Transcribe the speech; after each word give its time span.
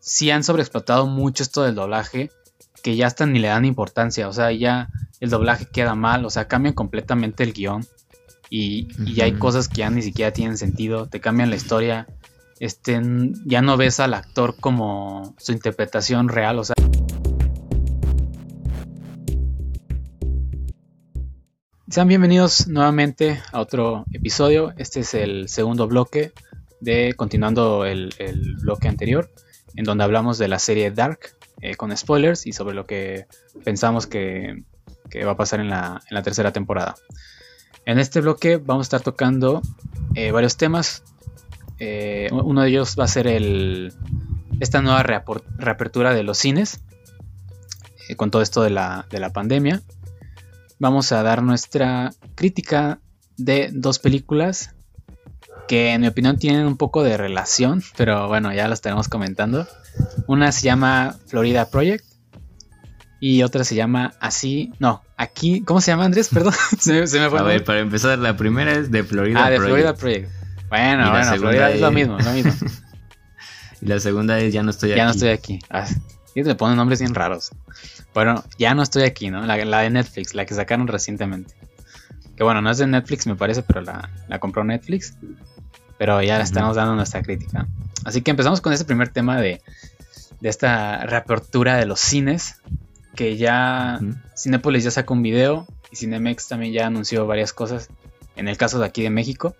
sí 0.00 0.30
han 0.30 0.42
sobreexplotado 0.42 1.06
mucho 1.06 1.44
esto 1.44 1.62
del 1.62 1.76
doblaje, 1.76 2.30
que 2.82 2.96
ya 2.96 3.06
hasta 3.06 3.26
ni 3.26 3.38
le 3.38 3.48
dan 3.48 3.64
importancia, 3.64 4.28
o 4.28 4.32
sea, 4.32 4.50
ya 4.50 4.88
el 5.20 5.30
doblaje 5.30 5.66
queda 5.66 5.94
mal, 5.94 6.24
o 6.24 6.30
sea, 6.30 6.48
cambian 6.48 6.74
completamente 6.74 7.44
el 7.44 7.52
guion 7.52 7.86
y, 8.50 8.88
y 9.06 9.20
hay 9.20 9.34
cosas 9.34 9.68
que 9.68 9.78
ya 9.78 9.90
ni 9.90 10.02
siquiera 10.02 10.32
tienen 10.32 10.58
sentido, 10.58 11.06
te 11.06 11.20
cambian 11.20 11.50
la 11.50 11.56
historia, 11.56 12.08
este, 12.58 13.00
ya 13.44 13.62
no 13.62 13.76
ves 13.76 14.00
al 14.00 14.14
actor 14.14 14.56
como 14.58 15.34
su 15.38 15.52
interpretación 15.52 16.28
real, 16.28 16.58
o 16.58 16.64
sea... 16.64 16.74
Sean 21.88 22.08
bienvenidos 22.08 22.66
nuevamente 22.66 23.40
a 23.52 23.60
otro 23.60 24.04
episodio. 24.12 24.72
Este 24.78 25.00
es 25.00 25.14
el 25.14 25.48
segundo 25.48 25.86
bloque 25.86 26.32
de 26.80 27.14
continuando 27.14 27.84
el, 27.84 28.12
bloque 28.62 28.88
anterior, 28.88 29.30
en 29.74 29.84
donde 29.84 30.04
hablamos 30.04 30.38
de 30.38 30.48
la 30.48 30.58
serie 30.58 30.90
Dark 30.90 31.36
eh, 31.60 31.74
con 31.76 31.96
spoilers 31.96 32.46
y 32.46 32.52
sobre 32.52 32.74
lo 32.74 32.86
que 32.86 33.26
pensamos 33.64 34.06
que, 34.06 34.64
va 35.24 35.32
a 35.32 35.36
pasar 35.36 35.60
en 35.60 35.68
la, 35.68 36.00
tercera 36.24 36.52
temporada. 36.52 36.94
En 37.86 37.98
este 37.98 38.20
bloque 38.20 38.56
vamos 38.56 38.84
a 38.84 38.88
estar 38.88 39.00
tocando 39.02 39.62
eh, 40.14 40.32
varios 40.32 40.56
temas. 40.56 41.04
Eh, 41.78 42.28
uno 42.32 42.62
de 42.62 42.68
ellos 42.68 42.96
va 42.98 43.04
a 43.04 43.08
ser 43.08 43.26
esta 44.60 44.80
nueva 44.80 45.02
reapertura 45.02 46.14
de 46.14 46.22
los 46.22 46.38
cines 46.38 46.80
con 48.16 48.30
todo 48.30 48.42
esto 48.42 48.62
de 48.62 48.70
la 48.70 49.30
pandemia 49.32 49.82
vamos 50.78 51.12
a 51.12 51.22
dar 51.22 51.42
nuestra 51.42 52.12
crítica 52.34 53.00
de 53.36 53.70
dos 53.72 53.98
películas 53.98 54.73
que 55.66 55.92
en 55.92 56.02
mi 56.02 56.08
opinión 56.08 56.38
tienen 56.38 56.66
un 56.66 56.76
poco 56.76 57.02
de 57.02 57.16
relación, 57.16 57.82
pero 57.96 58.28
bueno, 58.28 58.52
ya 58.52 58.68
las 58.68 58.78
estaremos 58.78 59.08
comentando. 59.08 59.66
Una 60.26 60.52
se 60.52 60.62
llama 60.62 61.16
Florida 61.26 61.70
Project 61.70 62.04
y 63.20 63.42
otra 63.42 63.64
se 63.64 63.74
llama 63.74 64.14
así, 64.20 64.72
no, 64.78 65.02
aquí, 65.16 65.62
¿cómo 65.62 65.80
se 65.80 65.90
llama 65.90 66.04
Andrés? 66.04 66.28
Perdón, 66.28 66.54
se, 66.78 67.00
me 67.00 67.30
fue. 67.30 67.38
A 67.38 67.42
ver, 67.42 67.64
para 67.64 67.80
empezar, 67.80 68.18
la 68.18 68.36
primera 68.36 68.72
es 68.72 68.90
de 68.90 69.04
Florida 69.04 69.40
Project. 69.40 69.46
Ah, 69.46 69.50
de 69.50 69.66
Florida 69.66 69.94
Project. 69.94 70.30
Bueno, 70.68 71.10
bueno, 71.10 71.36
Florida 71.36 71.70
es... 71.70 71.80
lo 71.80 71.90
mismo, 71.90 72.18
lo 72.18 72.32
mismo. 72.32 72.52
y 73.80 73.86
la 73.86 74.00
segunda 74.00 74.38
es 74.38 74.52
Ya 74.52 74.62
no 74.62 74.70
estoy 74.70 74.90
aquí. 74.90 74.98
Ya 74.98 75.04
no 75.04 75.10
estoy 75.12 75.28
aquí. 75.30 75.58
Ah, 75.70 75.86
y 76.34 76.42
le 76.42 76.54
ponen 76.54 76.76
nombres 76.76 76.98
bien 77.00 77.14
raros. 77.14 77.52
Bueno, 78.12 78.44
ya 78.58 78.74
no 78.74 78.82
estoy 78.82 79.04
aquí, 79.04 79.30
¿no? 79.30 79.46
La, 79.46 79.56
de 79.56 79.90
Netflix, 79.90 80.34
la 80.34 80.44
que 80.46 80.54
sacaron 80.54 80.86
recientemente. 80.88 81.54
Que 82.36 82.42
bueno, 82.42 82.60
no 82.60 82.70
es 82.70 82.78
de 82.78 82.86
Netflix, 82.86 83.26
me 83.26 83.36
parece, 83.36 83.62
pero 83.62 83.80
la, 83.82 84.10
compró 84.40 84.64
Netflix. 84.64 85.16
Pero 85.98 86.22
ya 86.22 86.38
le 86.38 86.44
estamos 86.44 86.76
dando 86.76 86.94
nuestra 86.94 87.22
crítica. 87.22 87.66
Así 88.04 88.22
que 88.22 88.30
empezamos 88.30 88.60
con 88.60 88.72
ese 88.72 88.84
primer 88.84 89.08
tema 89.08 89.40
de, 89.40 89.62
de 90.40 90.48
esta 90.48 91.04
reapertura 91.06 91.76
de 91.76 91.86
los 91.86 92.00
cines. 92.00 92.60
Que 93.14 93.36
ya 93.36 94.00
Cinepolis 94.36 94.84
ya 94.84 94.90
sacó 94.90 95.14
un 95.14 95.22
video 95.22 95.66
y 95.90 95.96
Cinemex 95.96 96.48
también 96.48 96.72
ya 96.72 96.86
anunció 96.86 97.26
varias 97.26 97.52
cosas. 97.52 97.88
En 98.36 98.48
el 98.48 98.56
caso 98.56 98.78
de 98.78 98.86
aquí 98.86 99.02
de 99.02 99.10
México. 99.10 99.54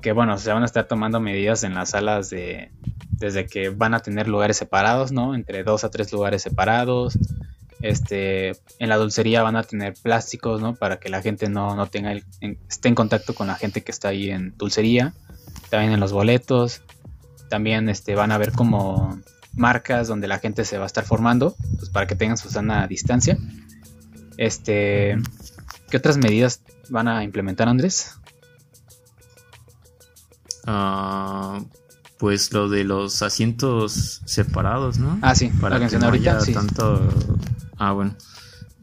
Que 0.00 0.12
bueno, 0.12 0.36
se 0.38 0.52
van 0.52 0.62
a 0.62 0.66
estar 0.66 0.88
tomando 0.88 1.20
medidas 1.20 1.64
en 1.64 1.74
las 1.74 1.90
salas 1.90 2.30
de. 2.30 2.70
Desde 3.10 3.46
que 3.46 3.68
van 3.68 3.94
a 3.94 4.00
tener 4.00 4.26
lugares 4.26 4.56
separados, 4.56 5.12
¿no? 5.12 5.34
Entre 5.34 5.62
dos 5.62 5.84
a 5.84 5.90
tres 5.90 6.12
lugares 6.12 6.42
separados 6.42 7.16
este, 7.82 8.52
en 8.78 8.88
la 8.88 8.96
dulcería 8.96 9.42
van 9.42 9.56
a 9.56 9.64
tener 9.64 9.94
plásticos, 10.00 10.60
¿no? 10.60 10.74
Para 10.74 10.98
que 11.00 11.08
la 11.08 11.20
gente 11.20 11.48
no, 11.48 11.84
tenga 11.88 12.14
esté 12.68 12.88
en 12.88 12.94
contacto 12.94 13.34
con 13.34 13.48
la 13.48 13.56
gente 13.56 13.82
que 13.82 13.90
está 13.90 14.08
ahí 14.08 14.30
en 14.30 14.56
dulcería. 14.56 15.12
También 15.72 15.94
en 15.94 16.00
los 16.00 16.12
boletos. 16.12 16.82
También 17.48 17.88
este, 17.88 18.14
van 18.14 18.30
a 18.30 18.36
ver 18.36 18.52
como 18.52 19.18
marcas 19.54 20.06
donde 20.06 20.28
la 20.28 20.38
gente 20.38 20.66
se 20.66 20.76
va 20.76 20.84
a 20.84 20.86
estar 20.86 21.06
formando, 21.06 21.56
pues 21.78 21.88
para 21.88 22.06
que 22.06 22.14
tengan 22.14 22.36
su 22.36 22.50
sana 22.50 22.86
distancia. 22.86 23.38
Este, 24.36 25.16
¿qué 25.88 25.96
otras 25.96 26.18
medidas 26.18 26.60
van 26.90 27.08
a 27.08 27.24
implementar, 27.24 27.68
Andrés? 27.68 28.18
Ah, 30.66 31.58
pues 32.18 32.52
lo 32.52 32.68
de 32.68 32.84
los 32.84 33.22
asientos 33.22 34.20
separados, 34.26 34.98
¿no? 34.98 35.18
Ah, 35.22 35.34
sí, 35.34 35.48
para 35.58 35.88
que 35.88 35.96
no 35.96 36.04
ahorita, 36.04 36.38
tanto 36.52 37.08
Ah, 37.78 37.92
bueno. 37.92 38.14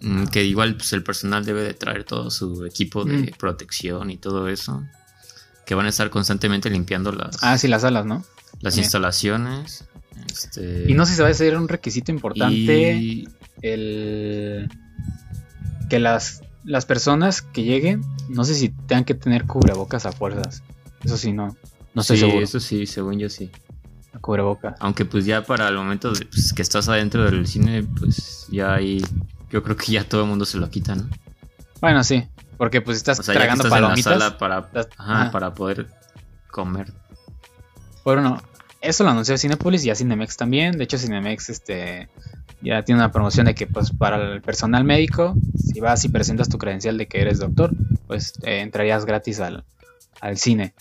Mm, 0.02 0.24
que 0.26 0.44
igual 0.44 0.76
pues, 0.76 0.92
el 0.94 1.04
personal 1.04 1.46
debe 1.46 1.62
de 1.62 1.76
traer 1.76 2.04
todo 2.04 2.32
su 2.32 2.66
equipo 2.66 3.06
de 3.06 3.18
mm. 3.18 3.38
protección 3.38 4.10
y 4.10 4.18
todo 4.18 4.48
eso. 4.48 4.84
Que 5.70 5.76
van 5.76 5.86
a 5.86 5.90
estar 5.90 6.10
constantemente 6.10 6.68
limpiando 6.72 7.12
las... 7.12 7.44
Ah, 7.44 7.56
sí, 7.60 7.68
las 7.68 7.84
salas, 7.84 8.04
¿no? 8.04 8.24
Las 8.60 8.80
instalaciones. 8.80 9.86
Este... 10.28 10.86
Y 10.88 10.96
no 10.96 11.06
sé 11.06 11.14
si 11.14 11.22
va 11.22 11.28
a 11.28 11.34
ser 11.36 11.56
un 11.56 11.68
requisito 11.68 12.12
importante 12.12 13.28
el... 13.62 14.68
Que 15.88 16.00
las, 16.00 16.42
las 16.64 16.88
personas 16.88 17.44
que 17.44 17.66
lleguen, 17.66 18.02
no 18.30 18.46
sé 18.46 18.56
si 18.56 18.70
tengan 18.70 19.06
que 19.06 19.14
tener 19.14 19.46
cubrebocas 19.46 20.08
a 20.08 20.12
fuerzas. 20.12 20.64
Eso 21.04 21.18
sí, 21.18 21.34
no. 21.34 21.56
No 21.94 22.02
estoy 22.02 22.18
sí, 22.18 22.26
Eso 22.26 22.60
sí, 22.60 22.88
según 22.88 23.20
yo 23.20 23.30
sí 23.30 23.52
a 24.12 24.18
cubrebocas. 24.18 24.76
Aunque 24.80 25.06
pues 25.06 25.26
ya 25.26 25.46
para 25.46 25.68
el 25.68 25.76
momento 25.76 26.12
de, 26.14 26.26
pues, 26.26 26.52
que 26.52 26.64
estás 26.64 26.90
adentro 26.90 27.30
del 27.30 27.46
cine, 27.46 27.84
pues 27.84 28.48
ya 28.50 28.74
ahí, 28.74 29.06
yo 29.52 29.62
creo 29.62 29.78
que 29.78 29.92
ya 29.92 30.04
todo 30.04 30.24
el 30.24 30.30
mundo 30.30 30.46
se 30.46 30.58
lo 30.58 30.68
quita, 30.72 30.96
¿no? 30.96 31.08
Bueno, 31.80 32.04
sí, 32.04 32.28
porque 32.60 32.82
pues 32.82 32.98
estás 32.98 33.22
tragando 33.22 33.70
palomitas. 33.70 34.34
para, 34.34 34.70
para 35.32 35.54
poder 35.54 35.88
comer. 36.52 36.92
Bueno, 38.04 38.44
eso 38.82 39.06
lo 39.06 39.12
anunció 39.12 39.38
Cinepolis 39.38 39.86
y 39.86 39.92
a 39.92 39.96
Cinemex 39.96 40.36
también. 40.36 40.78
De 40.78 40.84
hecho, 40.84 40.98
Cinemex 40.98 41.50
este, 41.50 42.10
ya 42.62 42.84
tiene 42.84 43.00
una 43.00 43.14
promoción 43.14 43.46
de 43.46 43.56
que 43.56 43.66
pues 43.66 43.92
para 43.92 44.34
el 44.34 44.42
personal 44.42 44.84
médico, 44.84 45.36
si 45.56 45.80
vas 45.80 46.04
y 46.04 46.10
presentas 46.10 46.50
tu 46.50 46.58
credencial 46.58 46.98
de 46.98 47.08
que 47.08 47.22
eres 47.22 47.40
doctor, 47.40 47.72
pues 48.08 48.34
eh, 48.44 48.60
entrarías 48.60 49.06
gratis 49.06 49.40
al, 49.40 49.64
al 50.20 50.38
cine. 50.38 50.74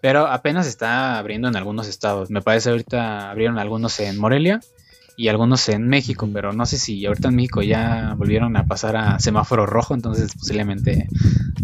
Pero 0.00 0.28
apenas 0.28 0.66
está 0.66 1.18
abriendo 1.18 1.48
en 1.48 1.56
algunos 1.56 1.86
estados. 1.86 2.30
Me 2.30 2.40
parece 2.40 2.70
ahorita 2.70 3.30
abrieron 3.30 3.58
algunos 3.58 4.00
en 4.00 4.16
Morelia 4.16 4.60
y 5.16 5.28
algunos 5.28 5.68
en 5.70 5.88
México, 5.88 6.28
pero 6.32 6.52
no 6.52 6.66
sé 6.66 6.78
si 6.78 7.04
ahorita 7.06 7.28
en 7.28 7.36
México 7.36 7.62
ya 7.62 8.14
volvieron 8.16 8.56
a 8.56 8.66
pasar 8.66 8.96
a 8.96 9.18
semáforo 9.18 9.64
rojo, 9.64 9.94
entonces 9.94 10.32
posiblemente 10.34 11.08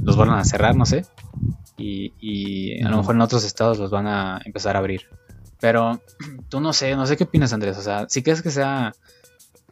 los 0.02 0.16
van 0.16 0.30
a 0.30 0.44
cerrar, 0.44 0.74
no 0.74 0.86
sé. 0.86 1.04
Y, 1.76 2.80
a 2.82 2.88
lo 2.88 2.98
mejor 2.98 3.16
en 3.16 3.22
otros 3.22 3.44
estados 3.44 3.78
los 3.78 3.90
van 3.90 4.06
a 4.06 4.40
empezar 4.44 4.76
a 4.76 4.78
abrir. 4.78 5.02
Pero 5.60 6.00
tú 6.48 6.60
no 6.60 6.72
sé, 6.72 6.96
no 6.96 7.06
sé 7.06 7.16
qué 7.16 7.24
opinas 7.24 7.52
Andrés, 7.52 7.76
o 7.76 7.82
sea, 7.82 8.06
si 8.08 8.22
crees 8.22 8.40
que 8.42 8.50
sea 8.50 8.94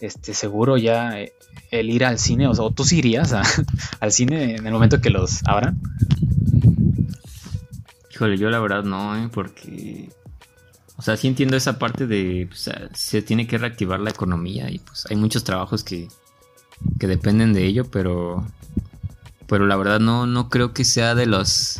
este 0.01 0.35
seguro 0.35 0.77
ya 0.77 1.21
eh, 1.21 1.33
el 1.71 1.91
ir 1.91 2.05
al 2.05 2.19
cine, 2.19 2.49
o 2.49 2.55
sea, 2.55 2.67
tú 2.75 2.85
sí 2.85 2.99
irías 2.99 3.35
al 4.01 4.13
cine 4.13 4.57
en 4.57 4.67
el 4.67 4.73
momento 4.73 5.01
que 5.01 5.11
los 5.11 5.41
abran. 5.47 5.81
Híjole, 8.13 8.37
yo 8.37 8.51
la 8.51 8.61
verdad 8.61 8.85
no, 8.85 9.17
¿eh? 9.17 9.31
porque... 9.33 10.11
O 11.01 11.03
sea, 11.03 11.17
sí 11.17 11.29
entiendo 11.29 11.57
esa 11.57 11.79
parte 11.79 12.07
de... 12.07 12.47
O 12.53 12.55
sea, 12.55 12.91
se 12.93 13.23
tiene 13.23 13.47
que 13.47 13.57
reactivar 13.57 14.01
la 14.01 14.11
economía 14.11 14.71
y 14.71 14.81
pues 14.81 15.07
hay 15.09 15.17
muchos 15.17 15.45
trabajos 15.45 15.83
que, 15.83 16.09
que 16.99 17.07
dependen 17.07 17.55
de 17.55 17.65
ello, 17.65 17.91
pero... 17.91 18.47
Pero 19.47 19.67
la 19.67 19.77
verdad 19.77 19.99
no, 19.99 20.27
no 20.27 20.51
creo 20.51 20.75
que 20.75 20.85
sea 20.85 21.15
de 21.15 21.25
los... 21.25 21.79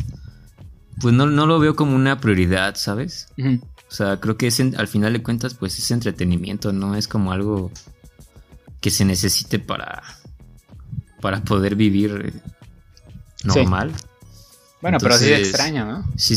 Pues 1.01 1.13
no, 1.13 1.27
no 1.27 1.45
lo 1.45 1.59
veo 1.59 1.75
como 1.75 1.95
una 1.95 2.19
prioridad, 2.19 2.73
¿sabes? 2.77 3.27
O 3.37 3.93
sea, 3.93 4.19
creo 4.19 4.37
que 4.37 4.47
es 4.47 4.59
al 4.59 4.87
final 4.87 5.13
de 5.13 5.21
cuentas 5.21 5.53
pues 5.53 5.77
es 5.77 5.91
entretenimiento, 5.91 6.73
no 6.73 6.95
es 6.95 7.07
como 7.07 7.31
algo 7.31 7.71
que 8.79 8.89
se 8.89 9.05
necesite 9.05 9.59
para, 9.59 10.01
para 11.21 11.43
poder 11.43 11.75
vivir 11.75 12.41
normal. 13.43 13.91
Bueno, 14.81 14.97
pero 14.99 15.15
sí 15.15 15.31
es 15.31 15.41
extraño, 15.41 15.85
¿no? 15.85 16.11
Sí, 16.17 16.35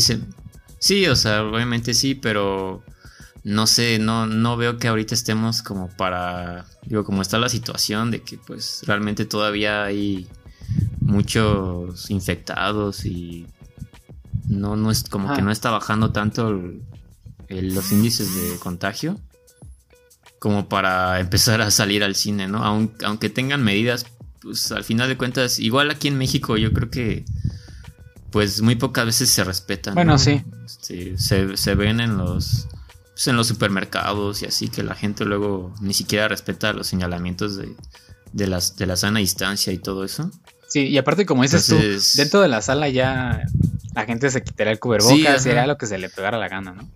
sí, 0.85 1.07
o 1.07 1.15
sea, 1.15 1.43
obviamente 1.43 1.95
sí, 1.95 2.13
pero 2.13 2.83
no 3.43 3.65
sé, 3.65 3.97
no, 3.97 4.27
no 4.27 4.55
veo 4.55 4.77
que 4.77 4.87
ahorita 4.87 5.15
estemos 5.15 5.63
como 5.63 5.89
para, 5.89 6.67
digo, 6.85 7.03
como 7.03 7.23
está 7.23 7.39
la 7.39 7.49
situación 7.49 8.11
de 8.11 8.21
que 8.21 8.37
pues 8.37 8.83
realmente 8.85 9.25
todavía 9.25 9.83
hay 9.83 10.27
muchos 10.99 12.11
infectados 12.11 13.03
y 13.07 13.47
no, 14.47 14.75
no 14.75 14.91
es 14.91 15.03
como 15.05 15.33
que 15.33 15.41
no 15.41 15.49
está 15.49 15.71
bajando 15.71 16.11
tanto 16.11 16.61
los 17.49 17.91
índices 17.91 18.35
de 18.35 18.59
contagio 18.59 19.19
como 20.37 20.69
para 20.69 21.19
empezar 21.19 21.61
a 21.61 21.71
salir 21.71 22.03
al 22.03 22.13
cine, 22.13 22.47
¿no? 22.47 22.63
Aunque, 22.63 23.05
aunque 23.05 23.29
tengan 23.31 23.63
medidas, 23.63 24.05
pues 24.39 24.71
al 24.71 24.83
final 24.83 25.09
de 25.09 25.17
cuentas, 25.17 25.57
igual 25.57 25.89
aquí 25.89 26.09
en 26.09 26.19
México 26.19 26.57
yo 26.57 26.71
creo 26.73 26.91
que 26.91 27.25
pues 28.35 28.61
muy 28.61 28.75
pocas 28.75 29.05
veces 29.05 29.29
se 29.29 29.45
respetan. 29.45 29.95
Bueno, 29.95 30.17
sí. 30.17 30.43
se, 30.67 31.75
ven 31.75 32.01
en 32.01 32.17
los, 32.17 32.67
pues, 33.11 33.29
en 33.29 33.37
los 33.37 33.47
supermercados 33.47 34.41
y 34.41 34.45
así 34.45 34.67
que 34.67 34.83
la 34.83 34.93
gente 34.93 35.23
luego 35.23 35.73
ni 35.79 35.93
siquiera 35.93 36.27
respeta 36.27 36.73
los 36.73 36.85
señalamientos 36.85 37.55
de, 37.55 37.73
de, 38.33 38.47
las, 38.47 38.75
de 38.75 38.87
la 38.87 38.97
sana 38.97 39.19
distancia 39.19 39.71
y 39.71 39.77
todo 39.77 40.03
eso. 40.03 40.31
Sí, 40.67 40.81
y 40.81 40.97
aparte 40.97 41.25
como 41.25 41.43
dices 41.43 41.65
tú, 41.65 41.77
dentro 42.17 42.41
de 42.41 42.49
la 42.49 42.61
sala 42.61 42.89
ya 42.89 43.41
la 43.93 44.03
gente 44.03 44.29
se 44.29 44.43
quitará 44.43 44.69
el 44.69 44.79
cubrebocas, 44.79 45.41
sí, 45.41 45.51
lo 45.65 45.77
que 45.77 45.87
se 45.87 45.97
le 45.97 46.09
pegara 46.09 46.37
la 46.37 46.49
gana, 46.49 46.73
¿no? 46.73 46.91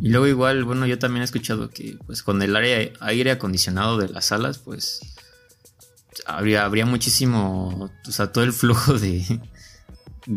Y 0.00 0.08
luego 0.08 0.26
igual, 0.26 0.64
bueno, 0.64 0.86
yo 0.86 0.98
también 0.98 1.22
he 1.22 1.24
escuchado 1.24 1.70
que 1.70 1.98
pues 2.04 2.24
con 2.24 2.42
el 2.42 2.56
aire, 2.56 2.94
aire 2.98 3.30
acondicionado 3.30 3.96
de 3.96 4.08
las 4.08 4.24
salas, 4.24 4.58
pues 4.58 5.02
habría, 6.26 6.64
habría 6.64 6.84
muchísimo, 6.84 7.92
o 8.08 8.10
sea, 8.10 8.32
todo 8.32 8.42
el 8.42 8.52
flujo 8.52 8.98
de, 8.98 9.40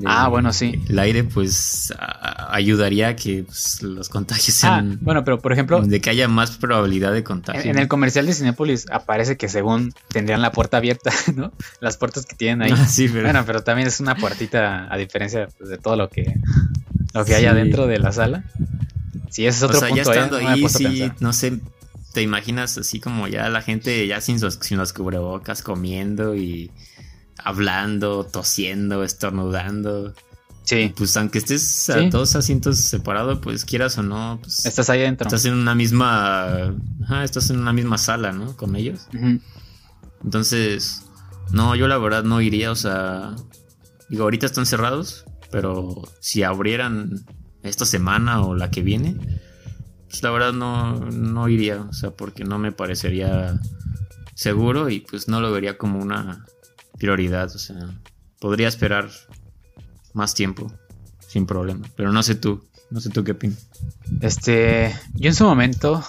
ah, 0.06 0.28
bueno, 0.28 0.54
sí. 0.54 0.82
El 0.88 1.00
aire, 1.00 1.24
pues, 1.24 1.94
ayudaría 2.50 3.10
a 3.10 3.16
que 3.16 3.44
pues, 3.44 3.82
los 3.82 4.10
contagios 4.10 4.58
ah, 4.58 4.60
sean. 4.60 4.94
Ah, 4.94 4.98
bueno, 5.02 5.24
pero 5.24 5.40
por 5.40 5.54
ejemplo. 5.54 5.82
De 5.82 6.02
que 6.02 6.10
haya 6.10 6.28
más 6.28 6.52
probabilidad 6.58 7.14
de 7.14 7.24
contagio. 7.24 7.72
En, 7.72 7.78
el 7.78 7.88
comercial 7.88 8.26
de 8.26 8.34
Cinepolis 8.34 8.86
aparece 8.92 9.38
que 9.38 9.50
según 9.50 9.94
tendrían 10.10 10.42
la 10.42 10.52
puerta 10.52 10.78
abierta, 10.78 11.12
¿no? 11.36 11.52
Las 11.80 11.98
puertas 11.98 12.26
que 12.26 12.36
tienen 12.36 12.62
ahí. 12.62 12.72
Ah, 12.74 12.88
sí, 12.88 13.08
pero... 13.08 13.24
Bueno, 13.24 13.44
pero 13.46 13.64
también 13.64 13.88
es 13.88 14.00
una 14.00 14.16
puertita, 14.16 14.92
a 14.92 14.98
diferencia 14.98 15.48
pues, 15.58 15.70
de 15.70 15.78
todo 15.78 15.96
lo 15.96 16.10
que, 16.10 16.34
lo 17.14 17.26
que 17.26 17.36
hay 17.36 17.46
adentro 17.46 17.88
de 17.88 18.00
la 18.00 18.12
sala. 18.12 18.46
Sí, 19.30 19.46
ese 19.46 19.58
es 19.58 19.64
otro 19.64 19.78
o 19.78 19.80
sea, 19.82 19.90
Ya 19.90 19.98
¿eh? 19.98 20.02
estando 20.02 20.38
ahí, 20.38 20.70
sí, 20.70 21.12
no 21.20 21.34
sé. 21.34 21.60
Te 22.14 22.22
imaginas 22.22 22.78
así 22.78 23.02
como 23.02 23.28
ya 23.28 23.50
la 23.50 23.62
gente 23.62 24.08
ya 24.08 24.22
sin, 24.22 24.40
sin 24.40 24.78
los 24.78 24.94
cubrebocas 24.94 25.62
comiendo 25.62 26.34
y 26.34 26.72
hablando, 27.46 28.26
tosiendo, 28.26 29.04
estornudando. 29.04 30.14
Sí. 30.64 30.92
Pues 30.98 31.16
aunque 31.16 31.38
estés 31.38 31.90
a 31.92 32.10
todos 32.10 32.36
asientos 32.36 32.80
separados, 32.80 33.40
pues 33.40 33.64
quieras 33.64 33.98
o 34.00 34.04
no, 34.04 34.40
pues 34.42 34.66
estás 34.66 34.90
ahí 34.90 35.02
adentro. 35.02 35.28
Estás 35.28 35.46
en 35.46 35.54
una 35.54 35.76
misma, 35.76 36.74
ajá, 37.04 37.24
estás 37.24 37.52
en 37.52 37.60
una 37.60 37.72
misma 37.72 38.00
sala, 38.00 38.32
¿no? 38.32 38.58
Con 38.58 38.76
ellos. 38.76 39.08
Entonces, 40.24 41.04
no, 41.52 41.76
yo 41.76 41.88
la 41.88 42.00
verdad 42.00 42.24
no 42.24 42.42
iría, 42.42 42.72
o 42.72 42.76
sea, 42.76 43.36
digo, 44.10 44.24
ahorita 44.24 44.48
están 44.48 44.66
cerrados, 44.66 45.26
pero 45.52 46.02
si 46.20 46.42
abrieran 46.42 47.26
esta 47.62 47.86
semana 47.86 48.42
o 48.42 48.56
la 48.56 48.72
que 48.72 48.82
viene, 48.82 49.16
pues 50.10 50.24
la 50.24 50.32
verdad 50.32 50.54
no, 50.54 51.00
no 51.12 51.48
iría, 51.48 51.82
o 51.82 51.94
sea, 51.94 52.10
porque 52.10 52.44
no 52.44 52.58
me 52.58 52.72
parecería 52.72 53.60
seguro 54.34 54.90
y 54.90 55.02
pues 55.02 55.28
no 55.28 55.42
lo 55.42 55.52
vería 55.52 55.78
como 55.78 56.00
una 56.00 56.44
prioridad. 56.98 57.54
O 57.54 57.60
sea, 57.60 57.78
podría 58.40 58.68
esperar 58.68 59.10
más 60.14 60.34
tiempo 60.34 60.72
sin 61.28 61.46
problema. 61.46 61.88
Pero 61.96 62.12
no 62.12 62.24
sé 62.24 62.36
tú, 62.36 62.64
no 62.90 63.02
sé 63.02 63.10
tú 63.10 63.24
qué 63.24 63.34
opinas. 63.34 63.68
Este, 64.22 64.96
yo 65.14 65.30
en 65.30 65.36
su 65.36 65.44
momento 65.44 66.04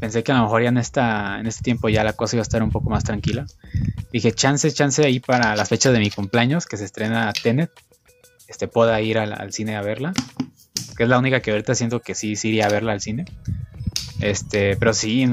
pensé 0.00 0.22
que 0.22 0.32
a 0.32 0.36
lo 0.36 0.42
mejor 0.42 0.62
ya 0.62 0.68
en, 0.68 0.78
esta, 0.78 1.38
en 1.38 1.46
este 1.46 1.62
tiempo 1.62 1.88
ya 1.88 2.04
la 2.04 2.14
cosa 2.14 2.36
iba 2.36 2.42
a 2.42 2.44
estar 2.44 2.62
un 2.62 2.70
poco 2.70 2.90
más 2.90 3.04
tranquila. 3.04 3.46
Dije, 4.12 4.32
chance, 4.32 4.70
chance 4.72 5.04
ahí 5.04 5.20
para 5.20 5.56
las 5.56 5.68
fechas 5.68 5.92
de 5.92 5.98
mi 5.98 6.10
cumpleaños, 6.10 6.66
que 6.66 6.76
se 6.76 6.84
estrena 6.84 7.32
Tenet, 7.32 7.70
este, 8.48 8.68
pueda 8.68 9.00
ir 9.00 9.18
al, 9.18 9.52
cine 9.52 9.76
a 9.76 9.82
verla. 9.82 10.12
Que 10.96 11.02
es 11.02 11.08
la 11.08 11.18
única 11.18 11.40
que 11.40 11.50
ahorita 11.50 11.74
siento 11.74 12.00
que 12.00 12.14
sí, 12.14 12.36
sí 12.36 12.48
iría 12.48 12.66
a 12.66 12.70
verla 12.70 12.92
al 12.92 13.00
cine. 13.00 13.24
Este, 14.20 14.76
pero 14.76 14.94
sí, 14.94 15.28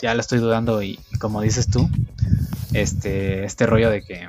ya 0.00 0.14
la 0.14 0.20
estoy 0.20 0.38
dudando 0.38 0.82
y 0.82 0.98
como 1.18 1.40
dices 1.40 1.68
tú, 1.68 1.88
este, 2.72 3.44
este 3.44 3.66
rollo 3.66 3.90
de 3.90 4.02
que 4.02 4.28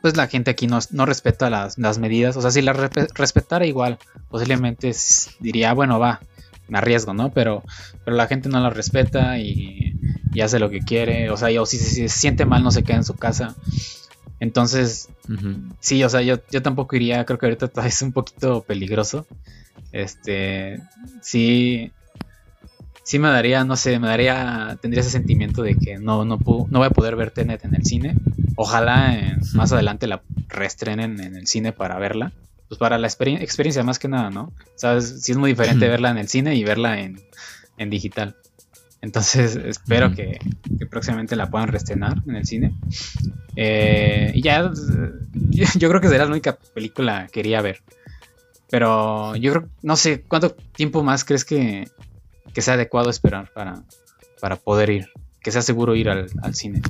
pues 0.00 0.16
la 0.16 0.28
gente 0.28 0.50
aquí 0.50 0.66
no, 0.66 0.78
no 0.92 1.06
respeta 1.06 1.50
las, 1.50 1.98
medidas. 1.98 2.36
O 2.36 2.42
sea, 2.42 2.50
si 2.50 2.62
la 2.62 2.72
respetara 2.72 3.66
igual, 3.66 3.98
posiblemente 4.30 4.92
diría, 5.40 5.74
bueno, 5.74 5.98
va, 5.98 6.20
me 6.68 6.78
arriesgo, 6.78 7.12
¿no? 7.12 7.30
Pero, 7.32 7.62
pero 8.04 8.16
la 8.16 8.26
gente 8.26 8.48
no 8.48 8.60
la 8.60 8.70
respeta 8.70 9.38
y, 9.38 9.98
hace 10.42 10.58
lo 10.58 10.70
que 10.70 10.80
quiere. 10.80 11.30
O 11.30 11.36
sea, 11.36 11.60
o 11.60 11.66
si, 11.66 11.76
se 11.78 12.08
siente 12.08 12.46
mal, 12.46 12.62
no 12.62 12.70
se 12.70 12.82
queda 12.82 12.96
en 12.96 13.04
su 13.04 13.14
casa. 13.14 13.54
Entonces, 14.38 15.10
sí, 15.80 16.02
o 16.02 16.08
sea, 16.08 16.22
yo, 16.22 16.38
yo 16.50 16.62
tampoco 16.62 16.96
iría, 16.96 17.24
creo 17.26 17.38
que 17.38 17.46
ahorita 17.46 17.70
es 17.86 18.00
un 18.02 18.12
poquito 18.12 18.62
peligroso. 18.62 19.26
Este, 19.92 20.80
sí, 21.20 21.92
sí 23.10 23.18
me 23.18 23.26
daría, 23.26 23.64
no 23.64 23.74
sé, 23.74 23.98
me 23.98 24.06
daría, 24.06 24.78
tendría 24.80 25.00
ese 25.00 25.10
sentimiento 25.10 25.62
de 25.62 25.74
que 25.74 25.98
no, 25.98 26.24
no, 26.24 26.38
no 26.38 26.78
voy 26.78 26.86
a 26.86 26.90
poder 26.90 27.16
ver 27.16 27.32
Tenet 27.32 27.64
en 27.64 27.74
el 27.74 27.84
cine. 27.84 28.14
Ojalá 28.54 29.36
más 29.54 29.72
adelante 29.72 30.06
la 30.06 30.22
reestrenen 30.46 31.18
en 31.18 31.34
el 31.34 31.48
cine 31.48 31.72
para 31.72 31.98
verla. 31.98 32.32
Pues 32.68 32.78
para 32.78 32.98
la 32.98 33.08
experiencia 33.08 33.82
más 33.82 33.98
que 33.98 34.06
nada, 34.06 34.30
¿no? 34.30 34.52
Sabes, 34.76 35.24
sí 35.24 35.32
es 35.32 35.38
muy 35.38 35.50
diferente 35.50 35.88
verla 35.88 36.12
en 36.12 36.18
el 36.18 36.28
cine 36.28 36.54
y 36.54 36.62
verla 36.62 37.00
en, 37.00 37.90
digital. 37.90 38.36
Entonces 39.00 39.56
espero 39.56 40.14
que, 40.14 40.38
próximamente 40.88 41.34
la 41.34 41.50
puedan 41.50 41.66
reestrenar 41.66 42.22
en 42.28 42.36
el 42.36 42.46
cine. 42.46 42.76
Eh, 43.56 44.30
y 44.36 44.40
ya, 44.40 44.70
yo, 44.70 45.64
yo, 45.76 45.88
creo 45.88 46.00
que 46.00 46.08
será 46.08 46.26
la 46.26 46.30
única 46.30 46.56
película 46.74 47.26
que 47.26 47.32
quería 47.32 47.60
ver. 47.60 47.82
Pero 48.70 49.34
yo 49.34 49.52
creo, 49.52 49.68
no 49.82 49.96
sé, 49.96 50.22
¿cuánto 50.22 50.50
tiempo 50.52 51.02
más 51.02 51.24
crees 51.24 51.44
que, 51.44 51.88
que 52.52 52.62
sea 52.62 52.74
adecuado 52.74 53.10
esperar 53.10 53.50
para, 53.52 53.82
para 54.40 54.56
poder 54.56 54.90
ir, 54.90 55.08
que 55.42 55.52
sea 55.52 55.62
seguro 55.62 55.94
ir 55.94 56.08
al, 56.08 56.28
cine. 56.54 56.82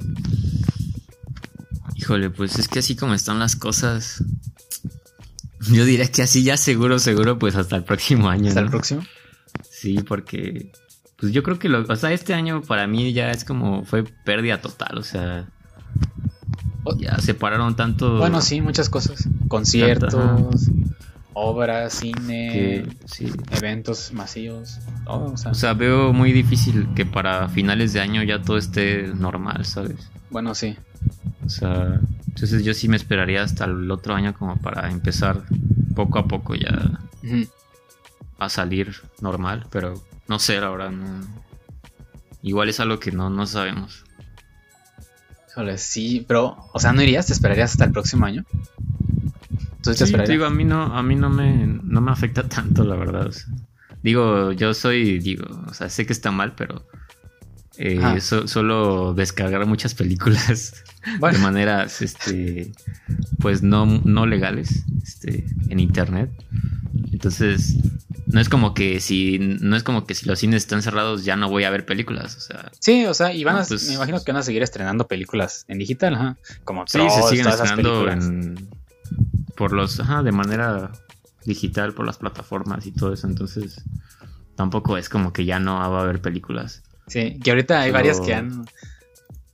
Híjole, 1.96 2.30
pues 2.30 2.58
es 2.58 2.68
que 2.68 2.78
así 2.78 2.96
como 2.96 3.14
están 3.14 3.38
las 3.38 3.56
cosas, 3.56 4.24
yo 5.70 5.84
diría 5.84 6.10
que 6.10 6.22
así 6.22 6.42
ya 6.42 6.56
seguro, 6.56 6.98
seguro, 6.98 7.38
pues 7.38 7.56
hasta 7.56 7.76
el 7.76 7.84
próximo 7.84 8.28
año. 8.28 8.48
¿Hasta 8.48 8.60
el 8.60 8.70
próximo? 8.70 9.02
Sí, 9.68 9.98
porque 10.06 10.72
pues 11.18 11.32
yo 11.32 11.42
creo 11.42 11.58
que 11.58 11.68
lo, 11.68 11.82
o 11.82 11.96
sea, 11.96 12.12
este 12.12 12.32
año 12.32 12.62
para 12.62 12.86
mí 12.86 13.12
ya 13.12 13.30
es 13.30 13.44
como 13.44 13.84
fue 13.84 14.04
pérdida 14.04 14.60
total, 14.60 14.98
o 14.98 15.02
sea, 15.02 15.48
ya 16.98 17.18
separaron 17.18 17.76
tanto. 17.76 18.16
Bueno, 18.16 18.40
sí, 18.40 18.60
muchas 18.62 18.88
cosas, 18.88 19.28
conciertos, 19.48 20.70
obras, 21.34 21.94
cine, 21.94 22.84
eventos 23.50 24.12
masivos, 24.12 24.78
o, 25.06 25.36
sea. 25.36 25.74
veo 25.74 26.12
muy 26.12 26.32
difícil 26.32 26.88
que 26.94 27.06
para 27.06 27.48
finales 27.48 27.92
de 27.92 28.00
año 28.00 28.22
ya 28.22 28.42
todo 28.42 28.58
esté 28.58 29.08
normal, 29.08 29.64
¿sabes? 29.64 30.10
Bueno, 30.30 30.54
sí. 30.54 30.76
O 31.44 31.48
sea, 31.48 32.00
entonces 32.26 32.64
yo 32.64 32.74
sí 32.74 32.88
me 32.88 32.96
esperaría 32.96 33.42
hasta 33.42 33.64
el 33.64 33.90
otro 33.90 34.14
año 34.14 34.34
como 34.34 34.56
para 34.56 34.90
empezar 34.90 35.42
poco 35.94 36.18
a 36.18 36.26
poco 36.26 36.54
ya 36.54 37.00
a 38.38 38.48
salir 38.48 38.94
normal, 39.20 39.66
pero 39.70 39.94
no 40.28 40.38
sé, 40.38 40.60
la 40.60 40.70
verdad, 40.70 40.90
no. 40.90 41.26
Igual 42.42 42.68
es 42.68 42.80
algo 42.80 42.98
que 42.98 43.12
no, 43.12 43.28
no 43.30 43.46
sabemos. 43.46 44.04
sí, 45.76 46.24
pero, 46.26 46.56
o 46.72 46.78
sea, 46.78 46.92
¿no 46.92 47.02
irías? 47.02 47.26
¿Te 47.26 47.34
esperarías 47.34 47.72
hasta 47.72 47.84
el 47.84 47.92
próximo 47.92 48.24
año? 48.24 48.44
Sí, 49.82 50.14
digo, 50.28 50.44
a 50.46 50.50
mí 50.50 50.64
no, 50.64 50.82
a 50.96 51.02
mí 51.02 51.16
no 51.16 51.30
me, 51.30 51.66
no 51.66 52.00
me 52.00 52.10
afecta 52.10 52.42
tanto, 52.48 52.84
la 52.84 52.96
verdad. 52.96 53.30
digo, 54.02 54.52
yo 54.52 54.74
soy, 54.74 55.18
digo, 55.18 55.46
o 55.66 55.74
sea, 55.74 55.88
sé 55.88 56.06
que 56.06 56.12
está 56.12 56.30
mal, 56.30 56.54
pero 56.54 56.86
eh, 57.78 58.20
solo 58.20 59.14
descargar 59.14 59.64
muchas 59.66 59.94
películas 59.94 60.84
de 61.20 61.38
maneras, 61.38 62.02
este, 62.02 62.72
pues 63.38 63.62
no, 63.62 63.86
no 63.86 64.26
legales, 64.26 64.84
este, 65.02 65.46
en 65.68 65.80
internet. 65.80 66.30
Entonces, 67.12 67.76
no 68.26 68.40
es 68.40 68.48
como 68.48 68.74
que 68.74 69.00
si, 69.00 69.38
no 69.38 69.76
es 69.76 69.82
como 69.82 70.04
que 70.04 70.14
si 70.14 70.26
los 70.26 70.38
cines 70.38 70.62
están 70.62 70.82
cerrados 70.82 71.24
ya 71.24 71.36
no 71.36 71.48
voy 71.48 71.64
a 71.64 71.70
ver 71.70 71.86
películas, 71.86 72.36
o 72.36 72.40
sea. 72.40 72.70
Sí, 72.78 73.06
o 73.06 73.14
sea, 73.14 73.32
y 73.32 73.44
van 73.44 73.56
a, 73.56 73.64
pues 73.64 73.88
me 73.88 73.94
imagino 73.94 74.22
que 74.22 74.32
van 74.32 74.40
a 74.40 74.44
seguir 74.44 74.62
estrenando 74.62 75.06
películas 75.06 75.64
en 75.68 75.78
digital, 75.78 76.14
ajá. 76.14 76.36
Como 76.64 76.86
sí, 76.86 77.00
se 77.10 77.22
siguen 77.28 77.48
estrenando 77.48 78.08
en 78.10 78.68
por 79.60 79.72
los, 79.72 80.00
ajá, 80.00 80.22
de 80.22 80.32
manera 80.32 80.90
digital, 81.44 81.92
por 81.92 82.06
las 82.06 82.16
plataformas 82.16 82.86
y 82.86 82.92
todo 82.92 83.12
eso. 83.12 83.26
Entonces, 83.26 83.84
tampoco 84.56 84.96
es 84.96 85.10
como 85.10 85.34
que 85.34 85.44
ya 85.44 85.60
no 85.60 85.74
va 85.74 85.98
a 85.98 86.00
haber 86.00 86.22
películas. 86.22 86.82
Sí, 87.08 87.38
que 87.44 87.50
ahorita 87.50 87.82
hay 87.82 87.90
varias 87.90 88.22
que 88.22 88.32
han. 88.32 88.64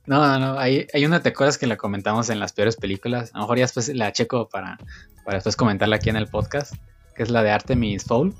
No, 0.05 0.25
no, 0.25 0.39
no. 0.39 0.57
Hay, 0.57 0.87
hay 0.93 1.05
una, 1.05 1.21
¿te 1.21 1.27
acuerdas 1.27 1.57
que 1.57 1.67
la 1.67 1.75
comentamos 1.75 2.29
en 2.29 2.39
las 2.39 2.53
peores 2.53 2.77
películas? 2.77 3.31
A 3.33 3.39
lo 3.39 3.43
mejor 3.43 3.57
ya 3.57 3.65
después 3.65 3.89
la 3.89 4.13
checo 4.13 4.47
para, 4.47 4.77
para 5.25 5.39
después 5.39 5.57
comentarla 5.57 5.97
aquí 5.97 6.09
en 6.09 6.15
el 6.15 6.27
podcast. 6.27 6.73
Que 7.13 7.23
es 7.23 7.29
la 7.29 7.43
de 7.43 7.51
Artemis 7.51 8.05
Fowl. 8.05 8.33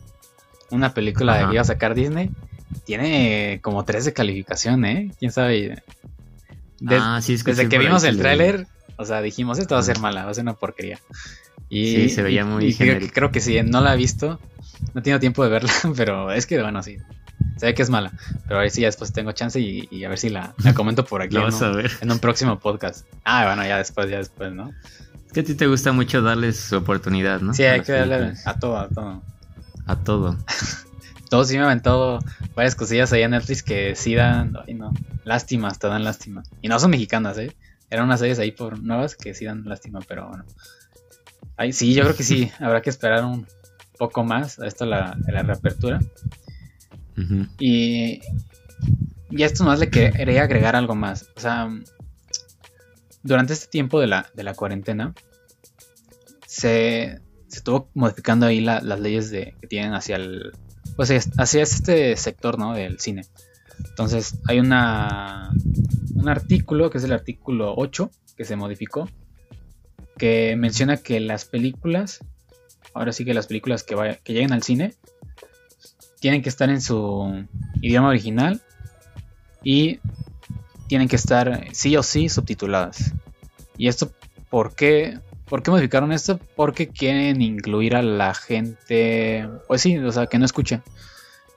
Una 0.71 0.93
película 0.93 1.47
que 1.47 1.51
iba 1.51 1.61
a 1.61 1.65
sacar 1.65 1.95
Disney. 1.95 2.31
Tiene 2.85 3.59
como 3.61 3.83
3 3.83 4.05
de 4.05 4.13
calificación, 4.13 4.85
¿eh? 4.85 5.11
¿Quién 5.19 5.33
sabe? 5.33 5.83
ah, 6.91 7.19
sí, 7.21 7.33
es 7.33 7.43
que 7.43 7.51
desde 7.51 7.67
que 7.67 7.77
vimos 7.77 8.05
el 8.05 8.19
tráiler, 8.19 8.67
o 8.95 9.03
sea, 9.03 9.21
dijimos, 9.21 9.59
esto 9.59 9.75
va 9.75 9.81
a 9.81 9.83
ser 9.83 9.99
mala, 9.99 10.23
va 10.23 10.31
a 10.31 10.33
ser 10.33 10.43
una 10.43 10.53
porquería. 10.53 11.01
Y, 11.69 11.93
sí, 11.93 12.09
se 12.09 12.23
veía 12.23 12.45
muy 12.45 12.73
creo, 12.73 13.31
que 13.31 13.41
sí, 13.41 13.61
no 13.63 13.81
la 13.81 13.93
he 13.93 13.97
visto, 13.97 14.39
no 14.93 14.99
he 14.99 15.03
tenido 15.03 15.19
tiempo 15.19 15.43
de 15.43 15.49
verla, 15.49 15.71
pero 15.95 16.31
es 16.31 16.45
que 16.45 16.61
bueno, 16.61 16.81
sí, 16.81 16.97
se 17.57 17.65
ve 17.65 17.73
que 17.73 17.81
es 17.81 17.89
mala, 17.89 18.11
pero 18.47 18.59
a 18.59 18.61
ver 18.61 18.71
si 18.71 18.81
ya 18.81 18.87
después 18.87 19.11
tengo 19.11 19.31
chance 19.31 19.59
y, 19.59 20.03
a 20.03 20.09
ver 20.09 20.17
si 20.17 20.29
la, 20.29 20.53
comento 20.75 21.03
por 21.05 21.21
aquí 21.21 21.35
en, 22.01 22.11
un, 22.11 22.19
próximo 22.19 22.59
podcast. 22.59 23.05
Ah, 23.25 23.45
bueno, 23.45 23.67
ya 23.67 23.77
después, 23.77 24.09
ya 24.09 24.17
después, 24.17 24.53
¿no? 24.53 24.71
Es 25.25 25.33
que 25.33 25.41
a 25.41 25.43
ti 25.43 25.55
te 25.55 25.67
gusta 25.67 25.91
mucho 25.91 26.21
darles 26.21 26.71
oportunidad, 26.71 27.41
¿no? 27.41 27.53
Sí, 27.53 27.63
hay 27.63 27.81
que 27.81 27.91
darle 27.91 28.33
a 28.45 28.59
todo, 28.59 28.77
a 28.77 28.87
todo. 28.87 29.21
A 29.85 29.95
todo. 29.97 30.37
todo 31.29 31.43
sí 31.43 31.55
me 31.55 31.59
han 31.59 31.65
aventado 31.65 32.19
varias 32.55 32.75
cosillas 32.75 33.11
ahí 33.11 33.23
en 33.23 33.31
Netflix 33.31 33.61
que 33.63 33.95
sí 33.95 34.15
dan, 34.15 34.55
ay 34.65 34.73
no, 34.73 34.93
lástimas, 35.25 35.79
te 35.79 35.87
dan 35.87 36.03
lástima. 36.03 36.43
Y 36.61 36.69
no 36.69 36.79
son 36.79 36.91
mexicanas, 36.91 37.37
¿eh? 37.37 37.55
Eran 37.89 38.05
unas 38.05 38.19
series 38.19 38.39
ahí 38.39 38.51
por 38.51 38.81
nuevas 38.81 39.15
que 39.15 39.33
sí 39.33 39.45
dan 39.45 39.63
lástima, 39.65 39.99
pero 40.07 40.27
bueno. 40.27 40.45
Ay, 41.57 41.73
sí, 41.73 41.93
yo 41.93 42.03
creo 42.03 42.15
que 42.15 42.23
sí, 42.23 42.51
habrá 42.59 42.81
que 42.81 42.89
esperar 42.89 43.25
un 43.25 43.47
poco 43.97 44.23
más 44.23 44.59
a 44.59 44.67
esto 44.67 44.85
la, 44.85 45.17
la 45.27 45.41
reapertura. 45.43 45.99
Y, 47.59 48.21
y 49.31 49.43
esto 49.43 49.63
más 49.63 49.79
le 49.79 49.89
quería 49.89 50.43
agregar 50.43 50.75
algo 50.75 50.93
más. 50.93 51.27
O 51.35 51.39
sea, 51.39 51.67
durante 53.23 53.53
este 53.53 53.67
tiempo 53.67 53.99
de 53.99 54.07
la, 54.07 54.29
de 54.33 54.43
la 54.43 54.53
cuarentena, 54.53 55.13
se, 56.45 57.19
se 57.47 57.57
estuvo 57.57 57.89
modificando 57.93 58.45
ahí 58.45 58.61
las 58.61 58.99
leyes 58.99 59.29
de, 59.29 59.55
que 59.59 59.67
tienen 59.67 59.93
hacia 59.93 60.15
el. 60.15 60.53
Pues 60.95 61.11
hacia 61.37 61.61
este 61.61 62.15
sector, 62.15 62.57
¿no? 62.57 62.73
Del 62.73 62.99
cine. 62.99 63.23
Entonces, 63.89 64.39
hay 64.47 64.59
una. 64.59 65.51
un 66.15 66.29
artículo, 66.29 66.89
que 66.89 66.97
es 66.97 67.03
el 67.03 67.11
artículo 67.11 67.73
8, 67.75 68.09
que 68.35 68.45
se 68.45 68.55
modificó. 68.55 69.09
Que 70.17 70.55
menciona 70.57 70.97
que 70.97 71.19
las 71.19 71.45
películas. 71.45 72.19
Ahora 72.93 73.13
sí 73.13 73.25
que 73.25 73.33
las 73.33 73.47
películas 73.47 73.83
que, 73.83 73.95
vaya, 73.95 74.15
que 74.23 74.33
lleguen 74.33 74.53
al 74.53 74.63
cine. 74.63 74.93
Tienen 76.19 76.41
que 76.41 76.49
estar 76.49 76.69
en 76.69 76.81
su 76.81 77.45
idioma 77.81 78.09
original. 78.09 78.61
Y 79.63 79.99
tienen 80.87 81.07
que 81.07 81.15
estar 81.15 81.67
sí 81.73 81.95
o 81.97 82.03
sí 82.03 82.29
subtituladas. 82.29 83.13
¿Y 83.77 83.87
esto 83.87 84.11
por 84.49 84.75
qué? 84.75 85.19
¿Por 85.45 85.63
qué 85.63 85.71
modificaron 85.71 86.11
esto? 86.11 86.39
Porque 86.55 86.87
quieren 86.87 87.41
incluir 87.41 87.95
a 87.95 88.01
la 88.01 88.33
gente, 88.33 89.47
pues 89.67 89.81
sí, 89.81 89.97
o 89.97 90.11
sea, 90.11 90.27
que 90.27 90.39
no 90.39 90.45
escuche, 90.45 90.81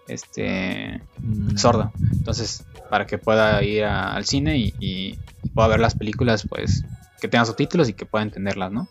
este, 0.06 1.00
mm. 1.18 1.56
sordo. 1.56 1.92
Entonces, 2.12 2.64
para 2.88 3.06
que 3.06 3.18
pueda 3.18 3.62
ir 3.64 3.84
al 3.84 4.24
cine 4.26 4.58
y, 4.58 5.18
pueda 5.54 5.68
ver 5.68 5.80
las 5.80 5.96
películas, 5.96 6.46
pues, 6.48 6.84
que 7.20 7.28
tengan 7.28 7.46
subtítulos 7.46 7.88
y 7.88 7.92
que 7.92 8.06
pueda 8.06 8.24
entenderlas, 8.24 8.72
¿no? 8.72 8.88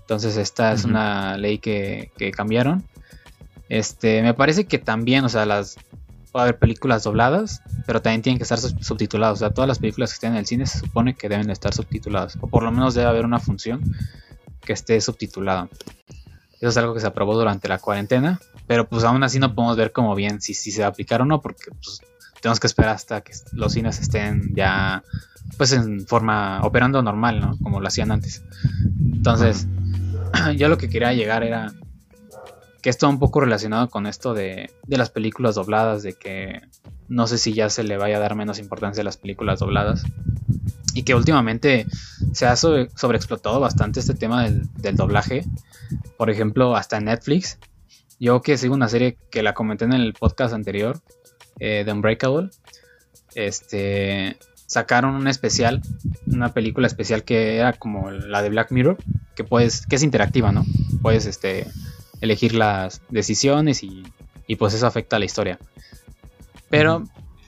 Entonces, 0.00 0.36
esta 0.36 0.72
es 0.72 0.84
una 0.84 1.36
ley 1.36 1.58
que, 1.58 2.10
que 2.16 2.32
cambiaron. 2.32 2.84
Este, 3.68 4.22
me 4.22 4.34
parece 4.34 4.66
que 4.66 4.78
también, 4.78 5.24
o 5.24 5.28
sea, 5.28 5.46
las 5.46 5.76
puede 6.30 6.44
haber 6.44 6.58
películas 6.58 7.04
dobladas, 7.04 7.62
pero 7.86 8.02
también 8.02 8.22
tienen 8.22 8.38
que 8.38 8.44
estar 8.44 8.58
subtituladas. 8.58 9.34
O 9.34 9.38
sea, 9.38 9.50
todas 9.50 9.68
las 9.68 9.78
películas 9.78 10.10
que 10.10 10.14
estén 10.14 10.32
en 10.32 10.38
el 10.38 10.46
cine 10.46 10.66
se 10.66 10.78
supone 10.78 11.14
que 11.14 11.28
deben 11.28 11.50
estar 11.50 11.74
subtituladas. 11.74 12.36
O 12.40 12.46
por 12.46 12.62
lo 12.62 12.72
menos 12.72 12.94
debe 12.94 13.08
haber 13.08 13.24
una 13.24 13.38
función 13.38 13.82
que 14.60 14.72
esté 14.72 15.00
subtitulada. 15.00 15.68
Eso 16.54 16.68
es 16.68 16.76
algo 16.76 16.94
que 16.94 17.00
se 17.00 17.06
aprobó 17.06 17.34
durante 17.34 17.68
la 17.68 17.78
cuarentena. 17.78 18.40
Pero 18.66 18.88
pues 18.88 19.04
aún 19.04 19.22
así 19.22 19.38
no 19.38 19.54
podemos 19.54 19.76
ver 19.76 19.92
como 19.92 20.14
bien 20.14 20.40
si, 20.40 20.54
si 20.54 20.70
se 20.70 20.82
va 20.82 20.88
a 20.88 20.90
aplicar 20.90 21.22
o 21.22 21.24
no. 21.24 21.40
Porque 21.40 21.70
pues, 21.70 22.00
tenemos 22.40 22.60
que 22.60 22.66
esperar 22.66 22.94
hasta 22.94 23.20
que 23.22 23.32
los 23.52 23.72
cines 23.72 24.00
estén 24.00 24.54
ya 24.54 25.02
pues 25.56 25.72
en 25.72 26.06
forma 26.06 26.60
operando 26.62 27.02
normal, 27.02 27.40
¿no? 27.40 27.58
Como 27.58 27.80
lo 27.80 27.88
hacían 27.88 28.10
antes. 28.10 28.44
Entonces, 28.98 29.66
yo 30.56 30.68
lo 30.68 30.78
que 30.78 30.88
quería 30.88 31.12
llegar 31.12 31.42
era 31.42 31.72
que 32.82 32.90
está 32.90 33.08
un 33.08 33.18
poco 33.18 33.40
relacionado 33.40 33.88
con 33.88 34.06
esto 34.06 34.34
de, 34.34 34.70
las 34.86 35.10
películas 35.10 35.54
dobladas, 35.54 36.02
de 36.02 36.14
que 36.14 36.62
no 37.08 37.26
sé 37.26 37.38
si 37.38 37.52
ya 37.52 37.68
se 37.68 37.84
le 37.84 37.96
vaya 37.96 38.16
a 38.16 38.20
dar 38.20 38.36
menos 38.36 38.58
importancia 38.58 39.02
a 39.02 39.04
las 39.04 39.16
películas 39.16 39.60
dobladas. 39.60 40.04
Y 40.94 41.04
que 41.04 41.14
últimamente 41.14 41.86
se 42.32 42.46
ha 42.46 42.56
sobreexplotado 42.56 43.60
bastante 43.60 44.00
este 44.00 44.14
tema 44.14 44.44
del, 44.44 44.96
doblaje. 44.96 45.44
Por 46.16 46.30
ejemplo, 46.30 46.74
hasta 46.74 46.96
en 46.96 47.04
Netflix. 47.04 47.58
Yo 48.18 48.42
que 48.42 48.58
sigo 48.58 48.74
una 48.74 48.88
serie 48.88 49.16
que 49.30 49.42
la 49.42 49.54
comenté 49.54 49.84
en 49.84 49.92
el 49.92 50.14
podcast 50.14 50.52
anterior, 50.52 51.00
eh, 51.58 51.82
The 51.84 51.92
Unbreakable. 51.92 52.50
Este, 53.34 54.36
sacaron 54.70 55.16
un 55.16 55.26
especial, 55.26 55.82
una 56.28 56.54
película 56.54 56.86
especial 56.86 57.24
que 57.24 57.56
era 57.56 57.72
como 57.72 58.12
la 58.12 58.40
de 58.40 58.50
Black 58.50 58.70
Mirror, 58.70 58.98
que 59.34 59.42
puedes, 59.42 59.84
que 59.84 59.96
es 59.96 60.04
interactiva, 60.04 60.52
¿no? 60.52 60.64
Puedes 61.02 61.26
este 61.26 61.66
elegir 62.20 62.54
las 62.54 63.02
decisiones 63.08 63.82
y, 63.82 64.04
pues 64.60 64.72
eso 64.74 64.86
afecta 64.86 65.16
a 65.16 65.18
la 65.18 65.24
historia. 65.24 65.58
Pero 66.68 67.02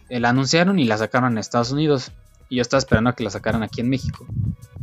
la 0.09 0.31
anunciaron 0.31 0.81
y 0.81 0.85
la 0.85 0.99
sacaron 0.99 1.31
en 1.31 1.38
Estados 1.38 1.71
Unidos. 1.71 2.11
Y 2.49 2.57
yo 2.57 2.62
estaba 2.62 2.81
esperando 2.81 3.11
a 3.11 3.14
que 3.14 3.23
la 3.23 3.31
sacaran 3.31 3.62
aquí 3.62 3.81
en 3.81 3.88
México. 3.88 4.26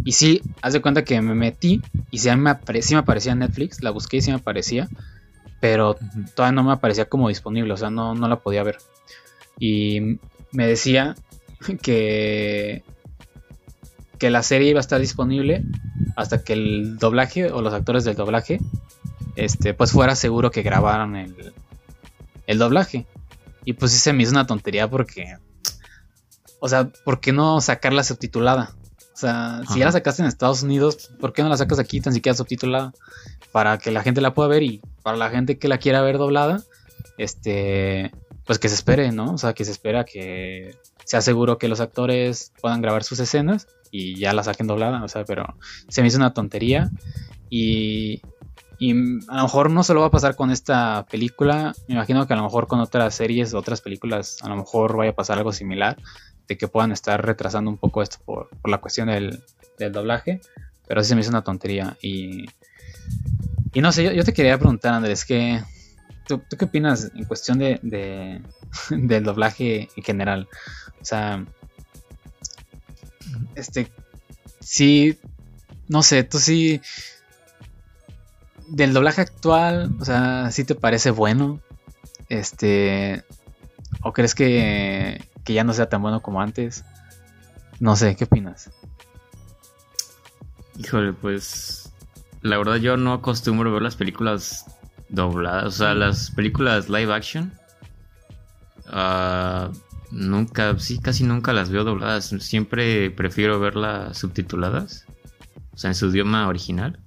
Y 0.05 0.13
sí, 0.13 0.41
haz 0.61 0.71
de 0.71 0.81
cuenta 0.81 1.03
que 1.03 1.19
me 1.19 1.35
metí 1.35 1.81
y 2.09 2.19
sí 2.19 2.29
me, 2.37 2.55
sí 2.81 2.93
me 2.93 3.01
aparecía 3.01 3.33
en 3.33 3.39
Netflix, 3.39 3.83
la 3.83 3.91
busqué 3.91 4.17
y 4.17 4.21
sí 4.21 4.31
me 4.31 4.37
aparecía. 4.37 4.87
Pero 5.59 5.97
todavía 6.35 6.55
no 6.55 6.63
me 6.63 6.71
aparecía 6.71 7.09
como 7.09 7.27
disponible, 7.27 7.73
o 7.73 7.77
sea, 7.77 7.89
no, 7.89 8.15
no 8.15 8.29
la 8.29 8.37
podía 8.37 8.63
ver. 8.63 8.77
Y 9.59 10.19
me 10.53 10.67
decía 10.67 11.15
que, 11.81 12.83
que 14.17 14.29
la 14.29 14.43
serie 14.43 14.69
iba 14.69 14.79
a 14.79 14.81
estar 14.81 14.99
disponible 14.99 15.63
hasta 16.15 16.43
que 16.43 16.53
el 16.53 16.97
doblaje 16.97 17.51
o 17.51 17.61
los 17.61 17.73
actores 17.73 18.03
del 18.03 18.15
doblaje 18.15 18.59
este, 19.35 19.73
pues 19.73 19.91
fuera 19.91 20.15
seguro 20.15 20.51
que 20.51 20.61
grabaran 20.61 21.15
el, 21.15 21.53
el 22.45 22.57
doblaje. 22.57 23.05
Y 23.65 23.73
pues 23.73 23.91
sí 23.91 23.97
se 23.97 24.13
me 24.13 24.23
hizo 24.23 24.31
una 24.31 24.47
tontería 24.47 24.89
porque, 24.89 25.37
o 26.59 26.67
sea, 26.67 26.89
¿por 27.05 27.19
qué 27.19 27.31
no 27.31 27.61
sacarla 27.61 28.03
subtitulada? 28.03 28.75
O 29.13 29.17
sea, 29.19 29.61
si 29.71 29.79
ya 29.79 29.85
la 29.85 29.91
sacaste 29.91 30.21
en 30.21 30.27
Estados 30.27 30.63
Unidos, 30.63 31.11
¿por 31.19 31.33
qué 31.33 31.43
no 31.43 31.49
la 31.49 31.57
sacas 31.57 31.79
aquí 31.79 31.99
tan 31.99 32.13
siquiera 32.13 32.37
subtitulada? 32.37 32.93
Para 33.51 33.77
que 33.77 33.91
la 33.91 34.01
gente 34.01 34.21
la 34.21 34.33
pueda 34.33 34.47
ver 34.47 34.63
y 34.63 34.81
para 35.03 35.17
la 35.17 35.29
gente 35.29 35.57
que 35.57 35.67
la 35.67 35.77
quiera 35.77 36.01
ver 36.01 36.17
doblada, 36.17 36.63
este, 37.17 38.11
pues 38.45 38.59
que 38.59 38.69
se 38.69 38.75
espere, 38.75 39.11
¿no? 39.11 39.33
O 39.33 39.37
sea, 39.37 39.53
que 39.53 39.65
se 39.65 39.71
espera 39.71 40.05
que 40.05 40.75
sea 41.09 41.21
seguro 41.21 41.57
que 41.57 41.67
los 41.67 41.79
actores 41.79 42.53
puedan 42.61 42.81
grabar 42.81 43.03
sus 43.03 43.19
escenas 43.19 43.67
y 43.89 44.19
ya 44.19 44.33
la 44.33 44.43
saquen 44.43 44.67
doblada, 44.67 45.03
o 45.03 45.07
sea, 45.07 45.25
pero 45.25 45.55
se 45.87 46.01
me 46.01 46.07
hizo 46.07 46.17
una 46.17 46.33
tontería 46.33 46.91
y 47.49 48.21
y 48.79 48.91
a 48.91 49.35
lo 49.35 49.43
mejor 49.43 49.69
no 49.69 49.83
se 49.83 49.93
lo 49.93 49.99
va 49.99 50.07
a 50.07 50.11
pasar 50.11 50.37
con 50.37 50.51
esta 50.51 51.05
película. 51.11 51.73
Me 51.89 51.95
imagino 51.95 52.25
que 52.25 52.33
a 52.33 52.37
lo 52.37 52.43
mejor 52.43 52.67
con 52.67 52.79
otras 52.79 53.13
series, 53.13 53.53
otras 53.53 53.81
películas, 53.81 54.37
a 54.41 54.47
lo 54.47 54.55
mejor 54.55 54.95
vaya 54.95 55.11
a 55.11 55.15
pasar 55.15 55.37
algo 55.37 55.51
similar. 55.51 55.97
De 56.47 56.57
que 56.57 56.69
puedan 56.69 56.93
estar 56.93 57.23
retrasando 57.23 57.69
un 57.69 57.77
poco 57.77 58.01
esto 58.01 58.17
por, 58.25 58.49
la 58.63 58.79
cuestión 58.79 59.09
del, 59.09 59.43
doblaje. 59.91 60.39
Pero 60.87 61.03
sí 61.03 61.09
se 61.09 61.15
me 61.15 61.21
hizo 61.21 61.29
una 61.29 61.43
tontería. 61.43 61.97
Y, 62.01 62.45
y 63.73 63.81
no 63.81 63.91
sé, 63.91 64.15
yo, 64.15 64.23
te 64.23 64.33
quería 64.33 64.57
preguntar, 64.57 64.93
Andrés, 64.93 65.25
que, 65.25 65.61
¿tú, 66.25 66.41
qué 66.57 66.63
opinas 66.63 67.11
en 67.13 67.25
cuestión 67.25 67.59
de, 67.59 67.79
de, 67.83 68.41
del 68.91 69.25
doblaje 69.25 69.89
en 69.97 70.03
general? 70.03 70.47
O 71.01 71.05
sea, 71.05 71.45
este, 73.55 73.91
sí, 74.59 75.17
no 75.87 76.03
sé, 76.03 76.23
tú 76.23 76.39
sí 76.39 76.81
del 78.67 78.93
doblaje 78.93 79.21
actual, 79.21 79.91
o 79.99 80.05
sea, 80.05 80.51
¿sí 80.51 80.63
te 80.63 80.75
parece 80.75 81.11
bueno? 81.11 81.59
Este, 82.29 83.23
¿o 84.03 84.13
crees 84.13 84.35
que, 84.35 85.25
que 85.43 85.53
ya 85.53 85.63
no 85.63 85.73
sea 85.73 85.89
tan 85.89 86.01
bueno 86.01 86.21
como 86.21 86.41
antes? 86.41 86.85
No 87.79 87.95
sé, 87.95 88.15
¿qué 88.15 88.25
opinas? 88.25 88.69
Híjole, 90.77 91.13
pues 91.13 91.91
la 92.41 92.57
verdad 92.57 92.75
yo 92.75 92.95
no 92.97 93.13
acostumbro 93.13 93.71
ver 93.73 93.81
las 93.81 93.95
películas 93.95 94.65
dobladas, 95.09 95.65
o 95.65 95.71
sea, 95.71 95.93
las 95.93 96.31
películas 96.31 96.89
live 96.89 97.13
action. 97.13 97.51
Uh, 98.87 99.73
nunca, 100.11 100.77
sí, 100.79 100.99
casi 100.99 101.23
nunca 101.23 101.53
las 101.53 101.69
veo 101.69 101.83
dobladas. 101.83 102.33
Siempre 102.39 103.11
prefiero 103.11 103.59
verlas 103.59 104.17
subtituladas, 104.17 105.05
o 105.73 105.77
sea, 105.77 105.89
en 105.91 105.95
su 105.95 106.07
idioma 106.09 106.47
original 106.47 106.99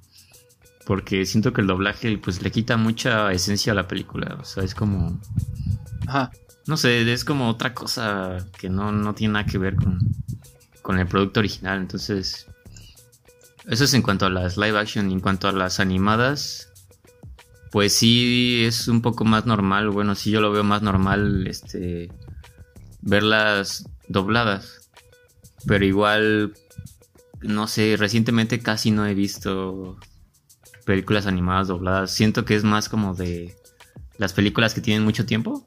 porque 0.84 1.24
siento 1.26 1.52
que 1.52 1.60
el 1.60 1.66
doblaje 1.66 2.18
pues 2.18 2.42
le 2.42 2.50
quita 2.50 2.76
mucha 2.76 3.32
esencia 3.32 3.72
a 3.72 3.76
la 3.76 3.88
película, 3.88 4.36
o 4.40 4.44
sea, 4.44 4.64
es 4.64 4.74
como... 4.74 5.20
Ajá. 6.06 6.30
No 6.66 6.76
sé, 6.76 7.10
es 7.12 7.24
como 7.24 7.48
otra 7.48 7.74
cosa 7.74 8.46
que 8.58 8.68
no, 8.68 8.92
no 8.92 9.14
tiene 9.14 9.32
nada 9.34 9.46
que 9.46 9.58
ver 9.58 9.74
con, 9.74 9.98
con 10.80 10.98
el 10.98 11.06
producto 11.06 11.40
original, 11.40 11.80
entonces... 11.80 12.46
Eso 13.66 13.84
es 13.84 13.94
en 13.94 14.02
cuanto 14.02 14.26
a 14.26 14.30
las 14.30 14.56
live 14.56 14.78
action 14.78 15.10
y 15.10 15.14
en 15.14 15.20
cuanto 15.20 15.48
a 15.48 15.52
las 15.52 15.78
animadas, 15.78 16.72
pues 17.70 17.92
sí 17.92 18.64
es 18.64 18.88
un 18.88 19.02
poco 19.02 19.24
más 19.24 19.46
normal, 19.46 19.90
bueno, 19.90 20.16
sí 20.16 20.32
yo 20.32 20.40
lo 20.40 20.50
veo 20.50 20.64
más 20.64 20.82
normal, 20.82 21.46
este, 21.46 22.10
verlas 23.02 23.84
dobladas, 24.08 24.90
pero 25.66 25.84
igual, 25.84 26.54
no 27.40 27.66
sé, 27.66 27.96
recientemente 27.98 28.60
casi 28.60 28.90
no 28.90 29.06
he 29.06 29.14
visto 29.14 29.98
películas 30.84 31.26
animadas 31.26 31.68
dobladas. 31.68 32.10
Siento 32.10 32.44
que 32.44 32.54
es 32.54 32.64
más 32.64 32.88
como 32.88 33.14
de 33.14 33.54
las 34.18 34.32
películas 34.32 34.74
que 34.74 34.80
tienen 34.80 35.04
mucho 35.04 35.26
tiempo. 35.26 35.66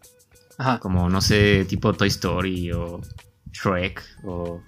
Ajá. 0.57 0.79
Como, 0.79 1.09
no 1.09 1.21
sé, 1.21 1.65
tipo 1.65 1.93
Toy 1.93 2.07
Story 2.07 2.71
o 2.71 3.01
Shrek 3.51 4.01
o 4.23 4.61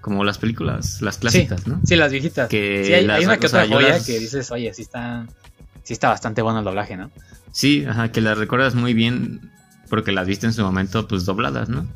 como 0.00 0.24
las 0.24 0.38
películas, 0.38 1.00
las 1.00 1.18
clásicas, 1.18 1.66
¿no? 1.68 1.80
Sí, 1.84 1.94
las 1.94 2.10
viejitas. 2.10 2.48
Que 2.48 2.82
sí, 2.84 2.92
hay, 2.92 3.24
una 3.24 3.38
que 3.38 3.46
otra 3.46 3.68
joya 3.68 4.02
que 4.04 4.18
dices, 4.18 4.50
oye, 4.50 4.74
sí 4.74 4.82
está, 4.82 5.26
sí 5.84 5.92
está 5.92 6.08
bastante 6.08 6.42
bueno 6.42 6.58
el 6.58 6.64
doblaje, 6.64 6.96
¿no? 6.96 7.10
Sí, 7.52 7.84
ajá, 7.86 8.10
que 8.10 8.20
las 8.20 8.36
recuerdas 8.36 8.74
muy 8.74 8.94
bien 8.94 9.52
porque 9.92 10.10
las 10.10 10.26
viste 10.26 10.46
en 10.46 10.54
su 10.54 10.62
momento, 10.62 11.06
pues 11.06 11.26
dobladas, 11.26 11.68
¿no? 11.68 11.86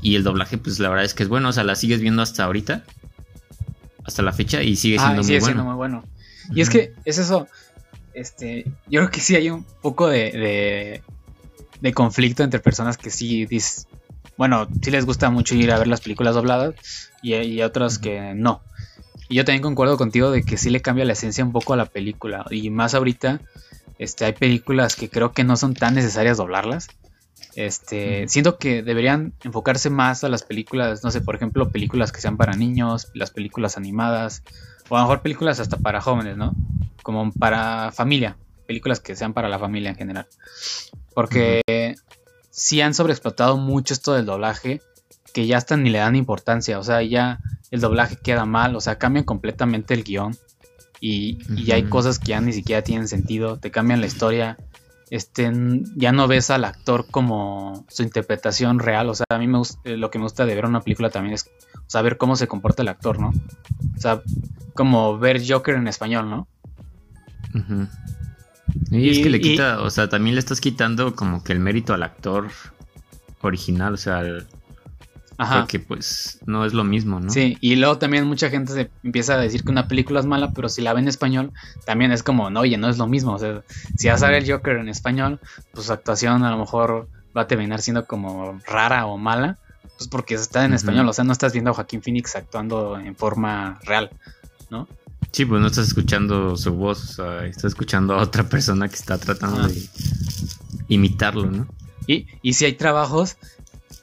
Y 0.00 0.14
el 0.14 0.22
doblaje, 0.22 0.58
pues 0.58 0.78
la 0.78 0.88
verdad 0.88 1.04
es 1.04 1.12
que 1.12 1.24
es 1.24 1.28
bueno, 1.28 1.48
o 1.48 1.52
sea, 1.52 1.64
la 1.64 1.74
sigues 1.74 2.00
viendo 2.00 2.22
hasta 2.22 2.44
ahorita, 2.44 2.84
hasta 4.04 4.22
la 4.22 4.32
fecha 4.32 4.62
y 4.62 4.76
sigue 4.76 5.00
siendo, 5.06 5.22
sigue 5.24 5.40
siendo 5.40 5.64
muy 5.64 5.74
bueno. 5.74 6.04
Y 6.54 6.60
es 6.60 6.68
que 6.70 6.92
es 7.04 7.18
eso. 7.18 7.48
Este, 8.14 8.64
yo 8.88 9.00
creo 9.00 9.10
que 9.10 9.20
sí 9.20 9.34
hay 9.34 9.50
un 9.50 9.66
poco 9.82 10.06
de, 10.06 11.02
de 11.80 11.92
conflicto 11.92 12.44
entre 12.44 12.60
personas 12.60 12.96
que 12.96 13.10
sí 13.10 13.44
dis- 13.46 13.86
bueno, 14.38 14.68
sí 14.80 14.92
les 14.92 15.04
gusta 15.04 15.28
mucho 15.28 15.56
ir 15.56 15.72
a 15.72 15.78
ver 15.78 15.88
las 15.88 16.00
películas 16.02 16.36
dobladas 16.36 16.74
y, 17.22 17.34
y 17.34 17.60
otras 17.62 17.98
que 17.98 18.34
no. 18.36 18.60
Y 19.28 19.34
yo 19.34 19.44
también 19.44 19.62
concuerdo 19.62 19.96
contigo 19.96 20.30
de 20.30 20.44
que 20.44 20.58
sí 20.58 20.70
le 20.70 20.80
cambia 20.80 21.04
la 21.04 21.14
esencia 21.14 21.44
un 21.44 21.50
poco 21.50 21.72
a 21.72 21.76
la 21.76 21.86
película. 21.86 22.46
Y 22.52 22.70
más 22.70 22.94
ahorita, 22.94 23.40
este, 23.98 24.26
hay 24.26 24.34
películas 24.34 24.94
que 24.94 25.08
creo 25.08 25.32
que 25.32 25.42
no 25.42 25.56
son 25.56 25.74
tan 25.74 25.96
necesarias 25.96 26.36
doblarlas. 26.36 26.86
Este, 27.56 28.28
siento 28.28 28.58
que 28.58 28.82
deberían 28.82 29.32
enfocarse 29.42 29.88
más 29.88 30.24
a 30.24 30.28
las 30.28 30.42
películas, 30.42 31.02
no 31.02 31.10
sé, 31.10 31.22
por 31.22 31.36
ejemplo, 31.36 31.70
películas 31.70 32.12
que 32.12 32.20
sean 32.20 32.36
para 32.36 32.52
niños, 32.52 33.08
las 33.14 33.30
películas 33.30 33.78
animadas, 33.78 34.42
o 34.90 34.96
a 34.96 35.00
lo 35.00 35.06
mejor 35.06 35.22
películas 35.22 35.58
hasta 35.58 35.78
para 35.78 36.02
jóvenes, 36.02 36.36
¿no? 36.36 36.54
Como 37.02 37.32
para 37.32 37.92
familia, 37.92 38.36
películas 38.66 39.00
que 39.00 39.16
sean 39.16 39.32
para 39.32 39.48
la 39.48 39.58
familia 39.58 39.88
en 39.88 39.96
general. 39.96 40.26
Porque 41.14 41.94
sí 42.50 42.82
han 42.82 42.92
sobreexplotado 42.92 43.56
mucho 43.56 43.94
esto 43.94 44.12
del 44.12 44.26
doblaje, 44.26 44.82
que 45.32 45.46
ya 45.46 45.56
hasta 45.56 45.78
ni 45.78 45.88
le 45.88 45.98
dan 45.98 46.14
importancia, 46.14 46.78
o 46.78 46.82
sea, 46.82 47.00
ya 47.00 47.40
el 47.70 47.80
doblaje 47.80 48.16
queda 48.16 48.44
mal, 48.44 48.76
o 48.76 48.82
sea, 48.82 48.98
cambian 48.98 49.24
completamente 49.24 49.94
el 49.94 50.04
guion 50.04 50.36
y, 51.00 51.38
y 51.56 51.64
ya 51.64 51.76
hay 51.76 51.84
cosas 51.84 52.18
que 52.18 52.28
ya 52.28 52.40
ni 52.42 52.52
siquiera 52.52 52.82
tienen 52.82 53.08
sentido, 53.08 53.58
te 53.58 53.70
cambian 53.70 54.02
la 54.02 54.06
historia, 54.06 54.58
este, 55.10 55.52
ya 55.94 56.12
no 56.12 56.26
ves 56.28 56.50
al 56.50 56.64
actor 56.64 57.06
como 57.10 57.84
su 57.88 58.02
interpretación 58.02 58.78
real, 58.78 59.08
o 59.08 59.14
sea, 59.14 59.24
a 59.30 59.38
mí 59.38 59.46
me 59.46 59.58
gusta, 59.58 59.78
lo 59.84 60.10
que 60.10 60.18
me 60.18 60.24
gusta 60.24 60.46
de 60.46 60.54
ver 60.54 60.64
una 60.66 60.80
película 60.80 61.10
también 61.10 61.34
es 61.34 61.48
saber 61.86 62.16
cómo 62.16 62.36
se 62.36 62.48
comporta 62.48 62.82
el 62.82 62.88
actor, 62.88 63.18
¿no? 63.20 63.28
O 63.96 64.00
sea, 64.00 64.22
como 64.74 65.18
ver 65.18 65.40
Joker 65.46 65.76
en 65.76 65.88
español, 65.88 66.28
¿no? 66.28 66.48
Ujú. 67.54 67.86
Y, 68.90 69.10
es 69.10 69.18
que 69.20 69.30
le 69.30 69.38
y- 69.38 69.40
quita, 69.42 69.80
o 69.80 69.90
sea, 69.90 70.08
también 70.08 70.34
le 70.34 70.40
estás 70.40 70.60
quitando 70.60 71.14
como 71.14 71.42
que 71.42 71.52
el 71.52 71.60
mérito 71.60 71.94
al 71.94 72.02
actor 72.02 72.48
original, 73.42 73.94
o 73.94 73.96
sea, 73.96 74.18
al- 74.18 74.46
Ajá. 75.38 75.60
porque 75.60 75.78
pues 75.78 76.40
no 76.46 76.64
es 76.64 76.72
lo 76.72 76.84
mismo, 76.84 77.20
¿no? 77.20 77.30
Sí, 77.30 77.58
y 77.60 77.76
luego 77.76 77.98
también 77.98 78.26
mucha 78.26 78.48
gente 78.48 78.72
se 78.72 78.90
empieza 79.02 79.34
a 79.34 79.38
decir 79.38 79.64
que 79.64 79.70
una 79.70 79.88
película 79.88 80.20
es 80.20 80.26
mala, 80.26 80.52
pero 80.52 80.68
si 80.68 80.82
la 80.82 80.92
ve 80.94 81.00
en 81.00 81.08
español, 81.08 81.52
también 81.84 82.12
es 82.12 82.22
como, 82.22 82.50
no, 82.50 82.60
oye, 82.60 82.78
no 82.78 82.88
es 82.88 82.98
lo 82.98 83.06
mismo. 83.06 83.34
O 83.34 83.38
sea, 83.38 83.62
si 83.96 84.08
vas 84.08 84.22
a 84.22 84.28
ver 84.28 84.42
el 84.42 84.50
Joker 84.50 84.76
en 84.76 84.88
español, 84.88 85.40
pues 85.72 85.86
su 85.86 85.92
actuación 85.92 86.44
a 86.44 86.50
lo 86.50 86.58
mejor 86.58 87.08
va 87.36 87.42
a 87.42 87.46
terminar 87.46 87.82
siendo 87.82 88.06
como 88.06 88.58
rara 88.66 89.06
o 89.06 89.18
mala, 89.18 89.58
pues 89.96 90.08
porque 90.08 90.34
está 90.34 90.64
en 90.64 90.72
español. 90.72 91.08
O 91.08 91.12
sea, 91.12 91.24
no 91.24 91.32
estás 91.32 91.52
viendo 91.52 91.70
a 91.70 91.74
Joaquín 91.74 92.02
Phoenix 92.02 92.34
actuando 92.36 92.98
en 92.98 93.14
forma 93.14 93.78
real, 93.84 94.10
¿no? 94.70 94.88
Sí, 95.32 95.44
pues 95.44 95.60
no 95.60 95.66
estás 95.66 95.88
escuchando 95.88 96.56
su 96.56 96.72
voz, 96.72 97.10
o 97.10 97.12
sea, 97.14 97.46
estás 97.46 97.64
escuchando 97.64 98.14
a 98.14 98.22
otra 98.22 98.48
persona 98.48 98.88
que 98.88 98.94
está 98.94 99.18
tratando 99.18 99.68
de 99.68 99.82
imitarlo, 100.88 101.50
¿no? 101.50 101.66
Y, 102.06 102.26
y 102.40 102.54
si 102.54 102.64
hay 102.64 102.72
trabajos 102.74 103.36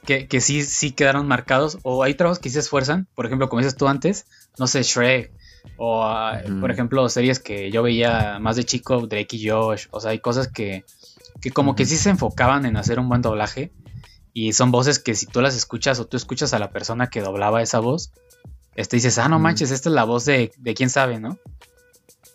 que, 0.04 0.28
que 0.28 0.40
sí, 0.40 0.62
sí 0.62 0.92
quedaron 0.92 1.26
marcados, 1.26 1.78
o 1.82 2.02
hay 2.02 2.14
trabajos 2.14 2.38
que 2.38 2.48
sí 2.48 2.54
se 2.54 2.60
esfuerzan, 2.60 3.08
por 3.14 3.26
ejemplo, 3.26 3.48
como 3.48 3.60
dices 3.60 3.76
tú 3.76 3.88
antes, 3.88 4.26
no 4.58 4.66
sé, 4.66 4.82
Shrek, 4.82 5.32
o 5.76 6.06
Ujú. 6.46 6.60
por 6.60 6.70
ejemplo, 6.70 7.08
series 7.08 7.40
que 7.40 7.70
yo 7.70 7.82
veía 7.82 8.38
más 8.40 8.56
de 8.56 8.64
chico, 8.64 9.06
Drake 9.06 9.36
y 9.36 9.48
Josh, 9.48 9.86
o 9.90 10.00
sea, 10.00 10.12
hay 10.12 10.20
cosas 10.20 10.48
que, 10.48 10.84
que 11.40 11.50
como 11.50 11.74
que 11.74 11.86
sí 11.86 11.96
se 11.96 12.10
enfocaban 12.10 12.66
en 12.66 12.76
hacer 12.76 12.98
un 12.98 13.08
buen 13.08 13.22
doblaje, 13.22 13.72
y 14.32 14.52
son 14.52 14.70
voces 14.70 14.98
que 14.98 15.14
si 15.14 15.26
tú 15.26 15.40
las 15.40 15.56
escuchas 15.56 16.00
o 16.00 16.06
tú 16.06 16.16
escuchas 16.16 16.52
a 16.54 16.58
la 16.58 16.70
persona 16.72 17.08
que 17.08 17.20
doblaba 17.20 17.62
esa 17.62 17.78
voz, 17.78 18.12
este 18.74 18.96
dices, 18.96 19.18
ah, 19.18 19.28
no 19.28 19.38
manches, 19.38 19.70
esta 19.70 19.88
es 19.88 19.94
la 19.94 20.04
voz 20.04 20.24
de, 20.24 20.50
de 20.58 20.74
quién 20.74 20.90
sabe, 20.90 21.20
¿no? 21.20 21.38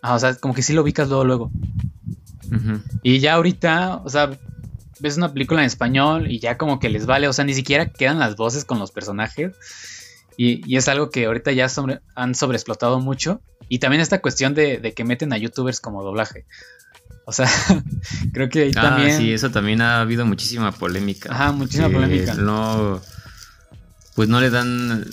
Ah, 0.01 0.15
o 0.15 0.19
sea, 0.19 0.35
como 0.35 0.53
que 0.53 0.61
sí 0.61 0.71
lo 0.71 0.83
ubicas 0.83 1.09
luego, 1.09 1.25
luego. 1.25 1.51
Y 3.03 3.19
ya 3.19 3.33
ahorita, 3.33 4.01
o 4.03 4.09
sea, 4.09 4.31
ves 5.00 5.18
una 5.18 5.32
película 5.34 5.62
en 5.62 5.68
español 5.68 6.29
y 6.32 6.39
ya 6.39 6.58
como 6.58 6.79
que 6.79 6.89
les 6.89 7.06
vale, 7.06 7.27
o 7.27 7.34
sea, 7.34 7.46
ni 7.46 7.53
siquiera 7.53 7.88
quedan 7.91 8.20
las 8.20 8.36
voces 8.36 8.65
con 8.65 8.79
los 8.79 8.91
personajes. 8.91 9.53
Y, 10.38 10.62
y 10.72 10.77
es 10.77 10.88
algo 10.88 11.10
que 11.10 11.25
ahorita 11.25 11.51
ya 11.51 11.68
sobre- 11.68 12.00
han 12.16 12.33
sobreexplotado 12.35 13.00
mucho. 13.00 13.42
Y 13.68 13.79
también 13.79 14.01
esta 14.01 14.22
cuestión 14.22 14.53
de, 14.53 14.77
de 14.77 14.94
que 14.94 15.03
meten 15.03 15.33
a 15.33 15.38
youtubers 15.38 15.79
como 15.81 16.01
doblaje. 16.03 16.46
O 17.25 17.31
sea, 17.33 17.48
creo 18.33 18.50
que 18.50 18.64
ahí 18.64 18.72
Ah, 18.75 18.81
también... 18.81 19.18
sí, 19.18 19.33
eso 19.33 19.51
también 19.51 19.81
ha 19.81 20.00
habido 20.01 20.25
muchísima 20.25 20.72
polémica. 20.72 21.31
Ajá, 21.31 21.51
muchísima 21.51 21.90
polémica. 21.90 22.33
No, 22.35 23.01
pues 24.16 24.29
no 24.29 24.40
le 24.42 24.50
dan 24.50 25.05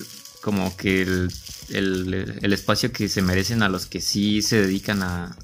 como 0.42 0.77
que 0.77 1.03
el, 1.03 1.29
el- 1.70 2.38
el 2.40 2.53
espacio 2.53 2.92
que 2.92 3.09
se 3.09 3.20
merecen 3.20 3.62
a 3.62 3.68
los 3.68 3.87
que 3.87 4.01
sí 4.01 4.42
se 4.42 4.61
dedican 4.62 5.03
a, 5.03 5.37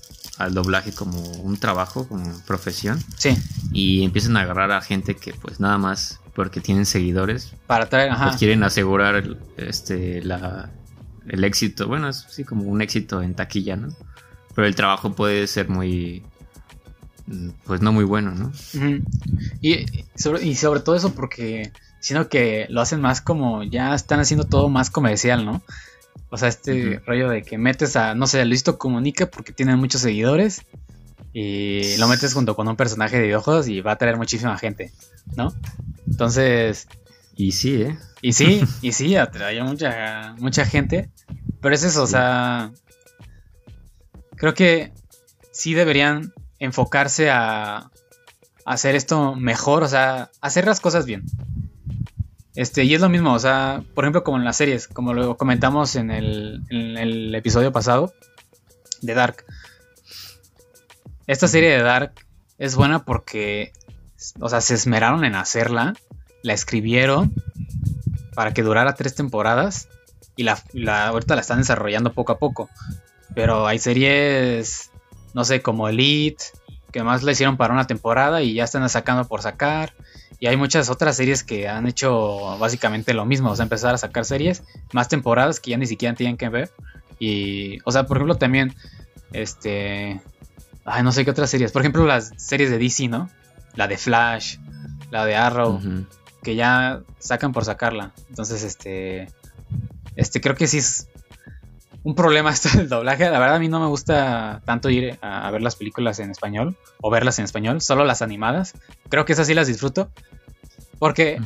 al 0.44 0.54
doblaje 0.54 0.92
como 0.92 1.18
un 1.20 1.56
trabajo, 1.56 2.06
como 2.08 2.38
profesión. 2.46 3.02
Sí, 3.16 3.36
Y 3.72 4.04
empiezan 4.04 4.36
a 4.36 4.40
agarrar 4.42 4.70
a 4.72 4.80
gente 4.80 5.16
que 5.16 5.32
pues 5.34 5.60
nada 5.60 5.78
más 5.78 6.20
porque 6.34 6.60
tienen 6.60 6.86
seguidores, 6.86 7.52
para 7.66 7.88
traer, 7.88 8.10
ajá. 8.10 8.26
pues 8.28 8.36
quieren 8.38 8.62
asegurar 8.62 9.16
el- 9.16 9.38
este 9.56 10.22
la 10.22 10.70
el 11.28 11.44
éxito. 11.44 11.86
Bueno, 11.88 12.08
es 12.08 12.26
sí 12.30 12.42
como 12.44 12.64
un 12.64 12.80
éxito 12.82 13.22
en 13.22 13.34
taquilla, 13.34 13.76
¿no? 13.76 13.88
Pero 14.54 14.66
el 14.66 14.74
trabajo 14.74 15.12
puede 15.14 15.46
ser 15.46 15.68
muy 15.68 16.22
pues 17.64 17.80
no 17.80 17.92
muy 17.92 18.04
bueno, 18.04 18.32
¿no? 18.32 18.52
Y, 19.60 19.72
y 19.74 20.04
sobre, 20.16 20.44
y 20.44 20.54
sobre 20.56 20.80
todo 20.80 20.96
eso 20.96 21.14
porque 21.14 21.72
siento 22.00 22.28
que 22.28 22.66
lo 22.68 22.80
hacen 22.80 23.00
más 23.00 23.20
como 23.20 23.62
ya 23.62 23.94
están 23.94 24.18
haciendo 24.20 24.44
todo 24.44 24.68
más 24.68 24.90
comercial, 24.90 25.44
¿no? 25.44 25.62
O 26.34 26.38
sea, 26.38 26.48
este 26.48 26.98
rollo 27.06 27.28
de 27.28 27.42
que 27.42 27.58
metes 27.58 27.94
a, 27.94 28.14
no 28.14 28.26
sé, 28.26 28.42
Luisito 28.46 28.78
Comunica 28.78 29.26
porque 29.26 29.52
tiene 29.52 29.76
muchos 29.76 30.00
seguidores 30.00 30.62
y 31.34 31.96
lo 31.98 32.08
metes 32.08 32.32
junto 32.32 32.56
con 32.56 32.66
un 32.68 32.76
personaje 32.76 33.18
de 33.18 33.24
videojuegos 33.24 33.68
y 33.68 33.82
va 33.82 33.92
a 33.92 33.96
traer 33.96 34.16
muchísima 34.16 34.56
gente, 34.58 34.92
¿no? 35.36 35.52
Entonces, 36.10 36.88
Y 37.36 37.52
sí, 37.52 37.82
¿eh? 37.82 37.98
y 38.22 38.32
sí, 38.32 38.62
y 38.82 38.92
sí, 38.92 39.14
atrae 39.16 39.62
mucha, 39.62 40.34
mucha 40.38 40.64
gente, 40.64 41.10
pero 41.60 41.74
es 41.74 41.84
eso, 41.84 42.04
o 42.04 42.06
Sí. 42.06 42.12
sea, 42.12 42.72
creo 44.36 44.54
que 44.54 44.92
sí 45.52 45.74
deberían 45.74 46.32
enfocarse 46.58 47.28
a 47.30 47.90
hacer 48.64 48.94
esto 48.94 49.34
mejor, 49.34 49.82
o 49.82 49.88
sea, 49.88 50.30
hacer 50.40 50.64
las 50.66 50.80
cosas 50.80 51.04
bien. 51.04 51.24
Este, 52.54 52.84
y 52.84 52.94
es 52.94 53.00
lo 53.00 53.08
mismo, 53.08 53.32
o 53.32 53.38
sea, 53.38 53.82
por 53.94 54.04
ejemplo, 54.04 54.24
como 54.24 54.36
en 54.36 54.44
las 54.44 54.58
series, 54.58 54.86
como 54.86 55.14
lo 55.14 55.36
comentamos 55.36 55.96
en 55.96 56.10
el, 56.10 57.34
episodio 57.34 57.72
pasado 57.72 58.12
de 59.00 59.14
Dark. 59.14 59.44
Esta 61.26 61.48
serie 61.48 61.70
de 61.70 61.82
Dark 61.82 62.12
es 62.58 62.76
buena 62.76 63.04
porque, 63.04 63.72
o 64.38 64.48
sea, 64.50 64.60
se 64.60 64.74
esmeraron 64.74 65.24
en 65.24 65.34
hacerla, 65.34 65.94
la 66.42 66.52
escribieron 66.52 67.32
para 68.34 68.52
que 68.52 68.62
durara 68.62 68.94
tres 68.94 69.14
temporadas 69.14 69.88
y 70.36 70.42
la 70.42 71.06
ahorita 71.06 71.34
la 71.34 71.40
están 71.40 71.58
desarrollando 71.58 72.12
poco 72.12 72.32
a 72.32 72.38
poco. 72.38 72.68
Pero 73.34 73.66
hay 73.66 73.78
series, 73.78 74.90
no 75.32 75.44
sé, 75.44 75.62
como 75.62 75.88
Elite, 75.88 76.44
que 76.92 77.02
más 77.02 77.22
la 77.22 77.32
hicieron 77.32 77.56
para 77.56 77.72
una 77.72 77.86
temporada 77.86 78.42
y 78.42 78.54
ya 78.54 78.64
están 78.64 78.86
sacando 78.88 79.26
por 79.26 79.40
sacar. 79.40 79.94
Y 80.42 80.48
hay 80.48 80.56
muchas 80.56 80.90
otras 80.90 81.16
series 81.16 81.44
que 81.44 81.68
han 81.68 81.86
hecho 81.86 82.58
básicamente 82.58 83.14
lo 83.14 83.24
mismo, 83.24 83.52
o 83.52 83.54
sea, 83.54 83.62
empezar 83.62 83.94
a 83.94 83.98
sacar 83.98 84.24
series, 84.24 84.64
más 84.92 85.06
temporadas 85.06 85.60
que 85.60 85.70
ya 85.70 85.76
ni 85.76 85.86
siquiera 85.86 86.16
tienen 86.16 86.36
que 86.36 86.48
ver. 86.48 86.72
Y, 87.20 87.78
o 87.84 87.92
sea, 87.92 88.06
por 88.06 88.16
ejemplo, 88.16 88.34
también, 88.34 88.74
este, 89.32 90.20
ay, 90.84 91.04
no 91.04 91.12
sé 91.12 91.24
qué 91.24 91.30
otras 91.30 91.48
series, 91.48 91.70
por 91.70 91.82
ejemplo, 91.82 92.04
las 92.04 92.32
series 92.38 92.70
de 92.70 92.78
DC, 92.78 93.06
¿no? 93.06 93.30
La 93.76 93.86
de 93.86 93.96
Flash, 93.96 94.56
la 95.12 95.24
de 95.26 95.36
Arrow, 95.36 95.80
que 96.42 96.56
ya 96.56 97.02
sacan 97.20 97.52
por 97.52 97.64
sacarla. 97.64 98.10
Entonces, 98.28 98.64
este, 98.64 99.30
este, 100.16 100.40
creo 100.40 100.56
que 100.56 100.66
sí 100.66 100.78
es 100.78 101.06
un 102.04 102.14
problema 102.14 102.50
esto 102.50 102.68
del 102.76 102.88
doblaje. 102.88 103.30
La 103.30 103.38
verdad, 103.38 103.56
a 103.56 103.58
mí 103.58 103.68
no 103.68 103.80
me 103.80 103.86
gusta 103.86 104.60
tanto 104.64 104.90
ir 104.90 105.18
a, 105.22 105.46
a 105.46 105.50
ver 105.50 105.62
las 105.62 105.76
películas 105.76 106.18
en 106.18 106.30
español 106.30 106.76
o 107.00 107.10
verlas 107.10 107.38
en 107.38 107.44
español, 107.44 107.80
solo 107.80 108.04
las 108.04 108.22
animadas. 108.22 108.74
Creo 109.08 109.24
que 109.24 109.32
esas 109.34 109.46
sí 109.46 109.54
las 109.54 109.66
disfruto. 109.68 110.10
Porque 110.98 111.40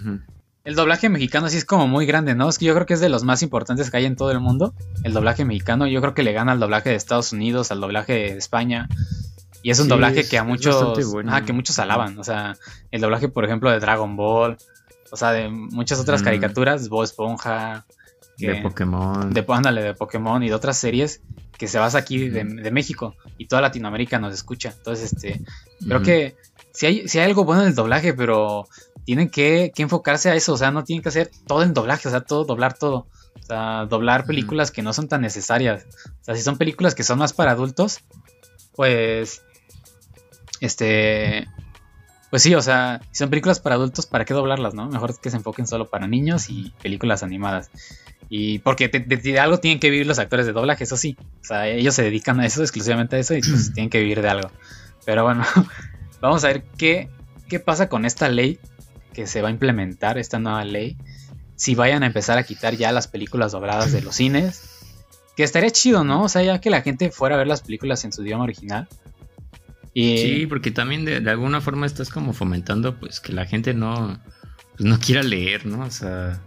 el 0.64 0.75
doblaje 0.75 1.09
mexicano 1.09 1.49
sí 1.49 1.57
es 1.57 1.64
como 1.64 1.87
muy 1.87 2.07
grande, 2.07 2.35
¿no? 2.35 2.49
Es 2.49 2.59
que 2.59 2.64
yo 2.66 2.75
creo 2.75 2.87
que 2.87 2.95
es 2.95 3.01
de 3.01 3.09
los 3.09 3.23
más 3.25 3.42
importantes 3.42 3.90
que 3.90 3.97
hay 3.97 4.05
en 4.05 4.16
todo 4.16 4.31
el 4.33 4.40
mundo. 4.40 4.75
El 5.03 5.12
doblaje 5.14 5.45
mexicano, 5.45 5.87
yo 5.87 6.01
creo 6.01 6.14
que 6.14 6.23
le 6.23 6.33
gana 6.33 6.53
al 6.53 6.61
doblaje 6.61 6.90
de 6.90 6.97
Estados 6.97 7.33
Unidos, 7.33 7.71
al 7.71 7.81
doblaje 7.81 8.12
de 8.12 8.37
España. 8.37 8.88
Y 9.62 9.71
es 9.71 9.79
un 9.79 9.85
Sí, 9.87 9.90
doblaje 9.90 10.21
es- 10.21 10.29
que 10.29 10.38
a 10.38 10.45
muchos, 10.45 11.11
bueno. 11.12 11.31
ajá, 11.33 11.45
que 11.45 11.53
muchos 11.53 11.79
alaban. 11.79 12.19
O 12.19 12.25
sea, 12.25 12.57
el 12.90 13.01
doblaje, 13.01 13.29
por 13.29 13.45
ejemplo, 13.45 13.71
de 13.71 13.81
Dragon 13.81 14.14
Ball, 14.16 14.57
o 15.11 15.16
sea, 15.16 15.33
de 15.33 15.49
muchas 15.49 15.99
otras 16.01 16.21
Mm. 16.21 16.25
caricaturas, 16.25 16.88
Bob 16.88 17.05
Esponja, 17.05 17.85
que- 18.37 18.49
De 18.49 18.62
Pokémon. 18.62 19.33
de, 19.33 19.44
ándale, 19.49 19.83
de 19.83 19.94
Pokémon 19.94 20.42
y 20.42 20.49
de 20.49 20.55
otras 20.55 20.77
series 20.79 21.20
que 21.57 21.68
se 21.68 21.79
basa 21.79 21.99
aquí 21.99 22.29
de, 22.29 22.44
de 22.44 22.70
México 22.70 23.14
y 23.38 23.46
toda 23.46 23.62
Latinoamérica 23.62 24.18
nos 24.18 24.35
escucha. 24.35 24.75
Entonces, 24.77 25.12
este, 25.12 25.40
creo 25.87 26.03
que 26.03 26.37
si 26.72 26.87
hay, 26.87 27.09
si 27.09 27.18
hay 27.18 27.25
algo 27.27 27.44
bueno 27.44 27.62
en 27.62 27.68
el 27.68 27.75
doblaje, 27.75 28.12
pero 28.12 28.68
tienen 29.05 29.31
que, 29.31 29.72
que 29.75 29.83
enfocarse 29.83 30.29
a 30.31 30.35
eso, 30.35 30.53
o 30.53 30.57
sea, 30.59 30.70
no 30.70 30.85
tienen 30.85 31.03
que 31.03 31.09
hacer 31.09 31.31
todo 31.46 31.62
en 31.62 31.72
doblaje, 31.72 32.09
o 32.09 32.11
sea, 32.11 32.20
todo, 32.22 32.44
doblar 32.44 32.75
todo. 32.77 33.07
O 33.38 33.42
sea, 33.46 33.87
doblar 33.87 34.25
películas 34.27 34.70
que 34.70 34.83
no 34.83 34.92
son 34.92 35.09
tan 35.09 35.20
necesarias. 35.20 35.87
O 36.20 36.25
sea, 36.25 36.35
si 36.35 36.42
son 36.42 36.59
películas 36.59 36.94
que 36.94 37.05
son 37.05 37.18
más 37.18 37.33
para 37.33 37.53
adultos, 37.53 38.01
pues, 38.75 39.42
este, 40.61 41.46
pues 41.46 42.27
pues 42.31 42.42
sí, 42.42 42.55
o 42.55 42.61
sea, 42.62 43.01
si 43.12 43.18
son 43.18 43.31
películas 43.31 43.61
para 43.61 43.77
adultos, 43.77 44.07
¿para 44.07 44.25
qué 44.25 44.35
doblarlas, 44.35 44.75
no? 44.75 44.88
Mejor 44.88 45.18
que 45.20 45.31
se 45.31 45.37
enfoquen 45.37 45.66
solo 45.66 45.88
para 45.88 46.07
niños 46.07 46.51
y 46.51 46.72
películas 46.83 47.22
animadas. 47.22 47.70
Y 48.29 48.59
porque 48.59 48.89
de, 48.89 49.39
algo 49.39 49.59
tienen 49.59 49.79
que 49.79 49.91
vivir 49.91 50.07
los 50.07 50.19
actores 50.19 50.47
de 50.47 50.53
doblaje, 50.53 50.85
eso 50.85 50.97
sí. 50.97 51.17
O 51.41 51.45
sea, 51.45 51.69
ellos 51.69 51.95
se 51.95 52.03
dedican 52.03 52.41
a 52.41 52.47
eso, 52.47 52.62
exclusivamente 52.62 53.17
a 53.17 53.19
eso, 53.19 53.35
y 53.35 53.41
pues 53.41 53.73
tienen 53.75 53.91
que 53.91 54.01
vivir 54.01 54.23
de 54.23 54.29
algo. 54.29 54.51
Pero 55.05 55.23
bueno, 55.25 55.45
vamos 56.21 56.45
a 56.45 56.49
ver 56.49 56.65
qué, 56.77 57.09
qué 57.49 57.61
pasa 57.61 57.89
con 57.89 58.05
esta 58.05 58.29
ley 58.29 58.59
que 59.12 59.27
se 59.27 59.43
va 59.43 59.49
a 59.49 59.53
implementar, 59.53 60.19
esta 60.19 60.39
nueva 60.39 60.65
ley. 60.65 60.97
Si 61.55 61.75
vayan 61.75 62.03
a 62.03 62.07
empezar 62.07 62.37
a 62.37 62.43
quitar 62.43 62.77
ya 62.77 62.93
las 62.93 63.09
películas 63.09 63.53
dobladas 63.53 63.93
de 63.93 64.03
los 64.03 64.15
cines. 64.17 64.73
Que 65.37 65.43
estaría 65.43 65.71
chido, 65.71 66.03
¿no? 66.03 66.25
O 66.25 66.29
sea, 66.31 66.43
ya 66.43 66.61
que 66.61 66.71
la 66.71 66.81
gente 66.81 67.11
fuera 67.11 67.35
a 67.35 67.39
ver 67.39 67.47
las 67.47 67.61
películas 67.61 68.05
en 68.05 68.12
su 68.12 68.23
idioma 68.23 68.45
original. 68.45 68.89
Sí, 69.97 70.47
porque 70.47 70.71
también 70.71 71.07
de, 71.07 71.31
alguna 71.31 71.62
forma 71.62 71.87
estás 71.87 72.11
como 72.11 72.35
fomentando 72.35 73.01
pues 73.01 73.19
que 73.19 73.33
la 73.33 73.47
gente 73.47 73.73
no, 73.73 74.21
pues, 74.77 74.87
no 74.87 74.99
quiera 74.99 75.23
leer, 75.23 75.65
¿no? 75.65 75.87
O 75.87 75.91
sea, 75.91 76.43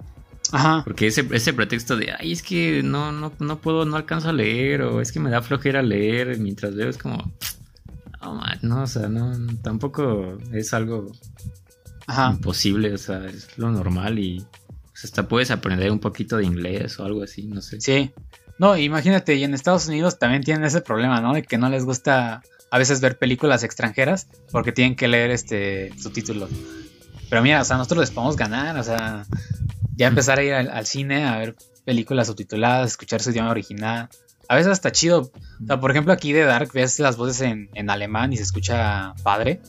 Ajá. 0.52 0.82
Porque 0.84 1.08
ese, 1.08 1.28
ese 1.32 1.54
pretexto 1.54 1.96
de, 1.96 2.14
ay, 2.18 2.32
es 2.32 2.42
que 2.42 2.82
no, 2.84 3.12
no, 3.12 3.34
no 3.40 3.60
puedo, 3.60 3.86
no 3.86 3.98
alcanzo 3.98 4.30
a 4.30 4.34
leer, 4.34 4.82
o 4.82 5.02
es 5.02 5.12
que 5.12 5.20
me 5.20 5.30
da 5.30 5.42
flojera 5.42 5.82
leer 5.82 6.38
mientras 6.40 6.74
leo, 6.74 6.90
es 6.90 6.98
como, 6.98 7.32
no, 8.22 8.42
no 8.62 8.84
o 8.84 8.88
sea, 8.88 9.08
no, 9.08 9.34
tampoco 9.62 10.38
es 10.52 10.74
algo 10.74 11.12
imposible, 12.32 12.94
o 12.94 12.98
sea, 12.98 13.26
es 13.26 13.58
lo 13.58 13.72
normal 13.72 14.20
y 14.20 14.46
pues, 14.92 15.06
hasta 15.06 15.28
puedes 15.28 15.52
aprender 15.52 15.92
un 15.92 16.00
poquito 16.00 16.38
de 16.38 16.46
inglés 16.46 17.00
o 17.00 17.06
algo 17.06 17.24
así, 17.24 17.48
no 17.48 17.62
sé. 17.62 17.80
Sí, 17.80 18.12
no, 18.58 18.76
imagínate, 18.76 19.36
y 19.36 19.44
en 19.44 19.54
Estados 19.54 19.88
Unidos 19.88 20.20
también 20.20 20.44
tienen 20.44 20.66
ese 20.66 20.82
problema, 20.82 21.22
¿no? 21.22 21.34
De 21.34 21.44
que 21.44 21.58
no 21.58 21.70
les 21.70 21.86
gusta 21.86 22.42
a 22.72 22.78
veces 22.78 23.02
ver 23.02 23.18
películas 23.18 23.64
extranjeras 23.64 24.28
porque 24.52 24.72
tienen 24.72 24.96
que 24.96 25.08
leer 25.08 25.32
este 25.32 25.92
subtítulos. 25.98 26.50
Pero 27.30 27.42
mira, 27.42 27.62
o 27.62 27.64
sea, 27.66 27.78
nosotros 27.78 28.02
les 28.02 28.12
podemos 28.12 28.36
ganar, 28.36 28.78
o 28.78 28.84
sea, 28.84 29.26
ya 30.00 30.08
empezar 30.08 30.40
a 30.40 30.44
ir 30.44 30.54
al, 30.54 30.86
cine 30.86 31.28
a 31.28 31.38
ver 31.38 31.56
películas 31.84 32.28
subtituladas, 32.28 32.92
escuchar 32.92 33.22
su 33.22 33.32
idioma 33.32 33.52
original. 33.52 34.08
A 34.48 34.56
veces 34.56 34.72
hasta 34.72 34.94
chido. 34.94 35.30
O 35.62 35.68
sea, 35.68 35.82
por 35.82 35.92
ejemplo, 35.92 36.14
aquí 36.14 36.32
de 36.32 36.44
Dark 36.46 36.72
ves 36.74 37.00
las 37.00 37.18
voces 37.18 37.42
en, 37.42 37.90
alemán 37.90 38.32
y 38.32 38.38
se 38.38 38.44
escucha 38.44 39.14
padre. 39.24 39.60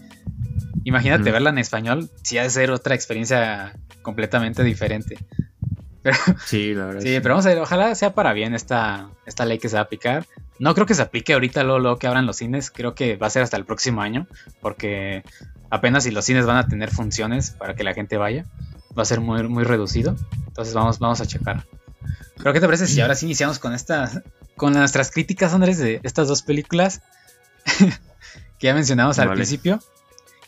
Imagínate 0.84 1.32
verla 1.32 1.50
en 1.50 1.58
español, 1.58 2.08
sí 2.22 2.38
ha 2.38 2.44
de 2.44 2.50
ser 2.50 2.70
otra 2.70 2.94
experiencia 2.94 3.76
completamente 4.02 4.62
diferente. 4.62 5.18
Pero, 6.02 6.16
sí, 6.46 6.74
la 6.74 6.86
verdad. 6.86 7.02
Sí, 7.02 7.18
pero 7.20 7.34
vamos 7.34 7.44
a 7.44 7.50
ver, 7.50 7.58
ojalá 7.58 7.94
sea 7.94 8.14
para 8.14 8.32
bien 8.32 8.54
esta, 8.54 9.10
esta 9.26 9.44
ley 9.44 9.58
que 9.58 9.68
se 9.68 9.74
va 9.74 9.80
a 9.80 9.84
aplicar. 9.84 10.24
No 10.58 10.74
creo 10.74 10.86
que 10.86 10.94
se 10.94 11.02
aplique 11.02 11.34
ahorita 11.34 11.62
luego, 11.62 11.78
luego 11.78 11.98
que 11.98 12.06
abran 12.06 12.24
los 12.24 12.36
cines, 12.36 12.70
creo 12.70 12.94
que 12.94 13.16
va 13.16 13.26
a 13.26 13.30
ser 13.30 13.42
hasta 13.42 13.58
el 13.58 13.66
próximo 13.66 14.00
año, 14.00 14.26
porque 14.62 15.24
apenas 15.68 16.04
si 16.04 16.10
los 16.10 16.24
cines 16.24 16.46
van 16.46 16.56
a 16.56 16.68
tener 16.68 16.90
funciones 16.90 17.50
para 17.50 17.74
que 17.74 17.84
la 17.84 17.92
gente 17.92 18.16
vaya 18.16 18.46
va 18.96 19.02
a 19.02 19.06
ser 19.06 19.20
muy, 19.20 19.42
muy 19.48 19.64
reducido. 19.64 20.16
Entonces 20.46 20.74
vamos, 20.74 20.98
vamos 20.98 21.20
a 21.20 21.26
checar. 21.26 21.66
Pero 22.36 22.52
¿qué 22.52 22.60
te 22.60 22.66
parece 22.66 22.86
si 22.86 23.00
ahora 23.00 23.14
sí 23.14 23.26
iniciamos 23.26 23.58
con 23.58 23.74
esta, 23.74 24.22
con 24.56 24.72
nuestras 24.72 25.10
críticas, 25.10 25.52
Andrés, 25.52 25.78
de 25.78 26.00
estas 26.02 26.28
dos 26.28 26.42
películas 26.42 27.02
que 28.58 28.66
ya 28.66 28.74
mencionamos 28.74 29.18
al 29.18 29.32
principio? 29.32 29.80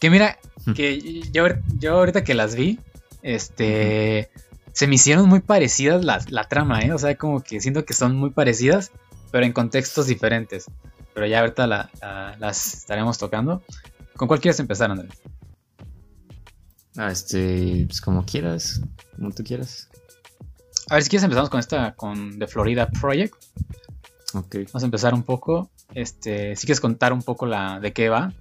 Que 0.00 0.11
mira, 0.11 0.38
que 0.74 1.22
yo, 1.31 1.46
yo 1.78 1.98
ahorita 1.98 2.24
que 2.24 2.35
las 2.35 2.55
vi, 2.55 2.81
este, 3.22 4.31
se 4.72 4.87
me 4.87 4.96
hicieron 4.96 5.28
muy 5.28 5.40
parecidas 5.40 6.05
la, 6.05 6.20
la 6.28 6.48
trama, 6.48 6.81
¿eh? 6.81 6.92
O 6.92 6.98
sea, 6.98 7.14
como 7.16 7.42
que 7.42 7.61
siento 7.61 7.85
que 7.85 7.94
son 7.94 8.16
muy 8.16 8.31
parecidas, 8.31 8.90
pero 9.31 9.44
en 9.44 9.52
contextos 9.52 10.07
diferentes. 10.07 10.66
Pero 11.14 11.26
ya 11.26 11.40
ahorita 11.40 11.66
las 11.66 12.74
estaremos 12.74 13.18
tocando. 13.18 13.62
¿Con 14.16 14.28
cuál 14.28 14.40
quieres 14.40 14.59
empezar, 14.61 14.90
Andrés? 14.90 15.12
Ah, 16.96 17.11
este, 17.11 17.85
pues 17.87 18.00
como 18.00 18.24
quieras, 18.24 18.83
como 19.16 19.31
tú 19.31 19.42
quieras. 19.42 19.88
A 20.90 20.94
ver, 20.94 21.02
si 21.02 21.11
quieres 21.11 21.24
empezamos 21.24 21.48
con 21.48 21.61
esta, 21.61 21.94
con 21.94 22.38
The 22.38 22.46
Florida 22.46 22.88
Project. 22.90 23.35
Ok. 24.35 24.57
Vamos 24.66 24.83
a 24.83 24.87
empezar 24.87 25.14
un 25.14 25.22
poco. 25.22 25.70
Este, 25.94 26.57
si 26.57 26.66
quieres 26.66 26.81
contar 26.81 27.12
un 27.12 27.22
poco 27.22 27.46
la 27.46 27.81
de 27.81 27.92
qué 27.92 28.09
va. 28.09 28.33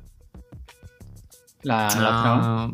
La, 1.63 1.87
ah, 1.91 2.71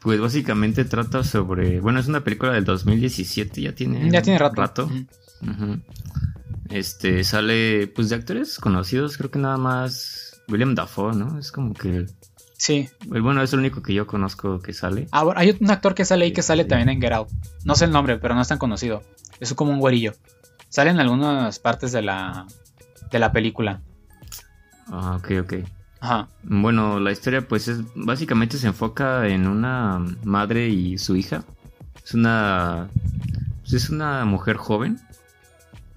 Pues 0.00 0.20
básicamente 0.20 0.84
trata 0.84 1.22
sobre. 1.22 1.80
Bueno, 1.80 2.00
es 2.00 2.08
una 2.08 2.24
película 2.24 2.52
del 2.52 2.64
2017, 2.64 3.62
ya 3.62 3.74
tiene. 3.74 4.10
Ya 4.10 4.22
tiene 4.22 4.38
rato. 4.38 4.90
Este 6.70 7.22
sale, 7.22 7.86
pues 7.88 8.08
de 8.08 8.16
actores 8.16 8.58
conocidos, 8.58 9.18
creo 9.18 9.30
que 9.30 9.38
nada 9.38 9.58
más 9.58 10.42
William 10.48 10.74
Dafoe, 10.74 11.14
¿no? 11.14 11.38
Es 11.38 11.52
como 11.52 11.74
que 11.74 12.06
Sí. 12.62 12.88
Bueno, 13.08 13.42
es 13.42 13.52
el 13.52 13.58
único 13.58 13.82
que 13.82 13.92
yo 13.92 14.06
conozco 14.06 14.60
que 14.60 14.72
sale. 14.72 15.08
Ah, 15.10 15.24
bueno, 15.24 15.40
hay 15.40 15.58
un 15.60 15.68
actor 15.68 15.96
que 15.96 16.04
sale 16.04 16.26
ahí 16.26 16.32
que 16.32 16.42
sale 16.42 16.64
también 16.64 16.90
en 16.90 17.00
Get 17.00 17.10
Out. 17.12 17.28
No 17.64 17.74
sé 17.74 17.86
el 17.86 17.90
nombre, 17.90 18.18
pero 18.18 18.36
no 18.36 18.40
es 18.40 18.46
tan 18.46 18.58
conocido. 18.58 19.02
Es 19.40 19.52
como 19.54 19.72
un 19.72 19.80
güerillo. 19.80 20.12
Sale 20.68 20.90
en 20.90 21.00
algunas 21.00 21.58
partes 21.58 21.90
de 21.90 22.02
la, 22.02 22.46
de 23.10 23.18
la 23.18 23.32
película. 23.32 23.82
Ah, 24.86 25.16
ok, 25.16 25.30
ok. 25.40 25.54
Ajá. 25.98 26.28
Bueno, 26.44 27.00
la 27.00 27.10
historia 27.10 27.40
pues 27.48 27.66
es 27.66 27.80
básicamente 27.96 28.56
se 28.58 28.68
enfoca 28.68 29.26
en 29.26 29.48
una 29.48 29.98
madre 30.22 30.68
y 30.68 30.98
su 30.98 31.16
hija. 31.16 31.42
Es 32.04 32.14
una 32.14 32.88
pues, 33.62 33.72
es 33.72 33.90
una 33.90 34.24
mujer 34.24 34.56
joven. 34.56 35.00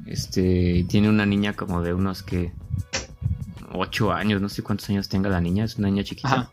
Este, 0.07 0.83
tiene 0.89 1.09
una 1.09 1.27
niña 1.27 1.53
como 1.53 1.83
de 1.83 1.93
unos 1.93 2.23
que 2.23 2.53
8 3.75 4.11
años, 4.11 4.41
no 4.41 4.49
sé 4.49 4.63
cuántos 4.63 4.89
años 4.89 5.09
tenga 5.09 5.29
la 5.29 5.41
niña, 5.41 5.65
es 5.65 5.77
una 5.77 5.89
niña 5.89 6.03
chiquita. 6.03 6.49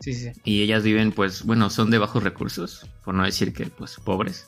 Sí, 0.00 0.14
sí. 0.14 0.32
Y 0.44 0.62
ellas 0.62 0.82
viven, 0.82 1.12
pues, 1.12 1.44
bueno, 1.44 1.70
son 1.70 1.90
de 1.90 1.98
bajos 1.98 2.22
recursos, 2.22 2.86
por 3.04 3.14
no 3.14 3.24
decir 3.24 3.52
que, 3.52 3.66
pues, 3.66 3.96
pobres. 4.02 4.46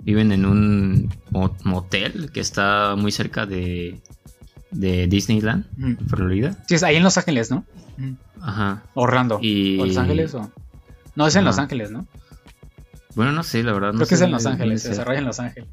Viven 0.00 0.32
en 0.32 0.44
un 0.44 1.14
motel 1.30 2.30
que 2.32 2.40
está 2.40 2.96
muy 2.96 3.12
cerca 3.12 3.46
de, 3.46 4.00
de 4.70 5.06
Disneyland, 5.06 5.66
Florida. 6.08 6.56
Sí, 6.66 6.74
es 6.74 6.82
ahí 6.82 6.96
en 6.96 7.02
Los 7.02 7.18
Ángeles, 7.18 7.50
¿no? 7.50 7.64
Ajá. 8.40 8.82
Orlando. 8.94 9.38
Y... 9.40 9.78
¿O 9.80 9.86
Los 9.86 9.96
Ángeles 9.96 10.34
o...? 10.34 10.50
No, 11.14 11.26
es 11.26 11.34
en 11.36 11.44
Los 11.44 11.58
Ángeles, 11.58 11.90
¿no? 11.90 12.06
Bueno, 13.14 13.32
no 13.32 13.42
sé, 13.42 13.64
la 13.64 13.72
verdad. 13.72 13.92
Creo 13.94 14.06
que 14.06 14.14
es 14.14 14.20
en 14.20 14.30
Los 14.30 14.46
Ángeles, 14.46 14.82
se 14.82 14.90
desarrolla 14.90 15.18
en 15.18 15.24
Los 15.24 15.40
Ángeles. 15.40 15.68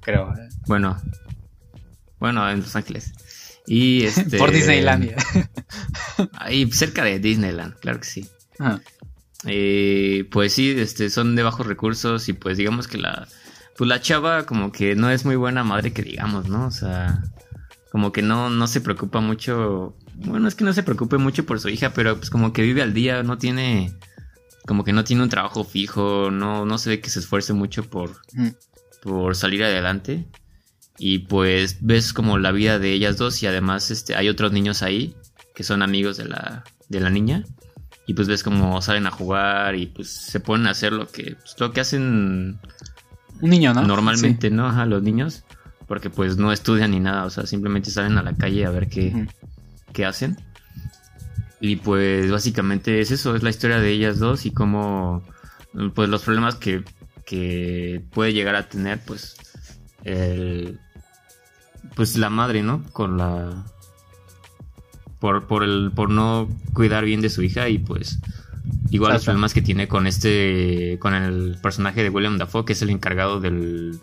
Creo. 0.00 0.32
¿eh? 0.32 0.48
Bueno. 0.66 0.96
Bueno, 2.20 2.48
en 2.48 2.60
Los 2.60 2.76
Ángeles. 2.76 3.12
Y 3.66 4.04
este, 4.04 4.38
Por 4.38 4.50
Disneylandia. 4.50 5.16
ahí 6.38 6.70
cerca 6.70 7.04
de 7.04 7.18
Disneyland, 7.18 7.74
claro 7.80 8.00
que 8.00 8.06
sí. 8.06 8.28
Eh, 9.46 10.26
pues 10.30 10.52
sí, 10.52 10.74
este, 10.76 11.10
son 11.10 11.36
de 11.36 11.42
bajos 11.42 11.66
recursos 11.66 12.28
y 12.28 12.32
pues 12.32 12.56
digamos 12.56 12.88
que 12.88 12.98
la, 12.98 13.28
pues 13.76 13.88
la 13.88 14.00
chava 14.00 14.46
como 14.46 14.72
que 14.72 14.94
no 14.94 15.10
es 15.10 15.24
muy 15.24 15.36
buena 15.36 15.64
madre 15.64 15.92
que 15.92 16.02
digamos, 16.02 16.48
¿no? 16.48 16.66
O 16.66 16.70
sea, 16.70 17.22
como 17.90 18.12
que 18.12 18.22
no, 18.22 18.50
no 18.50 18.66
se 18.66 18.80
preocupa 18.80 19.20
mucho, 19.20 19.96
bueno, 20.14 20.48
es 20.48 20.54
que 20.54 20.64
no 20.64 20.72
se 20.72 20.82
preocupe 20.82 21.18
mucho 21.18 21.44
por 21.44 21.60
su 21.60 21.68
hija, 21.68 21.92
pero 21.92 22.16
pues 22.16 22.30
como 22.30 22.52
que 22.52 22.62
vive 22.62 22.82
al 22.82 22.94
día, 22.94 23.22
no 23.22 23.38
tiene, 23.38 23.92
como 24.66 24.84
que 24.84 24.92
no 24.92 25.04
tiene 25.04 25.22
un 25.22 25.28
trabajo 25.28 25.64
fijo, 25.64 26.30
no, 26.30 26.64
no 26.64 26.78
se 26.78 26.90
ve 26.90 27.00
que 27.00 27.10
se 27.10 27.18
esfuerce 27.18 27.52
mucho 27.52 27.84
por, 27.84 28.10
por 29.02 29.36
salir 29.36 29.62
adelante. 29.62 30.26
Y 30.98 31.20
pues 31.20 31.78
ves 31.80 32.12
como 32.12 32.38
la 32.38 32.52
vida 32.52 32.78
de 32.78 32.92
ellas 32.92 33.16
dos 33.16 33.42
y 33.42 33.46
además 33.46 33.90
este, 33.90 34.14
hay 34.14 34.28
otros 34.28 34.52
niños 34.52 34.82
ahí 34.82 35.14
que 35.54 35.64
son 35.64 35.82
amigos 35.82 36.16
de 36.16 36.26
la, 36.26 36.64
de 36.88 37.00
la 37.00 37.10
niña. 37.10 37.44
Y 38.06 38.14
pues 38.14 38.28
ves 38.28 38.42
como 38.42 38.82
salen 38.82 39.06
a 39.06 39.10
jugar 39.10 39.76
y 39.76 39.86
pues 39.86 40.10
se 40.10 40.40
ponen 40.40 40.66
a 40.66 40.70
hacer 40.70 40.92
lo 40.92 41.06
que, 41.08 41.36
pues, 41.36 41.56
lo 41.58 41.72
que 41.72 41.80
hacen 41.80 42.58
un 43.40 43.50
niño, 43.50 43.72
¿no? 43.72 43.82
Normalmente, 43.82 44.50
¿no? 44.50 44.66
Ajá, 44.66 44.86
los 44.86 45.02
niños. 45.02 45.44
Porque 45.86 46.10
pues 46.10 46.36
no 46.36 46.52
estudian 46.52 46.92
ni 46.92 47.00
nada, 47.00 47.24
o 47.24 47.30
sea, 47.30 47.46
simplemente 47.46 47.90
salen 47.90 48.16
a 48.18 48.22
la 48.22 48.34
calle 48.34 48.64
a 48.64 48.70
ver 48.70 48.88
qué, 48.88 49.26
qué 49.92 50.04
hacen. 50.04 50.36
Y 51.60 51.76
pues 51.76 52.30
básicamente 52.30 53.00
es 53.00 53.10
eso, 53.10 53.34
es 53.36 53.42
la 53.42 53.50
historia 53.50 53.78
de 53.78 53.90
ellas 53.90 54.18
dos 54.18 54.46
y 54.46 54.50
cómo 54.50 55.22
pues 55.94 56.08
los 56.08 56.22
problemas 56.22 56.56
que, 56.56 56.84
que 57.26 58.02
puede 58.12 58.32
llegar 58.32 58.54
a 58.54 58.68
tener 58.68 59.00
pues 59.04 59.36
el, 60.04 60.80
pues 61.94 62.16
la 62.16 62.30
madre, 62.30 62.62
¿no? 62.62 62.82
Con 62.92 63.16
la 63.16 63.64
por, 65.20 65.46
por 65.46 65.64
el 65.64 65.90
por 65.94 66.10
no 66.10 66.48
cuidar 66.72 67.04
bien 67.04 67.20
de 67.20 67.30
su 67.30 67.42
hija 67.42 67.68
y 67.68 67.78
pues 67.78 68.18
igual 68.90 69.14
los 69.14 69.24
problemas 69.24 69.54
que 69.54 69.62
tiene 69.62 69.88
con 69.88 70.06
este 70.06 70.98
con 71.00 71.14
el 71.14 71.56
personaje 71.62 72.02
de 72.02 72.10
William 72.10 72.38
Dafoe 72.38 72.64
que 72.64 72.74
es 72.74 72.82
el 72.82 72.90
encargado 72.90 73.40
del 73.40 73.98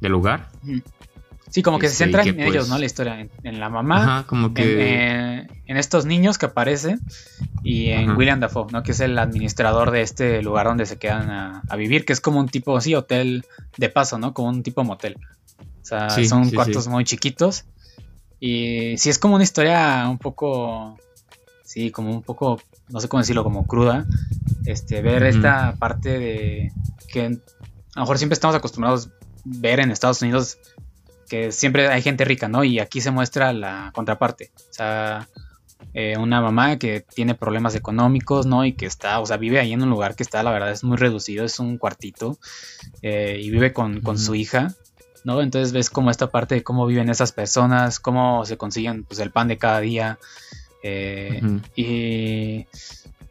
del 0.00 0.12
lugar. 0.12 0.50
Sí, 1.54 1.62
como 1.62 1.78
que 1.78 1.86
se 1.86 1.92
este, 1.92 2.04
centra 2.04 2.24
en 2.24 2.40
ellos, 2.40 2.64
pues 2.64 2.68
¿no? 2.68 2.78
La 2.78 2.84
historia, 2.84 3.28
en, 3.44 3.60
la 3.60 3.68
mamá, 3.68 4.24
como 4.26 4.52
que... 4.52 5.46
En, 5.66 5.76
estos 5.76 6.04
niños 6.04 6.36
que 6.36 6.46
aparecen 6.46 6.98
y 7.62 7.90
en 7.90 8.16
William 8.16 8.40
Dafoe, 8.40 8.66
¿no? 8.72 8.82
Que 8.82 8.90
es 8.90 8.98
el 8.98 9.16
administrador 9.16 9.92
de 9.92 10.02
este 10.02 10.42
lugar 10.42 10.66
donde 10.66 10.84
se 10.84 10.98
quedan 10.98 11.30
a, 11.30 11.62
a, 11.68 11.76
vivir, 11.76 12.04
que 12.04 12.12
es 12.12 12.20
como 12.20 12.40
un 12.40 12.48
tipo, 12.48 12.80
sí, 12.80 12.96
hotel 12.96 13.44
de 13.76 13.88
paso, 13.88 14.18
¿no? 14.18 14.34
Como 14.34 14.48
un 14.48 14.64
tipo 14.64 14.82
motel. 14.82 15.16
O 15.84 15.86
sea, 15.86 16.08
son 16.08 16.50
cuartos 16.50 16.88
muy 16.88 17.04
chiquitos. 17.04 17.66
Y 18.40 18.96
sí 18.98 19.10
es 19.10 19.18
como 19.18 19.34
una 19.34 19.44
historia 19.44 20.08
un 20.08 20.18
poco, 20.18 20.98
sí, 21.62 21.90
como 21.90 22.10
un 22.10 22.22
poco 22.22 22.60
no 22.88 23.00
sé 23.00 23.08
cómo 23.08 23.20
decirlo, 23.22 23.44
como 23.44 23.66
cruda, 23.66 24.06
este, 24.66 25.02
ver 25.02 25.22
esta 25.24 25.74
parte 25.78 26.18
de 26.18 26.72
que 27.08 27.26
a 27.26 27.30
lo 27.96 28.02
mejor 28.02 28.18
siempre 28.18 28.34
estamos 28.34 28.56
acostumbrados 28.56 29.06
a 29.06 29.10
ver 29.44 29.80
en 29.80 29.90
Estados 29.90 30.20
Unidos 30.22 30.58
que 31.28 31.52
siempre 31.52 31.88
hay 31.88 32.02
gente 32.02 32.24
rica, 32.24 32.48
¿no? 32.48 32.64
Y 32.64 32.78
aquí 32.78 33.00
se 33.00 33.10
muestra 33.10 33.52
la 33.52 33.90
contraparte. 33.94 34.50
O 34.56 34.72
sea, 34.72 35.28
eh, 35.94 36.16
una 36.18 36.40
mamá 36.40 36.78
que 36.78 37.00
tiene 37.14 37.34
problemas 37.34 37.74
económicos, 37.74 38.46
¿no? 38.46 38.64
Y 38.64 38.72
que 38.72 38.86
está, 38.86 39.20
o 39.20 39.26
sea, 39.26 39.36
vive 39.36 39.60
ahí 39.60 39.72
en 39.72 39.82
un 39.82 39.90
lugar 39.90 40.16
que 40.16 40.22
está, 40.22 40.42
la 40.42 40.50
verdad, 40.50 40.70
es 40.70 40.84
muy 40.84 40.96
reducido, 40.96 41.44
es 41.44 41.58
un 41.58 41.78
cuartito, 41.78 42.38
eh, 43.02 43.38
y 43.40 43.50
vive 43.50 43.72
con, 43.72 44.02
su 44.18 44.34
hija, 44.34 44.74
¿no? 45.24 45.40
Entonces 45.40 45.72
ves 45.72 45.90
como 45.90 46.10
esta 46.10 46.30
parte 46.30 46.54
de 46.54 46.62
cómo 46.62 46.86
viven 46.86 47.08
esas 47.08 47.32
personas, 47.32 47.98
cómo 47.98 48.44
se 48.44 48.56
consiguen 48.56 49.04
pues, 49.04 49.18
el 49.18 49.30
pan 49.30 49.48
de 49.48 49.58
cada 49.58 49.80
día. 49.80 50.18
Eh, 50.82 51.42
y 51.74 52.66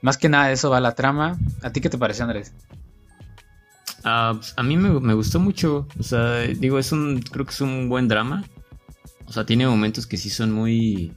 más 0.02 0.18
que 0.18 0.28
nada 0.28 0.48
de 0.48 0.54
eso 0.54 0.72
va 0.72 0.82
la 0.82 0.96
trama. 0.96 1.38
¿A 1.62 1.70
ti 1.70 1.80
qué 1.80 1.90
te 1.90 2.00
pareció, 2.00 2.26
Andrés? 2.26 2.52
Ah, 4.04 4.34
pues, 4.36 4.54
a 4.58 4.64
mí 4.64 4.76
me, 4.76 5.14
gustó 5.14 5.40
mucho. 5.40 5.88
O 6.00 6.04
sea, 6.04 6.40
digo, 6.42 6.80
es 6.80 6.92
un. 6.92 7.22
Creo 7.22 7.46
que 7.46 7.52
es 7.52 7.62
un 7.62 7.88
buen 7.88 8.08
drama. 8.08 8.44
O 9.28 9.32
sea, 9.32 9.46
tiene 9.46 9.68
momentos 9.68 10.08
que 10.08 10.18
sí 10.18 10.30
son 10.30 10.52
muy. 10.52 11.14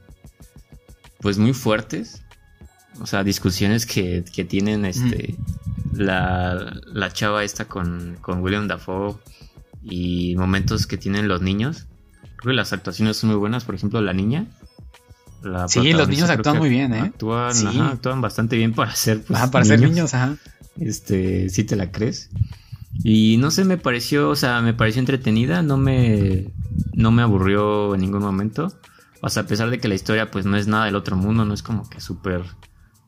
Pues 1.20 1.38
muy 1.38 1.54
fuertes. 1.54 2.22
O 3.00 3.06
sea, 3.06 3.24
discusiones 3.24 3.86
que, 3.86 4.22
tienen 4.22 4.84
este. 4.84 5.34
La, 5.94 6.78
la, 6.84 7.10
chava 7.10 7.42
esta 7.42 7.64
con, 7.64 8.18
con 8.20 8.42
William 8.42 8.68
Dafoe. 8.68 9.16
Y 9.88 10.34
momentos 10.36 10.86
que 10.86 10.96
tienen 10.96 11.28
los 11.28 11.42
niños. 11.42 11.86
Creo 12.36 12.52
que 12.52 12.56
las 12.56 12.72
actuaciones 12.72 13.16
son 13.16 13.30
muy 13.30 13.38
buenas. 13.38 13.64
Por 13.64 13.74
ejemplo, 13.74 14.00
la 14.00 14.12
niña. 14.12 14.46
sí, 15.68 15.92
los 15.92 16.08
niños 16.08 16.28
actúan 16.28 16.58
muy 16.58 16.68
bien, 16.68 16.92
¿eh? 16.94 17.00
Actúan, 17.00 17.54
actúan 17.80 18.20
bastante 18.20 18.56
bien 18.56 18.72
para 18.74 18.94
ser. 18.94 19.22
Pues, 19.22 19.40
para 19.50 19.64
ser 19.64 19.80
niños, 19.80 20.14
ajá. 20.14 20.36
Este, 20.78 21.48
si 21.48 21.64
te 21.64 21.76
la 21.76 21.90
crees. 21.90 22.30
Y 23.02 23.36
no 23.38 23.50
sé, 23.50 23.64
me 23.64 23.78
pareció, 23.78 24.30
o 24.30 24.36
sea, 24.36 24.60
me 24.60 24.74
pareció 24.74 25.00
entretenida, 25.00 25.62
no 25.62 25.76
me, 25.76 26.52
no 26.94 27.10
me 27.10 27.22
aburrió 27.22 27.94
en 27.94 28.00
ningún 28.00 28.22
momento. 28.22 28.72
O 29.20 29.28
sea, 29.28 29.42
a 29.42 29.46
pesar 29.46 29.70
de 29.70 29.78
que 29.78 29.88
la 29.88 29.94
historia 29.94 30.30
pues 30.30 30.46
no 30.46 30.56
es 30.56 30.66
nada 30.66 30.86
del 30.86 30.96
otro 30.96 31.16
mundo, 31.16 31.44
no 31.44 31.54
es 31.54 31.62
como 31.62 31.88
que 31.88 32.00
súper 32.00 32.42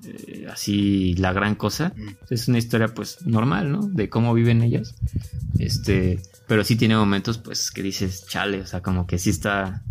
eh, 0.04 0.46
así 0.50 1.14
la 1.14 1.32
gran 1.32 1.54
cosa. 1.54 1.92
Mm. 1.96 2.08
Es 2.30 2.48
una 2.48 2.58
historia 2.58 2.88
pues 2.88 3.26
normal, 3.26 3.72
¿no? 3.72 3.80
De 3.82 4.08
cómo 4.08 4.34
viven 4.34 4.62
ellos. 4.62 4.94
Este, 5.58 6.20
pero 6.46 6.64
sí 6.64 6.76
tiene 6.76 6.96
momentos 6.96 7.38
pues 7.38 7.70
que 7.70 7.82
dices, 7.82 8.26
chale, 8.26 8.60
o 8.60 8.66
sea, 8.66 8.82
como 8.82 9.06
que 9.06 9.18
sí 9.18 9.30
está... 9.30 9.82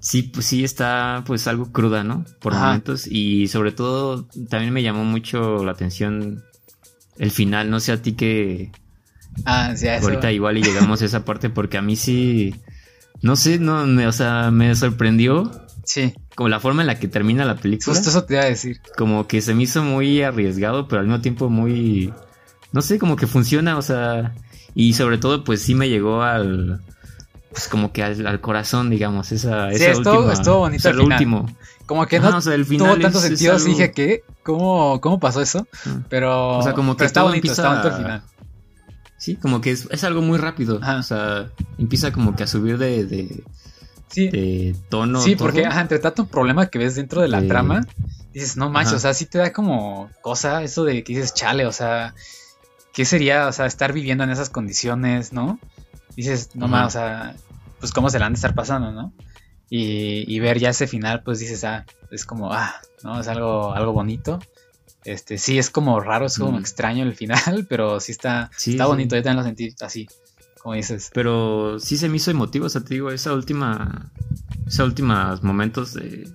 Sí, 0.00 0.22
pues 0.22 0.46
sí 0.46 0.62
está 0.62 1.24
pues 1.26 1.46
algo 1.46 1.72
cruda, 1.72 2.04
¿no? 2.04 2.24
Por 2.40 2.54
momentos. 2.54 3.06
Y 3.06 3.48
sobre 3.48 3.72
todo 3.72 4.28
también 4.48 4.72
me 4.72 4.82
llamó 4.82 5.04
mucho 5.04 5.64
la 5.64 5.72
atención 5.72 6.44
el 7.18 7.30
final, 7.30 7.70
no 7.70 7.80
sé 7.80 7.92
a 7.92 8.02
ti 8.02 8.12
que... 8.12 8.72
Ah, 9.44 9.74
sí, 9.76 9.88
eso. 9.88 10.06
Ahorita 10.06 10.32
igual 10.32 10.58
y 10.58 10.62
llegamos 10.64 11.02
a 11.02 11.06
esa 11.06 11.24
parte 11.24 11.50
porque 11.50 11.78
a 11.78 11.82
mí 11.82 11.96
sí... 11.96 12.54
No 13.22 13.34
sé, 13.34 13.58
no, 13.58 13.86
me, 13.86 14.06
o 14.06 14.12
sea, 14.12 14.50
me 14.50 14.74
sorprendió. 14.74 15.50
Sí. 15.84 16.12
Como 16.36 16.48
la 16.48 16.60
forma 16.60 16.82
en 16.82 16.86
la 16.86 16.98
que 17.00 17.08
termina 17.08 17.44
la 17.44 17.56
película. 17.56 17.96
Justo 17.96 18.10
eso 18.10 18.24
te 18.24 18.34
iba 18.34 18.42
a 18.44 18.46
decir. 18.46 18.80
Como 18.96 19.26
que 19.26 19.40
se 19.40 19.54
me 19.54 19.64
hizo 19.64 19.82
muy 19.82 20.22
arriesgado, 20.22 20.86
pero 20.86 21.00
al 21.00 21.06
mismo 21.06 21.20
tiempo 21.20 21.48
muy... 21.48 22.12
No 22.72 22.82
sé, 22.82 22.98
como 22.98 23.16
que 23.16 23.26
funciona, 23.26 23.76
o 23.76 23.82
sea... 23.82 24.34
Y 24.74 24.92
sobre 24.92 25.16
todo, 25.16 25.42
pues 25.42 25.62
sí 25.62 25.74
me 25.74 25.88
llegó 25.88 26.22
al... 26.22 26.80
Pues 27.50 27.68
como 27.68 27.90
que 27.90 28.04
al, 28.04 28.40
corazón, 28.42 28.90
digamos, 28.90 29.32
esa, 29.32 29.72
sí, 29.72 29.82
estuvo, 29.82 30.30
estuvo 30.30 30.58
bonito. 30.58 30.90
el 30.90 31.00
último. 31.00 31.46
Como 31.86 32.06
que 32.06 32.20
no 32.20 32.38
tuvo 32.38 32.98
tanto 32.98 33.18
sentido, 33.18 33.58
dije 33.58 33.92
que, 33.92 34.22
¿cómo, 34.42 35.00
¿cómo 35.00 35.18
pasó 35.18 35.40
eso? 35.40 35.66
Pero, 36.10 36.58
o 36.58 36.62
sea, 36.62 36.74
como 36.74 36.98
que 36.98 37.06
está 37.06 37.22
bonito, 37.22 37.50
está 37.50 37.70
bonito 37.70 37.88
al 37.88 37.96
final. 37.96 38.22
Sí, 39.16 39.36
como 39.36 39.62
que 39.62 39.70
es, 39.70 40.04
algo 40.04 40.20
muy 40.20 40.36
rápido. 40.36 40.78
O 40.82 41.02
sea, 41.02 41.50
empieza 41.78 42.12
como 42.12 42.36
que 42.36 42.42
a 42.42 42.46
subir 42.46 42.76
de, 42.76 43.06
de, 43.06 43.44
sí. 44.08 44.74
tono. 44.88 45.20
Sí, 45.20 45.36
porque 45.36 45.66
ajá, 45.66 45.80
entre 45.80 45.98
tanto 45.98 46.26
problema 46.26 46.66
que 46.68 46.78
ves 46.78 46.94
dentro 46.94 47.20
de 47.20 47.28
la 47.28 47.46
trama, 47.46 47.86
dices, 48.32 48.56
no 48.56 48.70
manches, 48.70 48.94
o 48.94 48.98
sea, 48.98 49.14
sí 49.14 49.26
te 49.26 49.38
da 49.38 49.52
como 49.52 50.10
cosa 50.20 50.62
eso 50.62 50.84
de 50.84 51.02
que 51.02 51.14
dices, 51.14 51.34
chale, 51.34 51.66
o 51.66 51.72
sea, 51.72 52.14
¿qué 52.92 53.04
sería, 53.04 53.48
o 53.48 53.52
sea, 53.52 53.66
estar 53.66 53.92
viviendo 53.92 54.24
en 54.24 54.30
esas 54.30 54.50
condiciones, 54.50 55.32
¿no? 55.32 55.58
Dices, 56.16 56.50
no 56.54 56.68
más, 56.68 56.88
o 56.88 56.90
sea, 56.90 57.36
pues 57.80 57.92
cómo 57.92 58.10
se 58.10 58.18
la 58.18 58.26
han 58.26 58.32
de 58.32 58.36
estar 58.36 58.54
pasando, 58.54 58.92
¿no? 58.92 59.12
Y, 59.68 60.38
ver 60.38 60.58
ya 60.58 60.70
ese 60.70 60.86
final, 60.86 61.22
pues 61.22 61.40
dices, 61.40 61.64
ah, 61.64 61.84
es 62.10 62.24
como, 62.24 62.52
ah, 62.52 62.74
¿no? 63.02 63.20
Es 63.20 63.28
algo, 63.28 63.72
algo 63.72 63.92
bonito. 63.92 64.38
Este, 65.04 65.38
sí, 65.38 65.58
es 65.58 65.70
como 65.70 66.00
raro, 66.00 66.26
es 66.26 66.38
como 66.38 66.52
mm. 66.52 66.60
extraño 66.60 67.04
el 67.04 67.14
final, 67.14 67.66
pero 67.68 68.00
sí 68.00 68.12
está, 68.12 68.50
está 68.56 68.86
bonito, 68.86 69.16
yo 69.16 69.22
también 69.22 69.38
lo 69.38 69.44
sentí 69.44 69.74
así, 69.80 70.08
como 70.66 70.74
dices. 70.74 71.12
Pero 71.14 71.78
sí 71.78 71.96
se 71.96 72.08
me 72.08 72.16
hizo 72.16 72.32
emotivo, 72.32 72.66
o 72.66 72.68
sea, 72.68 72.80
te 72.80 72.94
digo, 72.94 73.12
esa 73.12 73.32
última, 73.32 74.10
esos 74.66 74.88
últimos 74.88 75.44
momentos 75.44 75.94
de, 75.94 76.28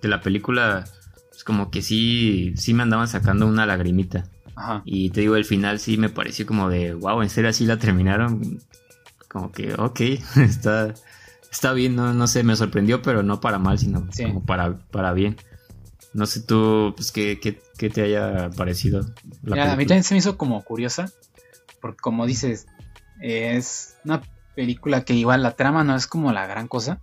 de 0.00 0.08
la 0.08 0.22
película, 0.22 0.86
pues 1.28 1.44
como 1.44 1.70
que 1.70 1.82
sí, 1.82 2.54
sí 2.56 2.72
me 2.72 2.82
andaban 2.82 3.08
sacando 3.08 3.46
una 3.46 3.66
lagrimita. 3.66 4.24
Ajá. 4.56 4.80
Y 4.86 5.10
te 5.10 5.20
digo, 5.20 5.36
el 5.36 5.44
final 5.44 5.80
sí 5.80 5.98
me 5.98 6.08
pareció 6.08 6.46
como 6.46 6.70
de, 6.70 6.94
wow, 6.94 7.20
en 7.20 7.28
serio 7.28 7.50
así 7.50 7.66
la 7.66 7.78
terminaron. 7.78 8.58
Como 9.28 9.52
que, 9.52 9.74
ok, 9.74 10.00
está, 10.36 10.94
está 11.52 11.74
bien, 11.74 11.94
no, 11.94 12.14
no 12.14 12.26
sé, 12.26 12.42
me 12.42 12.56
sorprendió, 12.56 13.02
pero 13.02 13.22
no 13.22 13.42
para 13.42 13.58
mal, 13.58 13.78
sino 13.78 14.08
como 14.16 14.46
para, 14.46 14.78
para 14.78 15.12
bien. 15.12 15.36
No 16.14 16.24
sé 16.24 16.40
tú, 16.40 16.94
pues, 16.96 17.12
qué, 17.12 17.38
qué, 17.38 17.90
te 17.90 18.00
haya 18.00 18.48
parecido. 18.56 19.04
La 19.42 19.74
a 19.74 19.76
mí 19.76 19.84
también 19.84 20.04
se 20.04 20.14
me 20.14 20.20
hizo 20.20 20.38
como 20.38 20.64
curiosa, 20.64 21.12
porque 21.82 21.98
como 22.00 22.24
dices, 22.24 22.66
es 23.20 23.96
una 24.04 24.22
película 24.54 25.04
que 25.04 25.14
igual 25.14 25.42
la 25.42 25.52
trama 25.52 25.84
no 25.84 25.96
es 25.96 26.06
como 26.06 26.32
la 26.32 26.46
gran 26.46 26.68
cosa. 26.68 27.00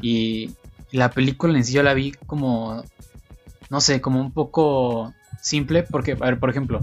Y 0.00 0.50
la 0.92 1.10
película 1.10 1.56
en 1.56 1.64
sí 1.64 1.74
yo 1.74 1.82
la 1.82 1.92
vi 1.92 2.12
como, 2.26 2.82
no 3.68 3.80
sé, 3.80 4.00
como 4.00 4.20
un 4.20 4.32
poco 4.32 5.12
simple, 5.42 5.82
porque, 5.82 6.12
a 6.12 6.14
ver, 6.16 6.38
por 6.38 6.50
ejemplo, 6.50 6.80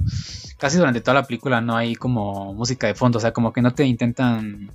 casi 0.58 0.78
durante 0.78 1.02
toda 1.02 1.16
la 1.16 1.24
película 1.24 1.62
no 1.62 1.76
hay 1.76 1.96
como 1.96 2.54
música 2.54 2.88
de 2.88 2.96
fondo, 2.96 3.18
o 3.18 3.22
sea, 3.22 3.32
como 3.32 3.52
que 3.54 3.62
no 3.62 3.74
te 3.74 3.86
intentan 3.86 4.72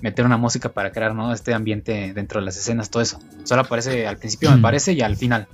meter 0.00 0.24
una 0.24 0.36
música 0.36 0.70
para 0.70 0.92
crear 0.92 1.14
¿no? 1.14 1.32
este 1.32 1.52
ambiente 1.52 2.12
dentro 2.14 2.40
de 2.40 2.46
las 2.46 2.56
escenas, 2.56 2.90
todo 2.90 3.02
eso. 3.02 3.20
Solo 3.44 3.62
aparece 3.62 4.06
al 4.06 4.16
principio, 4.16 4.50
me 4.50 4.62
parece, 4.62 4.92
y 4.92 5.02
al 5.02 5.16
final. 5.16 5.46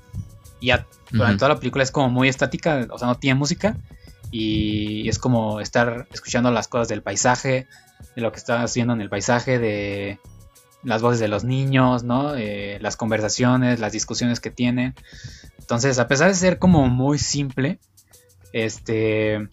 Y 0.60 0.68
ya 0.68 0.86
durante 1.10 1.38
toda 1.38 1.54
la 1.54 1.58
película 1.58 1.82
es 1.82 1.90
como 1.90 2.08
muy 2.08 2.28
estática, 2.28 2.86
o 2.90 2.98
sea, 2.98 3.08
no 3.08 3.16
tiene 3.16 3.38
música. 3.38 3.76
Y 4.38 5.08
es 5.08 5.18
como 5.18 5.60
estar 5.60 6.06
escuchando 6.12 6.50
las 6.50 6.68
cosas 6.68 6.88
del 6.88 7.02
paisaje, 7.02 7.66
de 8.14 8.22
lo 8.22 8.32
que 8.32 8.38
está 8.38 8.62
haciendo 8.62 8.92
en 8.92 9.00
el 9.00 9.08
paisaje, 9.08 9.58
de 9.58 10.18
las 10.82 11.00
voces 11.00 11.20
de 11.20 11.28
los 11.28 11.44
niños, 11.44 12.04
¿no? 12.04 12.34
Eh, 12.36 12.78
las 12.80 12.96
conversaciones, 12.96 13.80
las 13.80 13.92
discusiones 13.92 14.40
que 14.40 14.50
tienen. 14.50 14.94
Entonces, 15.58 15.98
a 15.98 16.06
pesar 16.06 16.28
de 16.28 16.34
ser 16.34 16.58
como 16.58 16.86
muy 16.88 17.18
simple, 17.18 17.78
este 18.52 19.48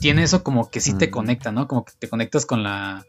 tiene 0.00 0.24
eso 0.24 0.42
como 0.42 0.68
que 0.68 0.80
sí 0.80 0.94
te 0.94 1.10
conecta, 1.10 1.52
¿no? 1.52 1.68
Como 1.68 1.84
que 1.84 1.92
te 1.96 2.08
conectas 2.08 2.44
con 2.44 2.64
la 2.64 3.06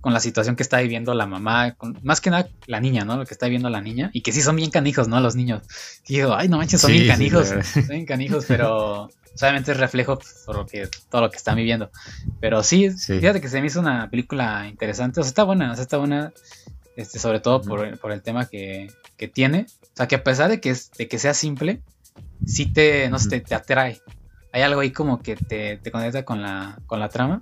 con 0.00 0.12
la 0.12 0.20
situación 0.20 0.56
que 0.56 0.62
está 0.62 0.80
viviendo 0.80 1.14
la 1.14 1.26
mamá, 1.26 1.76
más 2.02 2.20
que 2.20 2.30
nada 2.30 2.48
la 2.66 2.80
niña, 2.80 3.04
¿no? 3.04 3.16
Lo 3.16 3.26
que 3.26 3.34
está 3.34 3.46
viviendo 3.46 3.68
la 3.70 3.80
niña, 3.80 4.10
y 4.12 4.22
que 4.22 4.32
sí 4.32 4.42
son 4.42 4.56
bien 4.56 4.70
canijos, 4.70 5.08
¿no? 5.08 5.20
Los 5.20 5.34
niños. 5.34 5.62
Y 6.06 6.16
digo, 6.16 6.34
ay, 6.34 6.48
no 6.48 6.58
manches, 6.58 6.80
son 6.80 6.92
bien 6.92 7.08
canijos, 7.08 7.48
son 7.72 7.88
bien 7.88 8.06
canijos, 8.06 8.44
pero 8.46 9.10
solamente 9.34 9.72
es 9.72 9.78
reflejo 9.78 10.18
por 10.46 10.56
lo 10.56 10.66
que, 10.66 10.88
todo 11.10 11.22
lo 11.22 11.30
que 11.30 11.36
están 11.36 11.56
viviendo. 11.56 11.90
Pero 12.40 12.62
sí, 12.62 12.90
fíjate 12.90 13.40
que 13.40 13.48
se 13.48 13.60
me 13.60 13.66
hizo 13.66 13.80
una 13.80 14.10
película 14.10 14.66
interesante, 14.68 15.20
o 15.20 15.22
sea, 15.22 15.28
está 15.28 15.44
buena, 15.44 15.72
o 15.72 15.74
sea, 15.74 15.82
está 15.82 15.96
buena, 15.96 16.32
este, 16.96 17.18
sobre 17.18 17.40
todo 17.40 17.62
por, 17.62 18.12
el 18.12 18.22
tema 18.22 18.46
que, 18.46 18.92
que, 19.16 19.28
tiene. 19.28 19.66
O 19.82 19.96
sea, 19.96 20.08
que 20.08 20.16
a 20.16 20.24
pesar 20.24 20.50
de 20.50 20.60
que, 20.60 20.74
de 20.98 21.08
que 21.08 21.18
sea 21.18 21.34
simple, 21.34 21.80
sí 22.46 22.66
te, 22.72 23.08
no 23.10 23.18
sé, 23.18 23.40
te, 23.40 23.54
atrae. 23.54 24.00
Hay 24.52 24.62
algo 24.62 24.80
ahí 24.80 24.90
como 24.90 25.22
que 25.22 25.36
te, 25.36 25.76
te 25.76 25.90
conecta 25.90 26.24
con 26.24 26.42
la, 26.42 26.78
con 26.86 27.00
la 27.00 27.08
trama. 27.08 27.40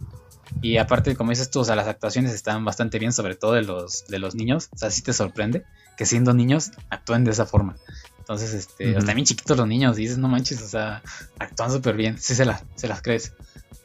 Y 0.63 0.79
aparte, 0.79 1.17
como 1.17 1.31
dices 1.31 1.51
tú, 1.51 1.61
o 1.61 1.65
sea, 1.65 1.77
las 1.77 1.89
actuaciones 1.89 2.33
están 2.33 2.65
bastante 2.65 2.99
bien, 2.99 3.13
sobre 3.13 3.35
todo 3.35 3.53
de 3.53 3.63
los, 3.63 4.07
de 4.07 4.19
los 4.19 4.35
niños. 4.35 4.69
O 4.73 4.79
sea, 4.79 4.91
sí 4.91 5.03
te 5.03 5.13
sorprende 5.13 5.65
que 5.97 6.07
siendo 6.07 6.35
niños 6.35 6.73
actúen 6.91 7.25
de 7.25 7.33
esa 7.33 7.47
forma. 7.47 7.77
Entonces, 8.19 8.55
este, 8.55 8.97
bien 9.15 9.25
chiquitos 9.25 9.57
los 9.57 9.69
niños, 9.69 9.97
dices, 9.97 10.19
no 10.19 10.29
manches, 10.29 10.61
o 10.61 10.69
sea, 10.69 11.03
actúan 11.39 11.71
súper 11.71 11.97
bien, 11.97 12.19
sí 12.19 12.35
se, 12.35 12.45
la, 12.45 12.61
se 12.75 12.89
las 12.89 13.01
crees. 13.01 13.35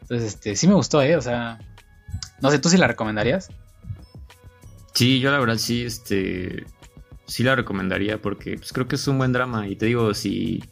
Entonces, 0.02 0.34
este, 0.34 0.56
sí 0.56 0.68
me 0.68 0.74
gustó, 0.74 1.02
¿eh? 1.02 1.16
O 1.16 1.22
sea, 1.22 1.60
no 2.42 2.50
sé, 2.50 2.58
¿tú 2.58 2.70
sí 2.70 2.78
la 2.78 2.88
recomendarías? 2.88 3.50
Sí, 4.94 5.20
yo 5.20 5.32
la 5.32 5.40
verdad 5.40 5.58
sí, 5.58 5.84
este, 5.84 6.66
sí 7.28 7.44
la 7.44 7.56
recomendaría 7.56 8.20
porque 8.20 8.58
pues, 8.58 8.74
creo 8.74 8.88
que 8.88 8.96
es 8.96 9.08
un 9.08 9.20
buen 9.20 9.32
drama. 9.32 9.68
Y 9.68 9.76
te 9.76 9.86
digo, 9.86 10.14
si, 10.16 10.64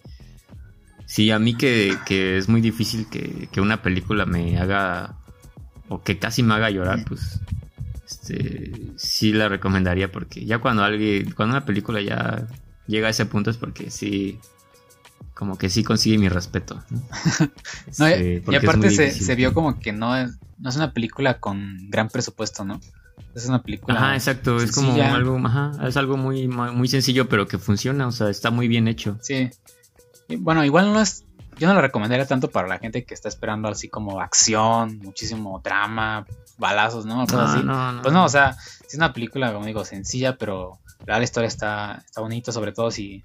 si 1.06 1.30
a 1.30 1.38
mí 1.38 1.56
que, 1.56 1.95
que 2.08 2.38
es 2.38 2.49
muy 2.49 2.62
difícil 2.62 3.08
que, 3.08 3.49
que 3.52 3.62
una 3.62 3.84
película 3.84 4.25
me 4.25 4.58
haga 4.58 5.19
o 5.89 6.02
que 6.02 6.17
casi 6.19 6.43
me 6.43 6.54
haga 6.54 6.69
llorar, 6.69 7.04
pues 7.06 7.39
este, 8.08 8.71
sí 8.95 9.34
la 9.34 9.49
recomendaría 9.49 10.12
porque 10.12 10.45
ya 10.45 10.60
cuando 10.60 10.84
alguien, 10.84 11.32
cuando 11.32 11.56
una 11.58 11.65
película 11.65 12.02
ya 12.02 12.47
llega 12.88 13.08
a 13.08 13.12
ese 13.12 13.25
punto 13.25 13.49
es 13.49 13.58
porque 13.58 13.91
sí, 13.91 14.39
como 15.34 15.58
que 15.58 15.69
sí 15.69 15.84
consigue 15.84 16.17
mi 16.17 16.30
respeto. 16.30 16.82
¿no? 16.89 17.02
No, 17.99 18.08
y- 18.10 18.12
Este, 18.13 18.43
y 18.52 18.56
aparte 18.56 19.12
se, 19.12 19.36
vio 19.36 19.54
como 19.54 19.80
que 19.80 19.91
no 19.91 20.15
es, 20.15 20.38
no 20.58 20.69
es 20.69 20.75
una 20.75 20.93
película 20.93 21.39
con 21.39 21.89
gran 21.89 22.08
presupuesto, 22.10 22.63
¿no? 22.65 22.80
Es 23.36 23.45
una 23.47 23.62
película. 23.62 23.95
Ajá, 23.95 24.15
exacto, 24.15 24.58
es 24.58 24.71
como 24.71 24.93
algo, 25.02 25.38
ajá, 25.38 25.71
es 25.88 25.97
algo 25.97 26.17
muy, 26.17 26.47
muy 26.47 26.88
sencillo, 26.88 27.30
pero 27.30 27.47
que 27.47 27.58
funciona, 27.58 28.08
o 28.08 28.12
sea, 28.12 28.30
está 28.30 28.49
muy 28.49 28.67
bien 28.67 28.88
hecho. 28.88 29.17
Sí. 29.21 29.49
Y 30.28 30.36
bueno, 30.38 30.63
igual 30.65 30.91
no 30.93 31.02
es. 31.02 31.25
Yo 31.60 31.67
no 31.67 31.74
lo 31.74 31.82
recomendaría 31.82 32.26
tanto 32.26 32.50
para 32.50 32.67
la 32.67 32.80
gente 32.80 33.04
que 33.06 33.13
está 33.13 33.28
esperando 33.28 33.67
así 33.67 33.89
como 33.89 34.22
acción, 34.22 34.98
muchísimo 35.00 35.60
drama, 35.63 36.26
balazos, 36.58 37.06
¿no? 37.06 37.26
Cosas 37.28 37.52
así. 37.56 37.63
no, 37.63 37.91
no. 37.91 38.02
Pues 38.02 38.13
no, 38.13 38.24
o 38.26 38.30
sea, 38.30 38.56
es 38.88 38.95
una 38.95 39.12
película, 39.13 39.52
como 39.54 39.65
digo, 39.65 39.84
sencilla, 39.86 40.38
pero 40.38 40.80
la 41.06 41.22
historia 41.22 41.48
está, 41.48 42.02
está 42.06 42.22
bonita, 42.22 42.52
sobre 42.52 42.72
todo 42.72 42.89
si. 42.91 43.24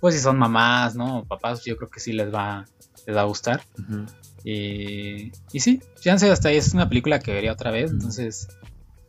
Pues 0.00 0.14
si 0.14 0.20
son 0.20 0.38
mamás, 0.38 0.94
¿no? 0.94 1.18
O 1.18 1.24
papás, 1.24 1.62
yo 1.64 1.76
creo 1.76 1.90
que 1.90 2.00
sí 2.00 2.12
les 2.14 2.32
va, 2.32 2.64
les 3.06 3.14
va 3.14 3.20
a 3.20 3.24
gustar. 3.24 3.62
Ujú. 3.78 4.06
Y, 4.44 5.30
y 5.52 5.60
sí, 5.60 5.80
chance 6.00 6.30
hasta 6.30 6.48
ahí 6.48 6.56
es 6.56 6.72
una 6.72 6.88
película 6.88 7.18
que 7.20 7.34
vería 7.34 7.52
otra 7.52 7.70
vez, 7.70 7.90
entonces 7.90 8.48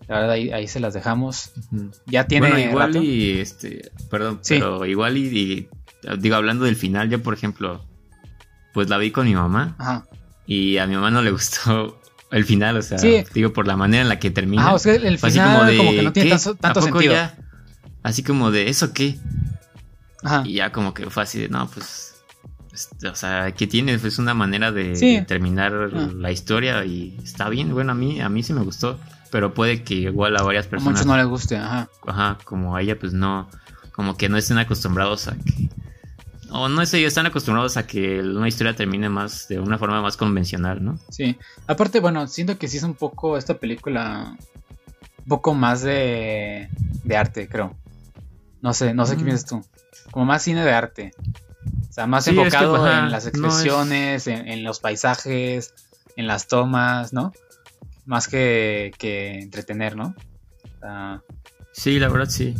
la 0.07 0.15
verdad 0.15 0.31
ahí, 0.31 0.51
ahí 0.51 0.67
se 0.67 0.81
las 0.81 0.93
dejamos. 0.93 1.53
Ya 2.07 2.27
tiene 2.27 2.49
bueno, 2.49 2.69
igual 2.69 2.87
rato. 2.93 3.01
y 3.01 3.39
este, 3.39 3.89
perdón, 4.09 4.39
Sí. 4.41 4.55
pero 4.55 4.85
igual 4.85 5.15
y, 5.17 5.27
y- 5.27 5.69
digo 6.19 6.35
hablando 6.35 6.65
del 6.65 6.75
final, 6.75 7.09
yo 7.09 7.23
por 7.23 7.33
ejemplo, 7.33 7.81
pues 8.73 8.89
la 8.89 8.97
vi 8.97 9.11
con 9.11 9.25
mi 9.27 9.35
mamá 9.35 9.75
Ajá. 9.77 10.05
y 10.45 10.77
a 10.77 10.87
mi 10.87 10.95
mamá 10.95 11.11
no 11.11 11.21
le 11.21 11.31
gustó 11.31 11.99
el 12.31 12.45
final, 12.45 12.77
o 12.77 12.81
sea, 12.81 12.97
Sí. 12.97 13.23
digo 13.33 13.51
por 13.53 13.67
la 13.67 13.75
manera 13.75 14.01
en 14.03 14.09
la 14.09 14.19
que 14.19 14.31
termina. 14.31 14.63
Ajá, 14.63 14.73
o 14.75 14.79
sea, 14.79 14.93
el 14.95 15.17
final 15.19 15.77
como, 15.77 15.91
que 15.91 16.01
no 16.03 16.13
tiene 16.13 16.37
tanto, 16.59 16.79
¿A 16.79 16.83
sentido. 16.83 17.13
ya? 17.13 17.35
Así 18.03 18.23
como 18.23 18.51
de 18.51 18.69
eso 18.69 18.93
qué? 18.93 19.17
Ajá. 20.23 20.43
Y 20.45 20.53
ya 20.53 20.71
como 20.71 20.93
que 20.93 21.09
fue 21.09 21.23
así 21.23 21.39
de, 21.39 21.49
no, 21.49 21.67
pues, 21.67 22.15
este, 22.73 23.07
o 23.09 23.15
sea, 23.15 23.51
¿qué 23.51 23.67
tiene? 23.67 23.93
Es 23.93 24.17
una 24.19 24.33
manera 24.33 24.71
de, 24.71 24.95
Sí. 24.95 25.15
de 25.15 25.21
terminar 25.23 25.73
Ah. 25.93 26.09
la 26.15 26.31
historia 26.31 26.85
y 26.85 27.17
está 27.23 27.49
bien, 27.49 27.73
bueno, 27.73 27.91
a 27.91 27.95
mí, 27.95 28.21
a 28.21 28.29
mí 28.29 28.43
sí 28.43 28.53
me 28.53 28.61
gustó, 28.61 28.99
pero 29.31 29.53
puede 29.53 29.83
que 29.83 29.95
igual 29.95 30.37
a 30.37 30.41
varias 30.43 30.67
A 30.67 30.69
personas, 30.69 30.93
muchos 30.93 31.05
no 31.07 31.17
les 31.17 31.25
guste, 31.25 31.57
ajá. 31.57 31.89
ajá, 32.07 32.37
como 32.45 32.75
a 32.75 32.81
ella, 32.81 32.97
pues 32.97 33.13
no, 33.13 33.49
como 33.91 34.15
que 34.15 34.29
no 34.29 34.37
estén 34.37 34.57
acostumbrados 34.57 35.27
a 35.27 35.35
que, 35.35 35.69
o 36.51 36.69
no 36.69 36.85
sé, 36.85 37.03
están 37.05 37.25
acostumbrados 37.25 37.77
a 37.77 37.87
que 37.87 38.19
una 38.21 38.47
historia 38.47 38.75
termine 38.75 39.09
más, 39.09 39.47
de 39.47 39.59
una 39.59 39.77
forma 39.77 40.01
más 40.01 40.17
convencional, 40.17 40.83
¿no? 40.83 40.99
Sí. 41.09 41.37
Aparte, 41.67 41.99
bueno, 41.99 42.27
siento 42.27 42.57
que 42.57 42.67
sí 42.67 42.77
es 42.77 42.83
un 42.83 42.93
poco 42.95 43.37
esta 43.37 43.55
película. 43.55 44.35
Un 45.19 45.25
poco 45.27 45.53
más 45.53 45.81
de. 45.81 46.69
de 47.03 47.17
arte, 47.17 47.47
creo. 47.47 47.75
No 48.61 48.73
sé, 48.73 48.93
no 48.93 49.05
sé 49.05 49.15
qué 49.17 49.21
Mm. 49.23 49.25
piensas 49.25 49.49
tú. 49.49 49.63
Como 50.11 50.25
más 50.25 50.41
cine 50.43 50.63
de 50.63 50.71
arte. 50.73 51.13
O 51.89 51.93
sea, 51.93 52.07
más 52.07 52.23
Sí, 52.25 52.31
es 52.31 52.35
que, 52.35 52.41
enfocado 52.43 52.75
ajá, 52.75 52.99
en 53.05 53.11
las 53.11 53.23
no 53.25 53.29
es- 53.29 53.35
expresiones, 53.53 54.27
en, 54.27 54.47
en 54.47 54.63
los 54.63 54.79
paisajes, 54.79 55.73
en 56.15 56.27
las 56.27 56.47
tomas, 56.47 57.13
¿no? 57.13 57.33
Más 58.05 58.27
que, 58.27 58.91
que 58.97 59.39
entretener, 59.39 59.95
¿no? 59.95 60.15
O 60.63 60.79
sea, 60.79 61.21
Sí, 61.73 61.99
la 61.99 62.09
verdad 62.09 62.29
sí. 62.29 62.55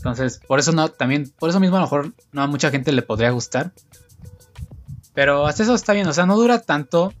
Entonces, 0.00 0.40
por 0.46 0.58
eso 0.58 0.72
no, 0.72 0.88
también, 0.88 1.30
por 1.38 1.50
eso 1.50 1.60
mismo 1.60 1.76
a 1.76 1.80
lo 1.80 1.84
mejor 1.86 2.12
no 2.32 2.42
a 2.42 2.46
mucha 2.46 2.70
gente 2.70 2.90
le 2.92 3.02
podría 3.02 3.30
gustar. 3.30 3.72
Pero 5.14 5.46
hasta 5.46 5.62
eso 5.62 5.74
está 5.74 5.92
bien, 5.92 6.06
o 6.06 6.12
sea, 6.12 6.26
no 6.26 6.36
dura 6.36 6.60
tanto. 6.62 7.12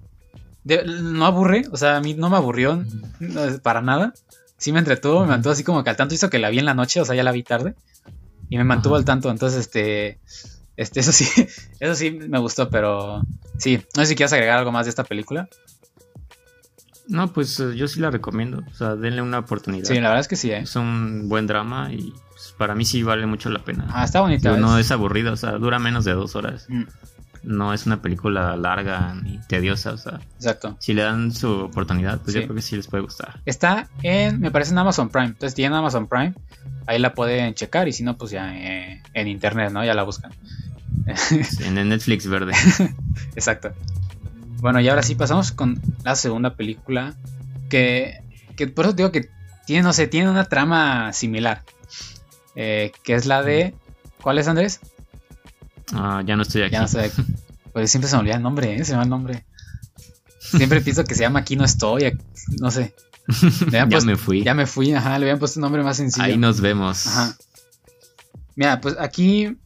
de- 0.64 0.84
no 0.84 1.24
aburre, 1.24 1.64
o 1.72 1.76
sea, 1.78 1.96
a 1.96 2.00
mí 2.00 2.12
no 2.14 2.28
me 2.30 2.36
aburrió 2.36 2.84
para 3.62 3.80
nada. 3.80 4.12
Sí 4.58 4.72
me 4.72 4.78
entretuvo, 4.78 5.20
me 5.22 5.28
mantuvo 5.28 5.52
así 5.54 5.64
como 5.64 5.82
que 5.82 5.88
al 5.90 5.96
tanto 5.96 6.14
hizo 6.14 6.28
que 6.28 6.38
la 6.38 6.50
vi 6.50 6.58
en 6.58 6.66
la 6.66 6.74
noche, 6.74 7.00
o 7.00 7.04
sea, 7.06 7.14
ya 7.16 7.22
la 7.22 7.32
vi 7.32 7.42
tarde. 7.42 7.74
Y 8.50 8.58
me 8.58 8.64
mantuvo 8.64 8.94
Ajá. 8.94 9.00
al 9.00 9.04
tanto, 9.06 9.30
entonces 9.30 9.58
este. 9.60 10.18
Este, 10.76 11.00
eso 11.00 11.12
sí, 11.12 11.26
eso 11.80 11.94
sí 11.94 12.10
me 12.10 12.38
gustó, 12.38 12.68
pero 12.70 13.22
sí, 13.58 13.82
no 13.96 14.02
sé 14.02 14.08
si 14.08 14.16
quieres 14.16 14.32
agregar 14.34 14.58
algo 14.58 14.70
más 14.72 14.84
de 14.86 14.90
esta 14.90 15.04
película. 15.04 15.48
No, 17.08 17.32
pues 17.32 17.58
eh, 17.58 17.74
yo 17.74 17.88
sí 17.88 17.98
la 18.00 18.10
recomiendo, 18.10 18.62
o 18.70 18.74
sea, 18.74 18.94
denle 18.96 19.20
una 19.22 19.38
oportunidad. 19.40 19.84
Sí, 19.86 19.94
la 19.94 20.08
verdad 20.08 20.20
es 20.20 20.28
que 20.28 20.36
sí, 20.36 20.50
¿eh? 20.52 20.58
Es 20.58 20.76
un 20.76 21.28
buen 21.28 21.46
drama 21.46 21.92
y 21.92 22.12
para 22.60 22.74
mí 22.74 22.84
sí 22.84 23.02
vale 23.02 23.24
mucho 23.24 23.48
la 23.48 23.60
pena. 23.60 23.86
Ah, 23.90 24.04
está 24.04 24.20
bonita. 24.20 24.54
No 24.58 24.76
es- 24.78 24.90
aburrida, 24.92 25.32
o 25.32 25.36
sea, 25.36 25.52
dura 25.52 25.78
menos 25.78 26.04
de 26.04 26.12
dos 26.12 26.36
horas. 26.36 26.66
Mm, 26.68 26.82
No 27.42 27.72
es 27.72 27.86
una 27.86 28.02
película 28.02 28.54
larga 28.54 29.14
ni 29.14 29.38
tediosa, 29.48 29.92
o 29.92 29.96
sea, 29.96 30.20
exacto. 30.36 30.76
si 30.78 30.92
le 30.92 31.00
dan 31.00 31.32
su 31.32 31.50
oportunidad, 31.50 32.20
pues 32.20 32.34
Sí. 32.34 32.40
yo 32.40 32.44
creo 32.44 32.54
que 32.56 32.60
sí 32.60 32.76
les 32.76 32.86
puede 32.86 33.02
gustar. 33.02 33.40
Está 33.46 33.88
en, 34.02 34.40
me 34.40 34.50
parece 34.50 34.72
en 34.72 34.78
Amazon 34.78 35.08
Prime. 35.08 35.28
Entonces, 35.28 35.52
si 35.52 35.56
tienen 35.56 35.78
Amazon 35.78 36.06
Prime, 36.06 36.34
ahí 36.86 36.98
la 36.98 37.14
pueden 37.14 37.54
checar. 37.54 37.88
Y 37.88 37.92
si 37.94 38.02
no, 38.02 38.18
pues 38.18 38.30
ya 38.30 38.54
eh, 38.54 39.02
en 39.14 39.26
internet, 39.26 39.72
¿no? 39.72 39.82
Ya 39.82 39.94
la 39.94 40.02
buscan. 40.02 40.32
Sí, 41.16 41.40
en 41.64 41.78
el 41.78 41.88
Netflix 41.88 42.26
verde. 42.26 42.52
Exacto. 43.34 43.72
Bueno, 44.58 44.78
y 44.80 44.88
ahora 44.90 45.02
sí 45.02 45.14
pasamos 45.14 45.50
con 45.50 45.80
la 46.04 46.16
segunda 46.16 46.54
película. 46.56 47.14
Que, 47.70 48.22
que 48.54 48.66
por 48.66 48.84
eso 48.84 48.92
digo 48.92 49.10
que 49.12 49.30
tiene, 49.66 49.82
no 49.82 49.94
sé, 49.94 50.08
tiene 50.08 50.28
una 50.28 50.44
trama 50.44 51.14
similar. 51.14 51.62
Eh, 52.56 52.92
que 53.02 53.14
es 53.14 53.26
la 53.26 53.42
de. 53.42 53.74
¿Cuál 54.22 54.38
es, 54.38 54.48
Andrés? 54.48 54.80
Ah, 55.92 56.22
ya 56.24 56.36
no 56.36 56.42
estoy 56.42 56.62
aquí. 56.62 56.72
Ya 56.72 56.82
no 56.82 56.88
sé. 56.88 57.10
Pues 57.72 57.88
siempre 57.88 58.10
se 58.10 58.16
me 58.16 58.20
olvida 58.22 58.34
el 58.34 58.42
nombre, 58.42 58.74
¿eh? 58.74 58.84
Se 58.84 58.90
me 58.92 58.96
va 58.98 59.04
el 59.04 59.08
nombre. 59.10 59.44
Siempre 60.40 60.80
pienso 60.80 61.04
que 61.04 61.14
se 61.14 61.20
llama 61.20 61.38
Aquí 61.38 61.54
no 61.54 61.64
estoy. 61.64 62.04
aquí- 62.06 62.18
No 62.60 62.72
sé. 62.72 62.94
Ya 63.70 63.86
puesto- 63.86 64.06
me 64.06 64.16
fui. 64.16 64.42
Ya 64.42 64.54
me 64.54 64.66
fui, 64.66 64.92
ajá. 64.92 65.10
Le 65.20 65.26
habían 65.26 65.38
puesto 65.38 65.60
un 65.60 65.62
nombre 65.62 65.84
más 65.84 65.96
sencillo. 65.98 66.24
Ahí 66.24 66.36
nos 66.36 66.60
vemos. 66.60 67.06
Ajá. 67.06 67.36
Mira, 68.56 68.80
pues 68.80 68.96
aquí 68.98 69.56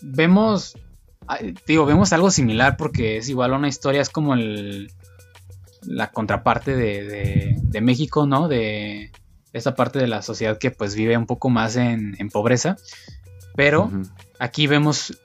vemos, 0.00 0.74
digo, 1.66 1.84
vemos 1.84 2.14
algo 2.14 2.30
similar 2.30 2.78
porque 2.78 3.18
es 3.18 3.28
igual 3.28 3.52
una 3.52 3.68
historia, 3.68 4.00
es 4.00 4.08
como 4.08 4.32
el, 4.32 4.90
la 5.82 6.10
contraparte 6.10 6.74
de, 6.74 7.04
de- 7.04 7.56
de 7.60 7.80
México, 7.82 8.26
¿no? 8.26 8.48
De 8.48 9.12
esta 9.52 9.74
parte 9.74 9.98
de 9.98 10.06
la 10.06 10.22
sociedad 10.22 10.58
que 10.58 10.70
pues 10.70 10.94
vive 10.94 11.16
un 11.16 11.26
poco 11.26 11.50
más 11.50 11.76
en, 11.76 12.16
en 12.18 12.28
pobreza. 12.30 12.76
Pero 13.54 13.90
aquí 14.38 14.66
vemos 14.66 15.18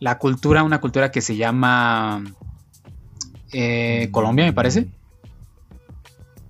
la 0.00 0.18
cultura, 0.18 0.62
una 0.62 0.80
cultura 0.80 1.10
que 1.10 1.20
se 1.20 1.36
llama 1.36 2.24
eh, 3.52 4.08
Colombia, 4.10 4.44
me 4.44 4.52
parece. 4.52 4.88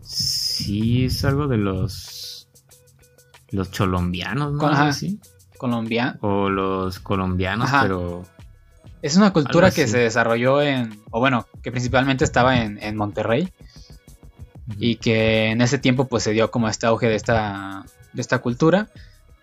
Sí, 0.03 1.05
es 1.05 1.25
algo 1.25 1.47
de 1.47 1.59
los. 1.59 2.49
Los 3.51 3.71
cholombianos, 3.71 4.55
¿no? 4.55 4.67
Ajá. 4.67 4.91
Colombia. 5.57 6.19
O 6.21 6.49
los 6.49 6.99
colombianos, 7.01 7.69
Ajá. 7.69 7.83
pero. 7.83 8.25
Es 9.03 9.17
una 9.17 9.33
cultura 9.33 9.71
que 9.71 9.87
se 9.87 9.99
desarrolló 9.99 10.63
en, 10.63 11.01
o 11.11 11.21
bueno, 11.21 11.47
que 11.63 11.71
principalmente 11.71 12.25
estaba 12.25 12.61
en, 12.63 12.83
en 12.83 12.97
Monterrey. 12.97 13.53
Y 14.79 14.97
que 14.97 15.51
en 15.51 15.61
ese 15.61 15.79
tiempo 15.79 16.07
pues 16.07 16.25
se 16.25 16.33
dio 16.33 16.51
como 16.51 16.69
este 16.69 16.87
auge 16.87 17.09
de 17.09 17.15
esta, 17.15 17.85
de 18.13 18.21
esta 18.21 18.39
cultura, 18.39 18.89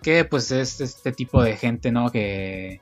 que 0.01 0.25
pues 0.25 0.51
es 0.51 0.81
este 0.81 1.11
tipo 1.11 1.41
de 1.41 1.55
gente, 1.55 1.91
¿no? 1.91 2.11
Que, 2.11 2.81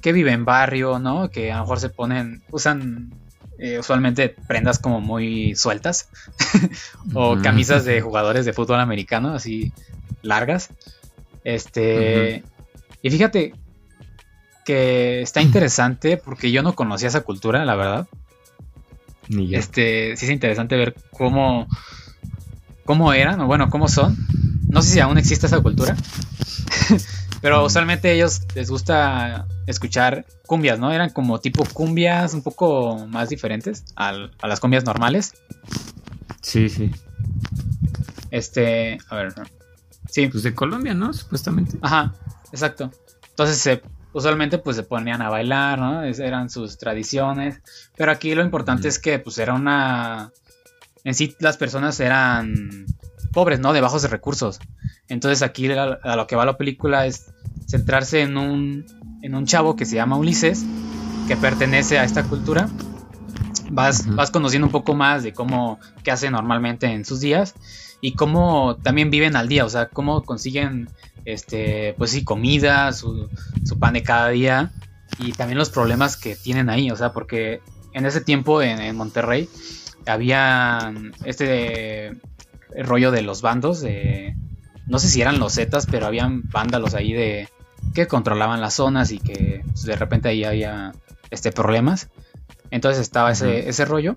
que 0.00 0.12
vive 0.12 0.32
en 0.32 0.44
barrio, 0.44 0.98
¿no? 0.98 1.30
Que 1.30 1.52
a 1.52 1.56
lo 1.56 1.62
mejor 1.62 1.80
se 1.80 1.88
ponen, 1.88 2.42
usan 2.50 3.12
eh, 3.58 3.78
usualmente 3.78 4.34
prendas 4.48 4.78
como 4.78 5.00
muy 5.02 5.54
sueltas 5.54 6.08
o 7.14 7.36
camisas 7.42 7.84
de 7.84 8.00
jugadores 8.00 8.46
de 8.46 8.52
fútbol 8.52 8.80
americano, 8.80 9.34
así 9.34 9.72
largas. 10.22 10.70
Este, 11.44 12.42
y 13.02 13.10
fíjate 13.10 13.54
que 14.64 15.22
está 15.22 15.42
interesante 15.42 16.16
porque 16.16 16.50
yo 16.50 16.62
no 16.62 16.74
conocía 16.74 17.08
esa 17.08 17.20
cultura, 17.22 17.64
la 17.64 17.76
verdad. 17.76 18.08
Ni 19.30 19.48
yo. 19.48 19.58
Este, 19.58 20.16
sí 20.16 20.26
es 20.26 20.30
interesante 20.30 20.76
ver 20.76 20.94
cómo, 21.12 21.66
cómo 22.84 23.12
eran, 23.12 23.40
o 23.40 23.46
bueno, 23.46 23.70
cómo 23.70 23.88
son. 23.88 24.16
No 24.68 24.82
sé 24.82 24.90
si 24.92 25.00
aún 25.00 25.18
existe 25.18 25.46
esa 25.46 25.60
cultura, 25.60 25.96
pero 27.40 27.64
usualmente 27.64 28.08
a 28.08 28.12
ellos 28.12 28.42
les 28.54 28.70
gusta 28.70 29.46
escuchar 29.66 30.26
cumbias, 30.46 30.78
¿no? 30.78 30.92
Eran 30.92 31.10
como 31.10 31.40
tipo 31.40 31.64
cumbias 31.72 32.34
un 32.34 32.42
poco 32.42 33.06
más 33.08 33.28
diferentes 33.28 33.84
al- 33.96 34.30
a 34.42 34.46
las 34.48 34.60
cumbias 34.60 34.84
normales. 34.84 35.32
Sí, 36.42 36.68
sí. 36.68 36.90
Este, 38.30 38.98
a 39.08 39.16
ver, 39.16 39.32
sí, 40.08 40.26
Pues 40.28 40.42
de 40.44 40.54
Colombia, 40.54 40.94
¿no? 40.94 41.12
Supuestamente. 41.12 41.78
Ajá, 41.82 42.14
exacto. 42.52 42.90
Entonces 43.30 43.58
se, 43.58 43.82
usualmente 44.12 44.58
pues 44.58 44.76
se 44.76 44.82
ponían 44.82 45.22
a 45.22 45.28
bailar, 45.28 45.78
¿no? 45.78 46.02
Es- 46.04 46.18
eran 46.18 46.50
sus 46.50 46.78
tradiciones. 46.78 47.60
Pero 47.96 48.12
aquí 48.12 48.34
lo 48.34 48.42
importante 48.44 48.88
es 48.88 48.98
que 48.98 49.18
pues 49.18 49.38
era 49.38 49.54
una... 49.54 50.32
En 51.04 51.14
sí 51.14 51.34
las 51.40 51.56
personas 51.56 51.98
eran 52.00 52.86
pobres, 53.32 53.60
¿no? 53.60 53.72
De 53.72 53.80
bajos 53.80 54.08
recursos. 54.10 54.58
Entonces 55.08 55.42
aquí 55.42 55.70
a, 55.72 55.84
a 56.02 56.16
lo 56.16 56.26
que 56.26 56.36
va 56.36 56.44
la 56.44 56.56
película 56.56 57.06
es 57.06 57.30
centrarse 57.66 58.20
en 58.22 58.36
un, 58.36 58.84
en 59.22 59.34
un 59.34 59.46
chavo 59.46 59.76
que 59.76 59.86
se 59.86 59.94
llama 59.96 60.16
Ulises, 60.16 60.64
que 61.28 61.36
pertenece 61.36 61.98
a 61.98 62.04
esta 62.04 62.24
cultura. 62.24 62.68
Vas, 63.70 64.12
vas 64.14 64.30
conociendo 64.32 64.66
un 64.66 64.72
poco 64.72 64.94
más 64.94 65.22
de 65.22 65.32
cómo, 65.32 65.78
qué 66.02 66.10
hace 66.10 66.28
normalmente 66.30 66.86
en 66.88 67.04
sus 67.04 67.20
días 67.20 67.54
y 68.00 68.14
cómo 68.14 68.76
también 68.82 69.10
viven 69.10 69.36
al 69.36 69.46
día, 69.48 69.64
o 69.64 69.68
sea, 69.68 69.86
cómo 69.88 70.22
consiguen 70.24 70.88
este, 71.24 71.94
pues 71.98 72.10
sí, 72.10 72.24
comida, 72.24 72.92
su, 72.92 73.28
su 73.64 73.78
pan 73.78 73.94
de 73.94 74.02
cada 74.02 74.28
día 74.28 74.72
y 75.18 75.32
también 75.32 75.58
los 75.58 75.70
problemas 75.70 76.16
que 76.16 76.36
tienen 76.36 76.70
ahí, 76.70 76.90
o 76.90 76.96
sea, 76.96 77.12
porque 77.12 77.60
en 77.92 78.06
ese 78.06 78.20
tiempo 78.20 78.62
en, 78.62 78.96
Monterrey 78.96 79.48
había 80.06 80.92
este 81.24 82.12
rollo 82.74 83.10
de 83.10 83.22
los 83.22 83.42
bandos, 83.42 83.80
de, 83.80 84.34
no 84.86 84.98
sé 84.98 85.08
si 85.08 85.20
eran 85.20 85.38
los 85.38 85.54
Zetas, 85.54 85.86
pero 85.86 86.06
habían 86.06 86.42
vándalos 86.50 86.94
ahí 86.94 87.12
de 87.12 87.48
que 87.94 88.06
controlaban 88.06 88.60
las 88.60 88.74
zonas 88.74 89.10
y 89.10 89.18
que 89.18 89.62
pues, 89.64 89.82
de 89.82 89.96
repente 89.96 90.28
ahí 90.28 90.44
había 90.44 90.92
este 91.30 91.52
problemas. 91.52 92.08
Entonces 92.70 93.02
estaba 93.02 93.32
ese, 93.32 93.68
ese 93.68 93.84
rollo. 93.84 94.16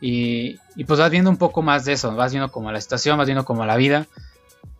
Y, 0.00 0.58
y, 0.76 0.84
pues 0.84 0.98
vas 0.98 1.10
viendo 1.10 1.28
un 1.28 1.36
poco 1.36 1.60
más 1.60 1.84
de 1.84 1.92
eso, 1.92 2.14
vas 2.14 2.32
viendo 2.32 2.50
como 2.50 2.72
la 2.72 2.80
situación, 2.80 3.18
vas 3.18 3.26
viendo 3.26 3.44
como 3.44 3.66
la 3.66 3.76
vida. 3.76 4.06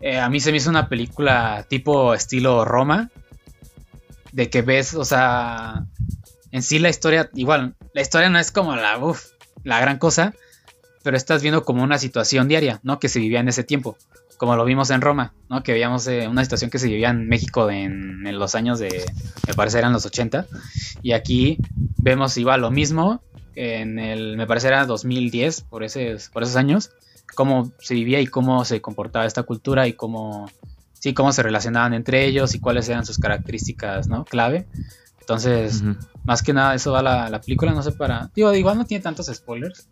Eh, 0.00 0.18
a 0.18 0.28
mí 0.30 0.40
se 0.40 0.50
me 0.50 0.56
hizo 0.58 0.70
una 0.70 0.88
película 0.88 1.66
tipo 1.68 2.14
estilo 2.14 2.64
Roma, 2.64 3.10
de 4.32 4.48
que 4.48 4.62
ves, 4.62 4.94
o 4.94 5.04
sea, 5.04 5.84
en 6.52 6.62
sí 6.62 6.78
la 6.78 6.88
historia, 6.88 7.30
igual, 7.34 7.74
la 7.92 8.00
historia 8.00 8.30
no 8.30 8.38
es 8.38 8.50
como 8.50 8.76
la, 8.76 8.98
uf, 8.98 9.26
la 9.64 9.80
gran 9.80 9.98
cosa, 9.98 10.34
pero 11.02 11.16
estás 11.16 11.42
viendo 11.42 11.64
como 11.64 11.82
una 11.82 11.98
situación 11.98 12.48
diaria, 12.48 12.80
¿no? 12.82 12.98
Que 12.98 13.08
se 13.08 13.18
vivía 13.18 13.40
en 13.40 13.48
ese 13.48 13.64
tiempo, 13.64 13.96
como 14.36 14.56
lo 14.56 14.64
vimos 14.64 14.90
en 14.90 15.00
Roma, 15.00 15.34
¿no? 15.48 15.62
Que 15.62 15.72
veíamos 15.72 16.06
eh, 16.06 16.28
una 16.28 16.44
situación 16.44 16.70
que 16.70 16.78
se 16.78 16.88
vivía 16.88 17.10
en 17.10 17.28
México 17.28 17.70
en, 17.70 18.22
los 18.38 18.54
años 18.54 18.78
de, 18.78 19.04
me 19.46 19.54
parece 19.54 19.78
eran 19.78 19.92
los 19.92 20.06
80, 20.06 20.46
y 21.02 21.12
aquí 21.12 21.58
vemos 21.98 22.36
igual 22.36 22.62
lo 22.62 22.70
mismo, 22.70 23.22
en 23.54 23.98
el, 23.98 24.36
me 24.36 24.46
parece 24.46 24.68
era 24.68 24.86
2010, 24.86 25.62
por, 25.62 25.84
ese, 25.84 26.16
por 26.32 26.42
esos 26.42 26.56
años, 26.56 26.90
cómo 27.34 27.72
se 27.78 27.94
vivía 27.94 28.20
y 28.20 28.26
cómo 28.26 28.64
se 28.64 28.80
comportaba 28.80 29.26
esta 29.26 29.42
cultura 29.42 29.86
y 29.86 29.94
cómo, 29.94 30.50
sí, 30.92 31.14
cómo 31.14 31.32
se 31.32 31.42
relacionaban 31.42 31.94
entre 31.94 32.24
ellos 32.24 32.54
y 32.54 32.60
cuáles 32.60 32.88
eran 32.88 33.04
sus 33.04 33.18
características, 33.18 34.08
¿no? 34.08 34.24
Clave. 34.24 34.66
Entonces, 35.20 35.84
más 36.24 36.42
que 36.42 36.52
nada, 36.52 36.74
eso 36.74 36.92
va 36.92 37.02
la, 37.02 37.30
la 37.30 37.40
película, 37.40 37.72
no 37.72 37.82
sé 37.82 37.92
para. 37.92 38.30
Digo, 38.34 38.52
igual 38.54 38.78
no 38.78 38.84
tiene 38.84 39.02
tantos 39.02 39.26
spoilers. 39.26 39.88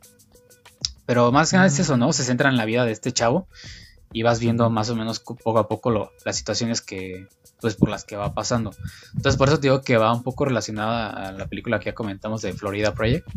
Pero 1.07 1.31
más 1.33 1.51
que 1.51 1.57
nada 1.57 1.69
es 1.69 1.79
eso, 1.79 1.97
¿no? 1.97 2.13
Se 2.13 2.25
centra 2.25 2.51
en 2.51 2.57
la 2.57 2.65
vida 2.65 2.85
de 2.85 2.93
este 2.93 3.13
chavo. 3.13 3.47
Y 4.13 4.23
vas 4.23 4.41
viendo 4.41 4.69
más 4.69 4.91
o 4.91 4.97
menos 4.97 5.21
poco 5.21 5.59
a 5.59 5.69
poco 5.69 5.91
lo, 5.91 6.11
las 6.25 6.37
situaciones 6.37 6.81
que. 6.81 7.29
Pues 7.61 7.77
por 7.77 7.89
las 7.89 8.05
que 8.05 8.17
va 8.17 8.35
pasando. 8.35 8.73
Entonces, 9.15 9.37
por 9.37 9.49
eso 9.49 9.59
digo 9.59 9.83
que 9.83 9.97
va 9.97 10.13
un 10.13 10.23
poco 10.23 10.45
relacionada 10.45 11.11
a 11.11 11.33
la 11.33 11.47
película 11.47 11.79
que 11.79 11.87
ya 11.87 11.95
comentamos 11.95 12.43
de 12.43 12.53
Florida 12.53 12.95
Project 12.95 13.29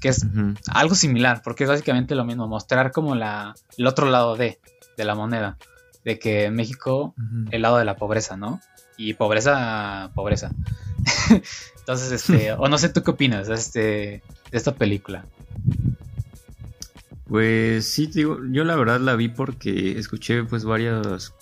que 0.00 0.08
es 0.08 0.26
algo 0.72 0.94
similar, 0.94 1.42
porque 1.42 1.64
es 1.64 1.70
básicamente 1.70 2.14
lo 2.14 2.24
mismo, 2.24 2.46
mostrar 2.46 2.92
como 2.92 3.14
la, 3.14 3.54
el 3.76 3.86
otro 3.86 4.08
lado 4.08 4.36
de, 4.36 4.60
de 4.96 5.04
la 5.04 5.14
moneda, 5.14 5.58
de 6.04 6.18
que 6.18 6.50
México 6.50 7.14
el 7.50 7.62
lado 7.62 7.78
de 7.78 7.84
la 7.84 7.96
pobreza, 7.96 8.36
¿no? 8.36 8.60
Y 8.96 9.14
pobreza, 9.14 10.10
pobreza. 10.14 10.50
Entonces, 11.78 12.12
este, 12.12 12.52
o 12.58 12.68
no 12.68 12.78
sé 12.78 12.88
tú 12.88 13.02
qué 13.02 13.10
opinas 13.10 13.48
este, 13.48 13.80
de 13.80 14.22
esta 14.52 14.74
película. 14.74 15.24
Pues 17.26 17.86
sí, 17.86 18.06
digo, 18.06 18.38
yo 18.50 18.64
la 18.64 18.76
verdad 18.76 19.00
la 19.00 19.14
vi 19.14 19.28
porque 19.28 19.98
escuché 19.98 20.44
pues 20.44 20.64
varias, 20.64 21.34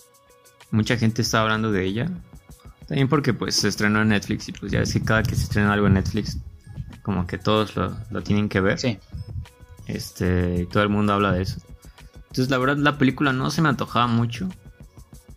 mucha 0.70 0.96
gente 0.96 1.22
estaba 1.22 1.44
hablando 1.44 1.70
de 1.70 1.84
ella. 1.84 2.11
También 2.88 3.09
porque 3.09 3.34
pues 3.34 3.57
se 3.57 3.68
estrenó 3.68 4.02
en 4.02 4.09
Netflix 4.09 4.48
y 4.48 4.52
pues 4.52 4.70
ya 4.70 4.80
es 4.80 4.92
que 4.92 5.02
cada 5.02 5.22
que 5.22 5.34
se 5.34 5.44
estrena 5.44 5.72
algo 5.72 5.86
en 5.86 5.94
Netflix 5.94 6.38
como 7.07 7.24
que 7.28 7.38
todos 7.38 7.76
lo, 7.76 8.22
tienen 8.24 8.48
que 8.48 8.61
ver. 8.61 8.80
Sí. 8.80 8.98
Este, 9.86 10.62
y 10.62 10.66
todo 10.66 10.82
el 10.82 10.88
mundo 10.88 11.12
habla 11.12 11.30
de 11.30 11.42
eso. 11.42 11.61
Entonces, 12.16 12.50
la 12.50 12.59
verdad, 12.59 12.78
la 12.78 12.98
película 12.98 13.32
no 13.32 13.52
se 13.52 13.62
me 13.62 13.68
antojaba 13.68 14.09
mucho. 14.09 14.48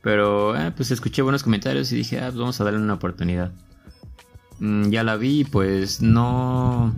Pero, 0.02 0.60
eh, 0.60 0.72
pues 0.76 0.90
escuché 0.90 1.22
buenos 1.22 1.44
comentarios 1.44 1.92
y 1.92 1.98
dije, 1.98 2.18
ah, 2.22 2.30
pues 2.30 2.38
vamos 2.38 2.60
a 2.60 2.64
darle 2.64 2.80
una 2.80 2.96
oportunidad. 2.96 3.52
Mm, 4.58 4.90
ya 4.90 5.04
la 5.04 5.16
vi, 5.16 5.44
pues 5.44 6.02
no. 6.02 6.96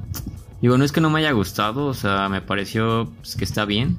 Digo, 0.61 0.77
no 0.77 0.85
es 0.85 0.93
que 0.93 1.01
no 1.01 1.09
me 1.09 1.19
haya 1.19 1.33
gustado, 1.33 1.87
o 1.87 1.93
sea, 1.93 2.29
me 2.29 2.41
pareció 2.41 3.11
pues, 3.19 3.35
que 3.35 3.43
está 3.43 3.65
bien. 3.65 3.97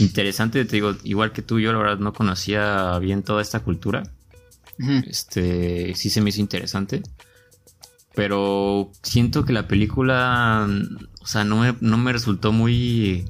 Interesante, 0.00 0.64
te 0.64 0.74
digo, 0.74 0.96
igual 1.04 1.30
que 1.30 1.42
tú, 1.42 1.60
yo 1.60 1.72
la 1.72 1.78
verdad 1.78 1.98
no 1.98 2.12
conocía 2.12 2.98
bien 2.98 3.22
toda 3.22 3.40
esta 3.40 3.60
cultura. 3.60 4.02
Este, 5.06 5.94
sí 5.94 6.10
se 6.10 6.20
me 6.20 6.30
hizo 6.30 6.40
interesante. 6.40 7.04
Pero 8.14 8.92
siento 9.02 9.44
que 9.44 9.52
la 9.52 9.66
película, 9.66 10.68
o 11.20 11.26
sea, 11.26 11.44
no 11.44 11.60
me, 11.60 11.74
no 11.80 11.96
me 11.96 12.12
resultó 12.12 12.52
muy, 12.52 13.28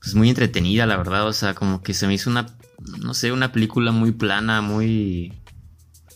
pues 0.00 0.14
muy 0.14 0.28
entretenida, 0.28 0.84
la 0.86 0.96
verdad. 0.96 1.28
O 1.28 1.32
sea, 1.32 1.54
como 1.54 1.80
que 1.82 1.94
se 1.94 2.06
me 2.06 2.14
hizo 2.14 2.28
una, 2.28 2.46
no 2.98 3.14
sé, 3.14 3.30
una 3.30 3.52
película 3.52 3.92
muy 3.92 4.12
plana, 4.12 4.60
muy, 4.62 5.40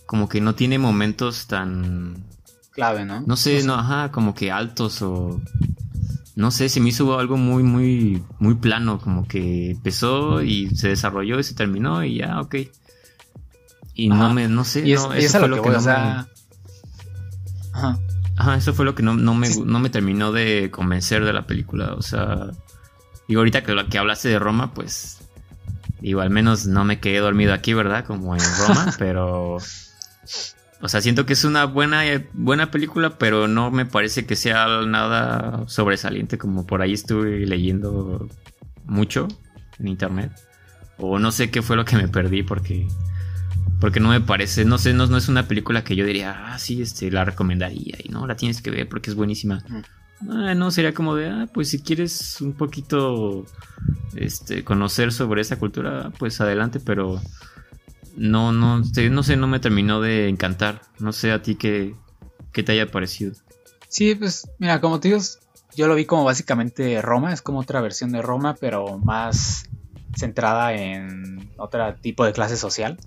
como 0.06 0.28
que 0.28 0.40
no 0.40 0.54
tiene 0.54 0.78
momentos 0.78 1.46
tan... 1.46 2.26
Clave, 2.72 3.04
¿no? 3.04 3.20
No 3.20 3.36
sé, 3.36 3.62
no, 3.62 3.74
ajá, 3.74 4.10
como 4.10 4.34
que 4.34 4.50
altos 4.50 5.02
o... 5.02 5.40
No 6.34 6.50
sé, 6.50 6.70
se 6.70 6.80
me 6.80 6.88
hizo 6.88 7.18
algo 7.18 7.36
muy, 7.36 7.62
muy, 7.62 8.24
muy 8.38 8.54
plano, 8.54 8.98
como 8.98 9.28
que 9.28 9.72
empezó 9.72 10.42
y 10.42 10.74
se 10.74 10.88
desarrolló 10.88 11.38
y 11.38 11.44
se 11.44 11.54
terminó 11.54 12.02
y 12.02 12.18
ya, 12.18 12.40
ok. 12.40 12.56
Y 13.94 14.08
no 14.08 14.32
me, 14.32 14.48
no 14.48 14.64
sé, 14.64 14.88
y 14.88 14.94
es, 14.94 15.02
no, 15.02 15.12
eso 15.12 15.38
fue 15.38 15.48
lo 15.48 15.60
que, 15.60 15.68
no 15.68 16.26
Ajá. 17.72 17.98
Ajá, 18.36 18.56
eso 18.56 18.72
fue 18.72 18.84
lo 18.84 18.94
que 18.94 19.02
no, 19.02 19.14
me, 19.14 19.48
no 19.64 19.78
me 19.78 19.90
terminó 19.90 20.32
de 20.32 20.70
convencer 20.70 21.24
de 21.24 21.32
la 21.32 21.46
película. 21.46 21.94
O 21.94 22.02
sea, 22.02 22.50
digo, 23.28 23.40
ahorita 23.40 23.62
que, 23.62 23.76
que 23.90 23.98
hablaste 23.98 24.28
de 24.28 24.38
Roma, 24.38 24.72
pues. 24.74 25.18
Digo, 26.00 26.20
al 26.20 26.30
menos 26.30 26.66
no 26.66 26.84
me 26.84 26.98
quedé 26.98 27.18
dormido 27.18 27.52
aquí, 27.52 27.74
¿verdad? 27.74 28.04
Como 28.04 28.34
en 28.34 28.42
Roma, 28.58 28.94
pero. 28.98 29.58
O 30.84 30.88
sea, 30.88 31.00
siento 31.00 31.26
que 31.26 31.34
es 31.34 31.44
una 31.44 31.64
buena, 31.64 32.02
buena 32.32 32.72
película, 32.72 33.16
pero 33.16 33.46
no 33.46 33.70
me 33.70 33.86
parece 33.86 34.26
que 34.26 34.34
sea 34.34 34.66
nada 34.84 35.62
sobresaliente, 35.68 36.38
como 36.38 36.66
por 36.66 36.82
ahí 36.82 36.94
estuve 36.94 37.46
leyendo 37.46 38.28
mucho 38.84 39.28
en 39.78 39.88
internet. 39.88 40.32
O 40.98 41.20
no 41.20 41.30
sé 41.30 41.50
qué 41.50 41.62
fue 41.62 41.76
lo 41.76 41.84
que 41.84 41.96
me 41.96 42.08
perdí, 42.08 42.42
porque 42.42 42.88
porque 43.80 43.98
no 43.98 44.10
me 44.10 44.20
parece, 44.20 44.64
no 44.64 44.78
sé, 44.78 44.92
no, 44.94 45.06
no, 45.08 45.16
es 45.16 45.28
una 45.28 45.48
película 45.48 45.82
que 45.82 45.96
yo 45.96 46.06
diría, 46.06 46.52
ah, 46.54 46.58
sí, 46.58 46.80
este, 46.80 47.10
la 47.10 47.24
recomendaría 47.24 47.98
y 48.02 48.10
no, 48.10 48.26
la 48.28 48.36
tienes 48.36 48.62
que 48.62 48.70
ver 48.70 48.88
porque 48.88 49.10
es 49.10 49.16
buenísima. 49.16 49.64
Ah, 50.30 50.54
no, 50.54 50.70
sería 50.70 50.94
como 50.94 51.16
de, 51.16 51.28
ah, 51.28 51.48
pues 51.52 51.70
si 51.70 51.80
quieres 51.80 52.40
un 52.40 52.52
poquito, 52.52 53.44
este, 54.14 54.62
conocer 54.62 55.12
sobre 55.12 55.42
esa 55.42 55.58
cultura, 55.58 56.12
pues 56.16 56.40
adelante, 56.40 56.78
pero 56.78 57.20
no, 58.16 58.52
no, 58.52 58.78
no 58.78 59.22
sé, 59.24 59.36
no 59.36 59.46
me 59.48 59.58
terminó 59.58 60.00
de 60.00 60.28
encantar. 60.28 60.82
No 61.00 61.12
sé 61.12 61.32
a 61.32 61.42
ti 61.42 61.56
qué, 61.56 61.96
qué 62.52 62.62
te 62.62 62.72
haya 62.72 62.90
parecido. 62.90 63.32
Sí, 63.88 64.14
pues, 64.14 64.48
mira, 64.58 64.80
como 64.80 65.00
te 65.00 65.08
digo, 65.08 65.20
yo 65.74 65.88
lo 65.88 65.96
vi 65.96 66.04
como 66.04 66.22
básicamente 66.22 67.02
Roma, 67.02 67.32
es 67.32 67.42
como 67.42 67.58
otra 67.58 67.80
versión 67.80 68.12
de 68.12 68.22
Roma, 68.22 68.54
pero 68.60 68.98
más 68.98 69.64
centrada 70.14 70.74
en 70.74 71.50
otro 71.56 71.94
tipo 71.96 72.24
de 72.24 72.32
clase 72.32 72.56
social 72.56 72.98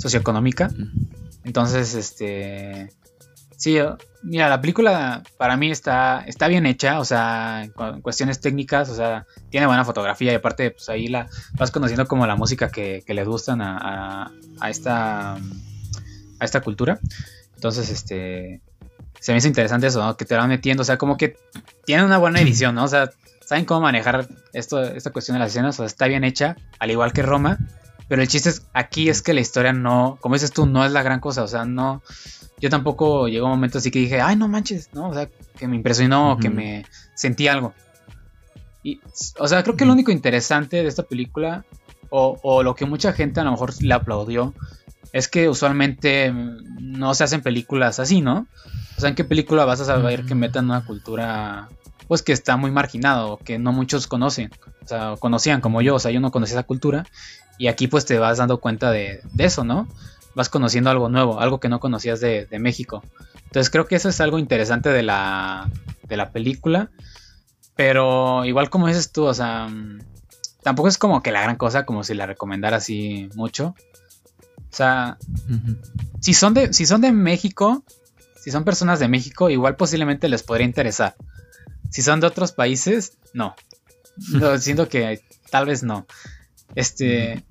socioeconómica. 0.00 0.70
Entonces, 1.44 1.94
este. 1.94 2.92
Sí, 3.56 3.78
mira, 4.22 4.48
la 4.48 4.60
película 4.62 5.22
para 5.36 5.58
mí 5.58 5.70
está, 5.70 6.24
está 6.26 6.48
bien 6.48 6.64
hecha, 6.64 6.98
o 6.98 7.04
sea, 7.04 7.64
en 7.64 8.00
cuestiones 8.00 8.40
técnicas, 8.40 8.88
o 8.88 8.94
sea, 8.94 9.26
tiene 9.50 9.66
buena 9.66 9.84
fotografía 9.84 10.32
y 10.32 10.36
aparte, 10.36 10.70
pues 10.70 10.88
ahí 10.88 11.08
la 11.08 11.28
vas 11.58 11.70
conociendo 11.70 12.08
como 12.08 12.26
la 12.26 12.36
música 12.36 12.70
que, 12.70 13.02
que 13.06 13.12
les 13.12 13.28
gustan 13.28 13.60
a, 13.60 14.32
a, 14.60 14.70
esta, 14.70 15.34
a 15.34 16.44
esta 16.44 16.62
cultura. 16.62 17.00
Entonces, 17.54 17.90
este, 17.90 18.62
se 19.20 19.32
me 19.32 19.38
hizo 19.38 19.48
interesante 19.48 19.88
eso, 19.88 20.02
¿no? 20.02 20.16
Que 20.16 20.24
te 20.24 20.34
van 20.34 20.48
metiendo, 20.48 20.80
o 20.80 20.84
sea, 20.84 20.96
como 20.96 21.18
que 21.18 21.36
tiene 21.84 22.02
una 22.02 22.16
buena 22.16 22.40
edición, 22.40 22.74
¿no? 22.74 22.84
O 22.84 22.88
sea, 22.88 23.10
saben 23.44 23.66
cómo 23.66 23.82
manejar 23.82 24.26
esto, 24.54 24.82
esta 24.82 25.10
cuestión 25.10 25.34
de 25.34 25.40
las 25.40 25.50
escenas, 25.50 25.74
o 25.74 25.82
sea, 25.82 25.86
está 25.86 26.06
bien 26.06 26.24
hecha, 26.24 26.56
al 26.78 26.90
igual 26.90 27.12
que 27.12 27.20
Roma, 27.20 27.58
pero 28.10 28.22
el 28.22 28.28
chiste 28.28 28.48
es, 28.48 28.66
aquí 28.74 29.08
es 29.08 29.22
que 29.22 29.32
la 29.32 29.40
historia 29.40 29.72
no, 29.72 30.18
como 30.20 30.34
dices 30.34 30.50
tú, 30.50 30.66
no 30.66 30.84
es 30.84 30.90
la 30.90 31.04
gran 31.04 31.20
cosa. 31.20 31.44
O 31.44 31.46
sea, 31.46 31.64
no. 31.64 32.02
Yo 32.58 32.68
tampoco 32.68 33.28
llegó 33.28 33.46
un 33.46 33.52
momento 33.52 33.78
así 33.78 33.92
que 33.92 34.00
dije, 34.00 34.20
ay, 34.20 34.34
no 34.34 34.48
manches, 34.48 34.90
¿no? 34.92 35.10
O 35.10 35.14
sea, 35.14 35.28
que 35.56 35.68
me 35.68 35.76
impresionó, 35.76 36.36
que 36.40 36.50
me 36.50 36.84
sentí 37.14 37.46
algo. 37.46 37.72
Y, 38.82 39.00
o 39.38 39.46
sea, 39.46 39.62
creo 39.62 39.76
que 39.76 39.84
lo 39.84 39.92
único 39.92 40.10
interesante 40.10 40.82
de 40.82 40.88
esta 40.88 41.04
película, 41.04 41.64
o, 42.08 42.64
lo 42.64 42.74
que 42.74 42.84
mucha 42.84 43.12
gente 43.12 43.38
a 43.38 43.44
lo 43.44 43.52
mejor 43.52 43.80
le 43.80 43.94
aplaudió, 43.94 44.54
es 45.12 45.28
que 45.28 45.48
usualmente 45.48 46.32
no 46.32 47.14
se 47.14 47.22
hacen 47.22 47.42
películas 47.42 48.00
así, 48.00 48.22
¿no? 48.22 48.48
O 48.96 49.00
sea, 49.00 49.10
¿en 49.10 49.14
qué 49.14 49.22
película 49.22 49.64
vas 49.64 49.82
a 49.82 49.84
saber 49.84 50.24
que 50.24 50.34
metan 50.34 50.64
una 50.64 50.84
cultura, 50.84 51.68
pues 52.08 52.22
que 52.22 52.32
está 52.32 52.56
muy 52.56 52.72
marginado, 52.72 53.36
que 53.36 53.60
no 53.60 53.70
muchos 53.70 54.08
conocen? 54.08 54.50
O 54.82 54.88
sea, 54.88 55.14
conocían 55.20 55.60
como 55.60 55.80
yo, 55.80 55.94
o 55.94 56.00
sea, 56.00 56.10
yo 56.10 56.18
no 56.18 56.32
conocía 56.32 56.56
esa 56.56 56.64
cultura 56.64 57.06
y 57.60 57.68
aquí 57.68 57.88
pues 57.88 58.06
te 58.06 58.18
vas 58.18 58.38
dando 58.38 58.58
cuenta 58.58 58.90
de, 58.90 59.20
eso, 59.36 59.64
¿no? 59.64 59.86
Vas 60.34 60.48
conociendo 60.48 60.88
algo 60.88 61.10
nuevo, 61.10 61.40
algo 61.40 61.60
que 61.60 61.68
no 61.68 61.78
conocías 61.78 62.18
de, 62.18 62.48
México. 62.58 63.04
Entonces 63.44 63.68
creo 63.68 63.84
que 63.84 63.96
eso 63.96 64.08
es 64.08 64.18
algo 64.22 64.38
interesante 64.38 64.88
de 64.88 65.02
la, 65.02 65.70
de 66.08 66.16
la 66.16 66.32
película. 66.32 66.90
Pero 67.76 68.46
igual 68.46 68.70
como 68.70 68.86
dices 68.86 69.12
tú, 69.12 69.24
o 69.24 69.34
sea, 69.34 69.68
tampoco 70.62 70.88
es 70.88 70.96
como 70.96 71.22
que 71.22 71.32
la 71.32 71.42
gran 71.42 71.56
cosa, 71.56 71.84
como 71.84 72.02
si 72.02 72.14
la 72.14 72.24
recomendara 72.24 72.78
así 72.78 73.28
mucho. 73.34 73.74
O 74.56 74.74
sea, 74.74 75.18
si, 76.18 76.32
son 76.32 76.54
de, 76.54 76.72
si 76.72 76.86
son 76.86 77.02
de 77.02 77.12
México, 77.12 77.84
si 78.42 78.50
son 78.50 78.64
personas 78.64 79.00
de 79.00 79.08
México, 79.08 79.50
igual 79.50 79.76
posiblemente 79.76 80.30
les 80.30 80.42
podría 80.42 80.66
interesar. 80.66 81.14
Si 81.90 82.00
son 82.00 82.20
de 82.20 82.26
otros 82.26 82.52
países, 82.52 83.18
no. 83.34 83.54
siento 84.60 84.88
que 84.88 85.22
tal 85.50 85.66
vez 85.66 85.82
no. 85.82 86.06
Este. 86.74 87.44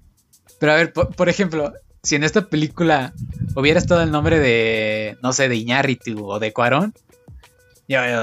Pero 0.59 0.73
a 0.73 0.75
ver, 0.75 0.93
por, 0.93 1.29
ejemplo, 1.29 1.73
si 2.03 2.15
en 2.15 2.23
esta 2.23 2.47
película 2.47 3.13
hubiera 3.55 3.79
estado 3.79 4.01
el 4.01 4.11
nombre 4.11 4.39
de, 4.39 5.17
no 5.23 5.33
sé, 5.33 5.49
de 5.49 5.55
Iñárritu 5.55 6.25
o 6.27 6.39
de 6.39 6.53
Cuarón, 6.53 6.93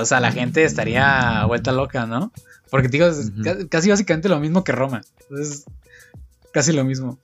o 0.01 0.05
sea, 0.05 0.20
la 0.20 0.30
gente 0.30 0.62
estaría 0.64 1.45
vuelta 1.47 1.72
loca, 1.72 2.07
¿no? 2.07 2.30
Porque 2.70 2.89
digo, 2.89 3.07
casi 3.68 3.91
básicamente 3.91 4.28
lo 4.28 4.39
mismo 4.39 4.62
que 4.64 4.72
Roma. 4.72 5.01
Es 5.30 5.64
casi 6.53 6.72
lo 6.72 6.84
mismo. 6.84 7.18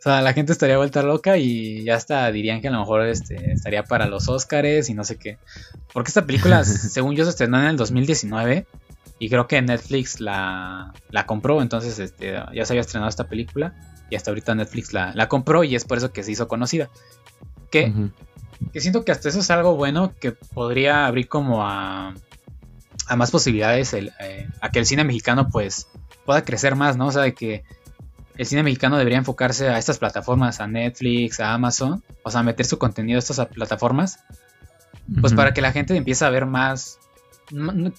O 0.00 0.02
sea, 0.02 0.22
la 0.22 0.32
gente 0.32 0.52
estaría 0.52 0.78
vuelta 0.78 1.02
loca 1.02 1.36
y 1.36 1.84
ya 1.84 1.96
hasta 1.96 2.30
dirían 2.32 2.62
que 2.62 2.68
a 2.68 2.70
lo 2.70 2.80
mejor 2.80 3.02
este, 3.06 3.52
estaría 3.52 3.84
para 3.84 4.06
los 4.06 4.30
Oscars 4.30 4.88
y 4.88 4.94
no 4.94 5.04
sé 5.04 5.16
qué. 5.16 5.36
Porque 5.92 6.08
esta 6.08 6.24
película, 6.24 6.64
según 6.64 7.16
yo, 7.16 7.24
se 7.24 7.30
estrenó 7.30 7.60
en 7.60 7.66
el 7.66 7.76
2019 7.76 8.66
y 9.20 9.28
creo 9.28 9.46
que 9.46 9.60
Netflix 9.60 10.18
la, 10.18 10.94
la 11.10 11.26
compró, 11.26 11.60
entonces 11.60 11.98
este, 11.98 12.32
ya 12.54 12.64
se 12.64 12.72
había 12.72 12.80
estrenado 12.80 13.10
esta 13.10 13.28
película 13.28 13.74
y 14.08 14.16
hasta 14.16 14.30
ahorita 14.30 14.54
Netflix 14.54 14.94
la, 14.94 15.12
la 15.14 15.28
compró 15.28 15.62
y 15.62 15.76
es 15.76 15.84
por 15.84 15.98
eso 15.98 16.10
que 16.10 16.24
se 16.24 16.32
hizo 16.32 16.48
conocida. 16.48 16.88
Que, 17.70 17.92
que 18.72 18.80
siento 18.80 19.04
que 19.04 19.12
hasta 19.12 19.28
eso 19.28 19.40
es 19.40 19.50
algo 19.50 19.76
bueno 19.76 20.14
que 20.18 20.32
podría 20.32 21.06
abrir 21.06 21.28
como 21.28 21.64
a, 21.64 22.14
a 23.06 23.16
más 23.16 23.30
posibilidades 23.30 23.92
el, 23.92 24.10
eh, 24.20 24.48
a 24.62 24.70
que 24.70 24.78
el 24.78 24.86
cine 24.86 25.04
mexicano 25.04 25.50
pues 25.50 25.86
pueda 26.24 26.42
crecer 26.42 26.74
más, 26.74 26.96
¿no? 26.96 27.08
O 27.08 27.12
sea, 27.12 27.22
de 27.22 27.34
que 27.34 27.62
el 28.38 28.46
cine 28.46 28.62
mexicano 28.62 28.96
debería 28.96 29.18
enfocarse 29.18 29.68
a 29.68 29.76
estas 29.76 29.98
plataformas, 29.98 30.60
a 30.60 30.66
Netflix, 30.66 31.40
a 31.40 31.52
Amazon, 31.52 32.02
o 32.22 32.30
sea, 32.30 32.42
meter 32.42 32.64
su 32.64 32.78
contenido 32.78 33.18
a 33.18 33.20
estas 33.20 33.46
plataformas, 33.48 34.20
pues 35.20 35.34
para 35.34 35.52
que 35.52 35.60
la 35.60 35.72
gente 35.72 35.94
empiece 35.94 36.24
a 36.24 36.30
ver 36.30 36.46
más, 36.46 36.98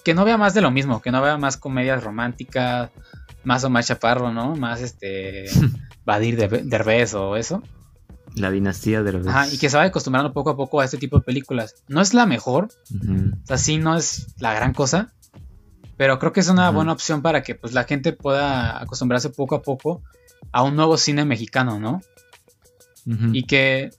que 0.02 0.14
no 0.14 0.24
vea 0.24 0.38
más 0.38 0.54
de 0.54 0.62
lo 0.62 0.70
mismo, 0.70 1.02
que 1.02 1.10
no 1.10 1.22
vea 1.22 1.36
más 1.36 1.56
comedias 1.56 2.02
románticas, 2.02 2.90
más 3.44 3.64
o 3.64 3.70
más 3.70 3.86
chaparro, 3.86 4.32
¿no? 4.32 4.56
Más 4.56 4.80
este, 4.80 5.46
Badir 6.04 6.36
de 6.36 6.62
Derbez 6.64 7.14
o 7.14 7.36
eso. 7.36 7.62
La 8.34 8.50
dinastía 8.50 9.02
de 9.02 9.28
Ajá, 9.28 9.46
y 9.48 9.58
que 9.58 9.68
se 9.68 9.76
vaya 9.76 9.90
acostumbrando 9.90 10.32
poco 10.32 10.50
a 10.50 10.56
poco 10.56 10.80
a 10.80 10.86
este 10.86 10.96
tipo 10.96 11.18
de 11.18 11.24
películas. 11.24 11.74
No 11.88 12.00
es 12.00 12.14
la 12.14 12.24
mejor, 12.24 12.68
o 12.90 13.46
sea, 13.46 13.58
sí 13.58 13.76
no 13.76 13.94
es 13.94 14.34
la 14.38 14.54
gran 14.54 14.72
cosa, 14.72 15.12
pero 15.98 16.18
creo 16.18 16.32
que 16.32 16.40
es 16.40 16.48
una 16.48 16.70
buena 16.70 16.92
opción 16.92 17.20
para 17.20 17.42
que 17.42 17.54
pues 17.54 17.74
la 17.74 17.84
gente 17.84 18.14
pueda 18.14 18.80
acostumbrarse 18.80 19.28
poco 19.28 19.54
a 19.56 19.62
poco 19.62 20.02
a 20.50 20.62
un 20.62 20.76
nuevo 20.76 20.96
cine 20.96 21.26
mexicano, 21.26 21.78
¿no? 21.78 22.00
Y 23.04 23.44
que, 23.44 23.90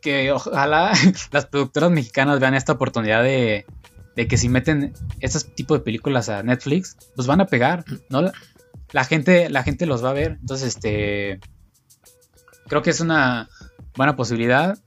que 0.00 0.32
ojalá 0.32 0.92
las 1.32 1.46
productoras 1.46 1.90
mexicanas 1.90 2.40
vean 2.40 2.54
esta 2.54 2.72
oportunidad 2.72 3.22
de, 3.22 3.66
de 4.16 4.28
que 4.28 4.36
si 4.36 4.48
meten 4.48 4.92
este 5.20 5.48
tipo 5.50 5.74
de 5.74 5.80
películas 5.80 6.28
a 6.28 6.42
Netflix, 6.42 6.96
pues 7.14 7.26
van 7.26 7.40
a 7.40 7.46
pegar, 7.46 7.84
¿no? 8.08 8.30
La, 8.92 9.04
gente, 9.04 9.48
la 9.48 9.62
gente 9.62 9.86
los 9.86 10.04
va 10.04 10.10
a 10.10 10.14
ver. 10.14 10.38
Entonces, 10.40 10.76
este. 10.76 11.40
Creo 12.68 12.82
que 12.82 12.90
es 12.90 13.00
una 13.00 13.48
buena 13.96 14.16
posibilidad. 14.16 14.78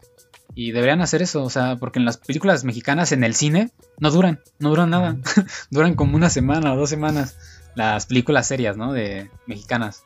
Y 0.58 0.72
deberían 0.72 1.02
hacer 1.02 1.22
eso, 1.22 1.44
o 1.44 1.50
sea, 1.50 1.76
porque 1.76 2.00
en 2.00 2.06
las 2.06 2.16
películas 2.16 2.64
mexicanas 2.64 3.12
en 3.12 3.26
el 3.26 3.36
cine 3.36 3.72
no 4.00 4.10
duran, 4.10 4.40
no 4.58 4.70
duran 4.70 4.90
nada. 4.90 5.18
duran 5.70 5.96
como 5.96 6.16
una 6.16 6.30
semana 6.30 6.74
o 6.74 6.78
dos 6.78 6.90
semanas 6.90 7.38
las 7.76 8.06
películas 8.06 8.48
serias, 8.48 8.78
¿no? 8.78 8.94
De 8.94 9.30
mexicanas. 9.48 10.06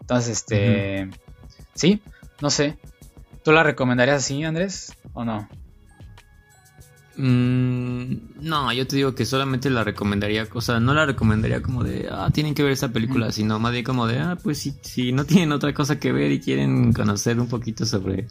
Entonces, 0.00 0.38
este. 0.38 1.08
Sí, 1.74 2.02
no 2.42 2.50
sé. 2.50 2.78
¿Tú 3.42 3.52
la 3.52 3.62
recomendarías 3.62 4.18
así, 4.18 4.42
Andrés? 4.44 4.92
¿O 5.14 5.24
no? 5.24 5.48
Mm, 7.18 8.42
no, 8.42 8.72
yo 8.72 8.86
te 8.86 8.96
digo 8.96 9.14
que 9.14 9.24
solamente 9.24 9.70
la 9.70 9.84
recomendaría, 9.84 10.46
o 10.52 10.60
sea, 10.60 10.80
no 10.80 10.92
la 10.92 11.06
recomendaría 11.06 11.62
como 11.62 11.82
de, 11.82 12.08
ah, 12.10 12.30
tienen 12.32 12.54
que 12.54 12.62
ver 12.62 12.72
esta 12.72 12.92
película, 12.92 13.32
sino 13.32 13.58
más 13.58 13.72
bien 13.72 13.84
como 13.84 14.06
de, 14.06 14.18
ah, 14.18 14.36
pues 14.42 14.58
si, 14.58 14.74
si 14.82 15.12
no 15.12 15.24
tienen 15.24 15.52
otra 15.52 15.72
cosa 15.72 15.98
que 15.98 16.12
ver 16.12 16.30
y 16.32 16.40
quieren 16.40 16.92
conocer 16.92 17.40
un 17.40 17.48
poquito 17.48 17.86
sobre, 17.86 18.28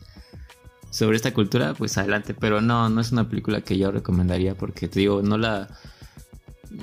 sobre 0.92 1.18
esta 1.18 1.34
cultura, 1.34 1.74
pues 1.74 1.98
adelante. 1.98 2.34
Pero 2.34 2.62
no, 2.62 2.90
no 2.90 3.02
es 3.02 3.12
una 3.12 3.28
película 3.28 3.62
que 3.62 3.78
yo 3.78 3.92
recomendaría 3.92 4.56
porque 4.56 4.88
te 4.88 5.00
digo, 5.00 5.24
no 5.24 5.38
la, 5.38 5.68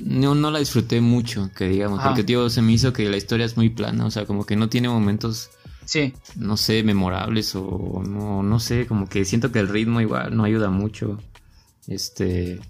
no, 0.01 0.35
no 0.35 0.51
la 0.51 0.59
disfruté 0.59 1.01
mucho, 1.01 1.51
que 1.57 1.69
digamos, 1.69 2.03
porque 2.03 2.25
tío, 2.25 2.51
se 2.51 2.63
me 2.63 2.73
hizo 2.73 2.93
que 2.93 3.09
la 3.09 3.17
historia 3.17 3.47
es 3.47 3.57
muy 3.57 3.71
plana, 3.71 4.07
o 4.07 4.11
sea, 4.11 4.27
como 4.27 4.45
que 4.45 4.57
no 4.57 4.69
tiene 4.69 4.89
momentos, 4.89 5.51
sí. 5.85 6.15
no 6.37 6.57
sé, 6.57 6.83
memorables 6.83 7.55
o 7.55 8.03
no, 8.07 8.43
no 8.43 8.61
sé, 8.61 8.87
como 8.87 9.09
que 9.09 9.25
siento 9.25 9.53
que 9.53 9.61
el 9.61 9.69
ritmo 9.69 10.01
igual 10.01 10.37
no 10.37 10.45
ayuda 10.45 10.71
mucho. 10.71 11.19
Este, 11.87 12.61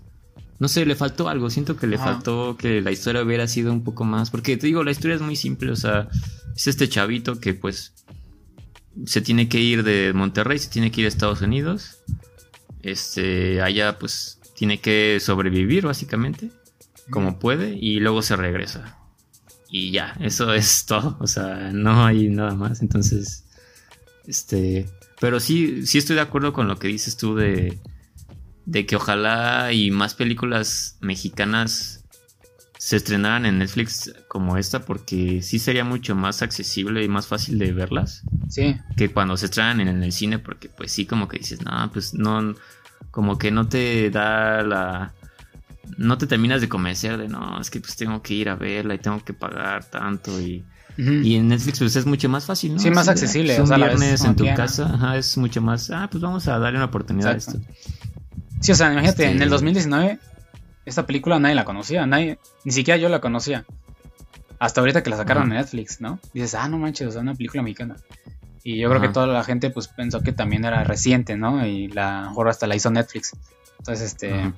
no 0.58 0.68
sé, 0.68 0.86
le 0.86 0.94
faltó 0.94 1.28
algo, 1.28 1.50
siento 1.50 1.76
que 1.76 1.86
le 1.86 1.98
faltó 1.98 2.56
que 2.56 2.80
la 2.80 2.90
historia 2.90 3.22
hubiera 3.22 3.46
sido 3.48 3.72
un 3.72 3.84
poco 3.84 4.04
más, 4.04 4.30
porque 4.30 4.56
te 4.56 4.66
digo, 4.66 4.84
la 4.84 4.90
historia 4.90 5.16
es 5.16 5.22
muy 5.22 5.36
simple, 5.36 5.70
o 5.70 5.76
sea, 5.76 6.08
es 6.56 6.66
este 6.66 6.88
chavito 6.88 7.40
que 7.40 7.54
pues 7.54 7.92
se 9.06 9.20
tiene 9.20 9.48
que 9.48 9.60
ir 9.60 9.82
de 9.82 10.12
Monterrey, 10.12 10.58
se 10.58 10.70
tiene 10.70 10.90
que 10.90 11.00
ir 11.00 11.06
a 11.06 11.08
Estados 11.08 11.42
Unidos, 11.42 11.98
este, 12.82 13.60
allá 13.62 13.98
pues 13.98 14.40
tiene 14.54 14.80
que 14.80 15.18
sobrevivir 15.20 15.86
básicamente 15.86 16.50
como 17.10 17.38
puede 17.38 17.76
y 17.76 18.00
luego 18.00 18.22
se 18.22 18.36
regresa. 18.36 18.98
Y 19.68 19.90
ya, 19.90 20.16
eso 20.20 20.52
es 20.52 20.84
todo. 20.86 21.16
O 21.20 21.26
sea, 21.26 21.70
no 21.72 22.04
hay 22.04 22.28
nada 22.28 22.54
más. 22.54 22.82
Entonces, 22.82 23.44
este. 24.26 24.88
Pero 25.20 25.40
sí, 25.40 25.86
sí 25.86 25.98
estoy 25.98 26.16
de 26.16 26.22
acuerdo 26.22 26.52
con 26.52 26.68
lo 26.68 26.78
que 26.78 26.88
dices 26.88 27.16
tú 27.16 27.34
de, 27.34 27.78
de 28.72 28.86
que 28.86 28.96
ojalá 28.96 29.70
y 29.70 29.90
más 29.90 30.14
películas 30.14 30.96
mexicanas 31.02 32.04
se 32.78 32.96
estrenaran 32.96 33.44
en 33.44 33.58
Netflix 33.58 34.14
como 34.28 34.56
esta 34.56 34.80
porque 34.86 35.42
sí 35.42 35.58
sería 35.58 35.84
mucho 35.84 36.14
más 36.14 36.40
accesible 36.40 37.04
y 37.04 37.08
más 37.08 37.26
fácil 37.26 37.58
de 37.58 37.70
verlas. 37.72 38.22
Sí. 38.48 38.76
Que 38.96 39.10
cuando 39.10 39.36
se 39.36 39.44
estrenan 39.44 39.80
en, 39.80 40.02
el 40.02 40.10
cine 40.10 40.38
porque 40.38 40.70
pues 40.70 40.90
sí 40.90 41.04
como 41.04 41.28
que 41.28 41.38
dices, 41.38 41.62
no, 41.62 41.90
pues 41.92 42.14
no, 42.14 42.54
como 43.10 43.36
que 43.36 43.50
no 43.50 43.68
te 43.68 44.08
da 44.08 44.62
la 44.62 45.12
no 45.98 46.16
te 46.16 46.26
terminas 46.26 46.62
de 46.62 46.70
convencer 46.70 47.18
de 47.18 47.28
no, 47.28 47.60
es 47.60 47.68
que 47.68 47.78
pues 47.78 47.94
tengo 47.94 48.22
que 48.22 48.32
ir 48.32 48.48
a 48.48 48.56
verla 48.56 48.94
y 48.94 48.98
tengo 48.98 49.22
que 49.22 49.34
pagar 49.34 49.84
tanto 49.84 50.40
y, 50.40 50.64
y 50.96 51.36
en 51.36 51.48
Netflix 51.48 51.78
pues 51.78 51.94
es 51.96 52.06
mucho 52.06 52.30
más 52.30 52.46
fácil, 52.46 52.72
¿no? 52.72 52.80
Sí, 52.80 52.90
más 52.90 53.08
accesible. 53.08 53.60
un 53.60 53.68
viernes 53.68 54.24
en 54.24 54.34
tu 54.34 54.46
casa, 54.56 55.18
es 55.18 55.36
mucho 55.36 55.60
más, 55.60 55.90
ah, 55.90 56.08
pues 56.10 56.22
vamos 56.22 56.48
a 56.48 56.58
darle 56.58 56.78
una 56.78 56.86
oportunidad 56.86 57.32
a 57.32 57.36
esto. 57.36 57.60
Sí, 58.62 58.72
o 58.72 58.74
sea, 58.74 58.92
imagínate, 58.92 59.26
en 59.26 59.42
el 59.42 59.50
2019 59.50 60.12
este 60.12 60.32
esta 60.84 61.06
película 61.06 61.38
nadie 61.38 61.54
la 61.54 61.64
conocía, 61.64 62.06
nadie, 62.06 62.38
ni 62.64 62.72
siquiera 62.72 62.98
yo 62.98 63.08
la 63.08 63.20
conocía. 63.20 63.64
Hasta 64.58 64.80
ahorita 64.80 65.02
que 65.02 65.10
la 65.10 65.16
sacaron 65.16 65.44
en 65.44 65.58
Netflix, 65.58 66.00
¿no? 66.00 66.18
Dices, 66.32 66.54
ah, 66.54 66.68
no 66.68 66.78
manches, 66.78 67.08
o 67.08 67.10
sea, 67.10 67.20
una 67.20 67.34
película 67.34 67.62
mexicana. 67.62 67.96
Y 68.64 68.78
yo 68.78 68.88
creo 68.88 69.00
que 69.00 69.08
toda 69.08 69.26
la 69.26 69.42
gente 69.42 69.70
pues 69.70 69.88
pensó 69.88 70.22
que 70.22 70.32
también 70.32 70.64
era 70.64 70.84
reciente, 70.84 71.36
¿no? 71.36 71.66
Y 71.66 71.88
la 71.88 72.28
mejor 72.28 72.48
hasta 72.48 72.66
la 72.66 72.76
hizo 72.76 72.90
Netflix. 72.90 73.32
Entonces, 73.78 74.06
este 74.06 74.52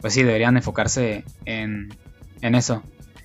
pues 0.00 0.14
sí, 0.14 0.22
deberían 0.22 0.56
enfocarse 0.56 1.24
en, 1.44 1.96
en 2.40 2.54
eso. 2.54 2.82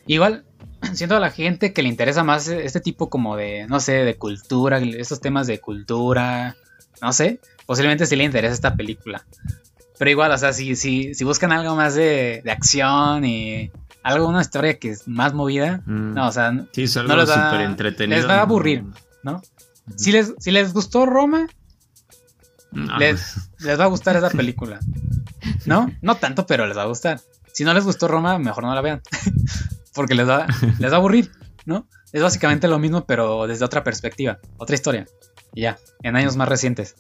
Igual, 0.08 0.46
siento 0.94 1.16
a 1.16 1.20
la 1.20 1.32
gente 1.32 1.74
que 1.74 1.84
le 1.84 1.90
interesa 1.90 2.24
más 2.24 2.48
este 2.48 2.80
tipo 2.80 3.10
como 3.10 3.36
de, 3.36 3.68
no 3.68 3.80
sé, 3.80 4.04
de 4.04 4.16
cultura, 4.16 4.80
estos 4.80 5.20
temas 5.20 5.48
de 5.48 5.60
cultura, 5.60 6.56
no 7.02 7.14
sé, 7.14 7.40
posiblemente 7.66 8.06
sí 8.06 8.16
le 8.16 8.24
interesa 8.24 8.54
esta 8.54 8.76
película. 8.76 9.26
Pero 10.02 10.10
igual, 10.10 10.32
o 10.32 10.38
sea, 10.40 10.52
si, 10.52 10.76
si, 10.76 11.14
si 11.14 11.24
buscan 11.24 11.52
algo 11.52 11.76
más 11.76 11.94
de, 11.94 12.42
de 12.44 12.52
acción 12.52 13.24
y 13.24 13.72
algo, 14.02 14.28
una 14.28 14.42
historia 14.42 14.80
que 14.80 14.90
es 14.90 15.08
más 15.08 15.36
movida, 15.36 15.84
mm. 15.86 16.16
no, 16.16 16.28
o 16.28 16.32
sea, 16.32 16.52
no 16.52 16.66
les 16.74 16.98
va, 16.98 17.64
entretenido. 17.64 18.18
Les 18.18 18.28
va 18.28 18.38
a 18.38 18.42
aburrir, 18.42 18.84
¿no? 19.22 19.44
Si 19.96 20.12
les, 20.12 20.34
si 20.40 20.50
les 20.50 20.74
gustó 20.74 21.06
Roma, 21.06 21.46
les, 22.98 23.52
les 23.60 23.80
va 23.80 23.84
a 23.84 23.88
gustar 23.90 24.16
esa 24.16 24.32
película. 24.32 24.80
¿No? 25.68 25.94
No 26.02 26.16
tanto, 26.16 26.48
pero 26.48 26.66
les 26.66 26.76
va 26.76 26.82
a 26.82 26.88
gustar. 26.88 27.22
Si 27.54 27.64
no 27.64 27.72
les 27.76 27.86
gustó 27.86 28.08
Roma, 28.08 28.40
mejor 28.40 28.64
no 28.64 28.74
la 28.74 28.82
vean. 28.82 29.04
Porque 29.94 30.16
les 30.16 30.28
va, 30.28 30.48
les 30.80 30.92
va 30.92 30.96
a 30.96 30.98
aburrir, 30.98 31.32
¿no? 31.66 31.88
Es 32.12 32.24
básicamente 32.24 32.68
lo 32.68 32.80
mismo, 32.80 33.06
pero 33.06 33.46
desde 33.46 33.66
otra 33.66 33.84
perspectiva, 33.84 34.40
otra 34.58 34.74
historia. 34.74 35.06
Y 35.54 35.62
ya, 35.62 35.78
en 36.02 36.16
años 36.16 36.38
más 36.38 36.50
recientes. 36.50 36.96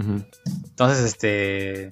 Entonces, 0.00 1.04
este. 1.04 1.90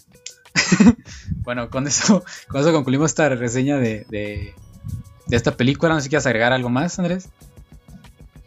bueno, 1.43 1.71
con 1.71 1.87
eso, 1.87 2.25
con 2.49 2.61
eso 2.61 2.73
concluimos 2.73 3.11
esta 3.11 3.29
reseña 3.29 3.79
de, 3.79 4.07
de, 4.09 4.55
esta 5.31 5.57
película. 5.57 5.95
No 5.95 6.01
sé 6.01 6.05
si 6.05 6.09
quieres 6.11 6.27
agregar 6.27 6.53
algo 6.53 6.71
más, 6.71 6.99
Andrés. 6.99 7.29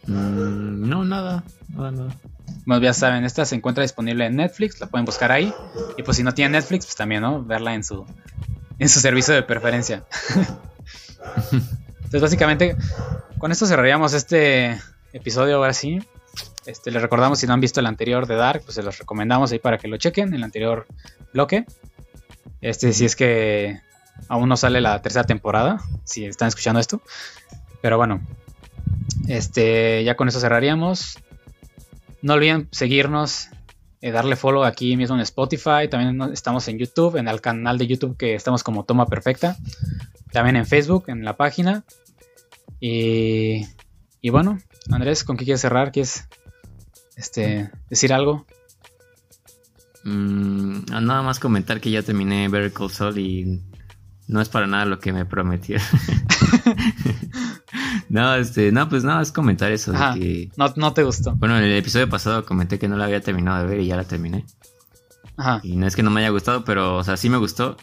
Mm, 0.06 0.88
no, 0.88 1.04
nada, 1.04 1.44
nada, 1.68 1.90
nada. 1.90 2.16
Bueno, 2.64 2.82
ya 2.82 2.92
saben, 2.92 3.24
esta 3.24 3.44
se 3.44 3.54
encuentra 3.54 3.82
disponible 3.82 4.26
en 4.26 4.36
Netflix, 4.36 4.80
la 4.80 4.86
pueden 4.86 5.04
buscar 5.04 5.32
ahí. 5.32 5.52
Y 5.96 6.02
pues 6.02 6.16
si 6.16 6.22
no 6.22 6.34
tienen 6.34 6.52
Netflix, 6.52 6.86
pues 6.86 6.96
también, 6.96 7.22
¿no? 7.22 7.42
Verla 7.42 7.74
en 7.74 7.84
su, 7.84 8.06
en 8.78 8.88
su 8.88 9.00
servicio 9.00 9.34
de 9.34 9.42
preferencia. 9.42 10.04
Entonces, 11.96 12.22
básicamente, 12.22 12.76
con 13.38 13.52
esto 13.52 13.66
cerraríamos 13.66 14.14
este 14.14 14.78
episodio 15.12 15.56
ahora 15.56 15.72
sí. 15.72 16.02
Este, 16.68 16.90
les 16.90 17.00
recordamos 17.00 17.38
si 17.38 17.46
no 17.46 17.54
han 17.54 17.62
visto 17.62 17.80
el 17.80 17.86
anterior 17.86 18.26
de 18.26 18.34
Dark, 18.34 18.60
pues 18.62 18.74
se 18.74 18.82
los 18.82 18.98
recomendamos 18.98 19.50
ahí 19.50 19.58
para 19.58 19.78
que 19.78 19.88
lo 19.88 19.96
chequen, 19.96 20.34
el 20.34 20.44
anterior 20.44 20.86
bloque. 21.32 21.64
Este, 22.60 22.92
si 22.92 23.06
es 23.06 23.16
que 23.16 23.80
aún 24.28 24.50
no 24.50 24.56
sale 24.58 24.82
la 24.82 25.00
tercera 25.00 25.24
temporada, 25.24 25.80
si 26.04 26.26
están 26.26 26.48
escuchando 26.48 26.78
esto. 26.78 27.00
Pero 27.80 27.96
bueno, 27.96 28.20
este, 29.28 30.04
ya 30.04 30.14
con 30.14 30.28
eso 30.28 30.40
cerraríamos. 30.40 31.18
No 32.20 32.34
olviden 32.34 32.68
seguirnos, 32.70 33.48
eh, 34.02 34.10
darle 34.10 34.36
follow 34.36 34.64
aquí 34.64 34.94
mismo 34.94 35.16
en 35.16 35.22
Spotify. 35.22 35.88
También 35.90 36.20
estamos 36.34 36.68
en 36.68 36.76
YouTube, 36.76 37.16
en 37.16 37.28
el 37.28 37.40
canal 37.40 37.78
de 37.78 37.86
YouTube 37.86 38.18
que 38.18 38.34
estamos 38.34 38.62
como 38.62 38.84
Toma 38.84 39.06
Perfecta. 39.06 39.56
También 40.32 40.56
en 40.56 40.66
Facebook, 40.66 41.04
en 41.06 41.24
la 41.24 41.34
página. 41.34 41.84
Y, 42.78 43.64
y 44.20 44.28
bueno, 44.28 44.58
Andrés, 44.90 45.24
¿con 45.24 45.38
qué 45.38 45.46
quieres 45.46 45.62
cerrar? 45.62 45.92
¿Quieres 45.92 46.28
este, 47.18 47.70
decir 47.90 48.12
algo? 48.12 48.46
Mm, 50.04 50.84
nada 50.90 51.22
más 51.22 51.38
comentar 51.40 51.80
que 51.80 51.90
ya 51.90 52.02
terminé 52.02 52.48
Better 52.48 52.72
Call 52.72 52.90
Saul 52.90 53.18
y 53.18 53.60
no 54.28 54.40
es 54.40 54.48
para 54.48 54.66
nada 54.66 54.84
lo 54.86 55.00
que 55.00 55.12
me 55.12 55.26
prometieron. 55.26 55.84
no, 58.08 58.34
este, 58.36 58.72
no, 58.72 58.88
pues 58.88 59.04
nada, 59.04 59.20
es 59.20 59.32
comentar 59.32 59.72
eso. 59.72 59.92
que, 60.14 60.50
no, 60.56 60.72
no 60.76 60.92
te 60.92 61.02
gustó. 61.02 61.34
Bueno, 61.34 61.58
en 61.58 61.64
el 61.64 61.76
episodio 61.76 62.08
pasado 62.08 62.44
comenté 62.46 62.78
que 62.78 62.88
no 62.88 62.96
la 62.96 63.06
había 63.06 63.20
terminado 63.20 63.62
de 63.62 63.66
ver 63.66 63.80
y 63.80 63.88
ya 63.88 63.96
la 63.96 64.04
terminé. 64.04 64.46
Ajá. 65.36 65.60
Y 65.62 65.76
no 65.76 65.86
es 65.86 65.96
que 65.96 66.02
no 66.02 66.10
me 66.10 66.20
haya 66.20 66.30
gustado, 66.30 66.64
pero, 66.64 66.96
o 66.96 67.04
sea, 67.04 67.16
sí 67.16 67.28
me 67.28 67.36
gustó. 67.36 67.76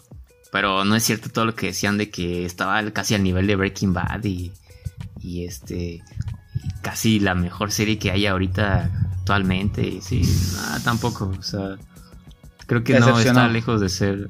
Pero 0.51 0.85
no 0.85 0.95
es 0.95 1.03
cierto 1.03 1.29
todo 1.29 1.45
lo 1.45 1.55
que 1.55 1.67
decían 1.67 1.97
de 1.97 2.09
que 2.09 2.45
estaba 2.45 2.81
casi 2.91 3.13
al 3.13 3.23
nivel 3.23 3.45
de 3.45 3.57
Breaking 3.57 3.93
Bad 3.93 4.23
y, 4.23 4.53
y 5.19 5.43
este, 5.43 6.01
casi 6.81 7.19
la 7.19 7.35
mejor 7.35 7.71
serie 7.71 7.97
que 7.97 8.11
hay 8.11 8.25
ahorita 8.25 8.89
actualmente. 9.19 9.87
Y 9.87 10.01
sí, 10.01 10.21
nada, 10.53 10.79
tampoco, 10.83 11.33
o 11.37 11.43
sea, 11.43 11.77
creo 12.67 12.83
que 12.83 12.99
no 12.99 13.19
está 13.19 13.47
lejos 13.47 13.81
de 13.81 13.89
ser 13.89 14.29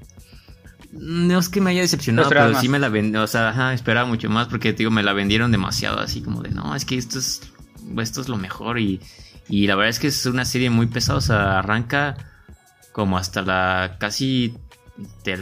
no 0.97 1.39
es 1.39 1.49
que 1.49 1.59
me 1.59 1.71
haya 1.71 1.81
decepcionado, 1.81 2.29
pero 2.29 2.59
sí 2.59 2.69
me 2.69 2.79
la 2.79 2.87
vendieron, 2.89 3.23
o 3.23 3.27
sea, 3.27 3.73
esperaba 3.73 4.07
mucho 4.07 4.29
más 4.29 4.47
porque, 4.47 4.73
digo, 4.73 4.91
me 4.91 5.03
la 5.03 5.13
vendieron 5.13 5.51
demasiado 5.51 5.99
así 5.99 6.21
como 6.21 6.41
de, 6.41 6.51
no, 6.51 6.73
es 6.73 6.85
que 6.85 6.97
esto 6.97 7.19
es, 7.19 7.41
esto 7.99 8.21
es 8.21 8.29
lo 8.29 8.37
mejor 8.37 8.79
y, 8.79 9.01
y 9.49 9.67
la 9.67 9.75
verdad 9.75 9.89
es 9.89 9.99
que 9.99 10.07
es 10.07 10.25
una 10.25 10.45
serie 10.45 10.69
muy 10.69 10.87
pesada, 10.87 11.17
o 11.17 11.21
sea, 11.21 11.59
arranca 11.59 12.15
como 12.93 13.17
hasta 13.17 13.41
la 13.41 13.97
casi 13.99 14.57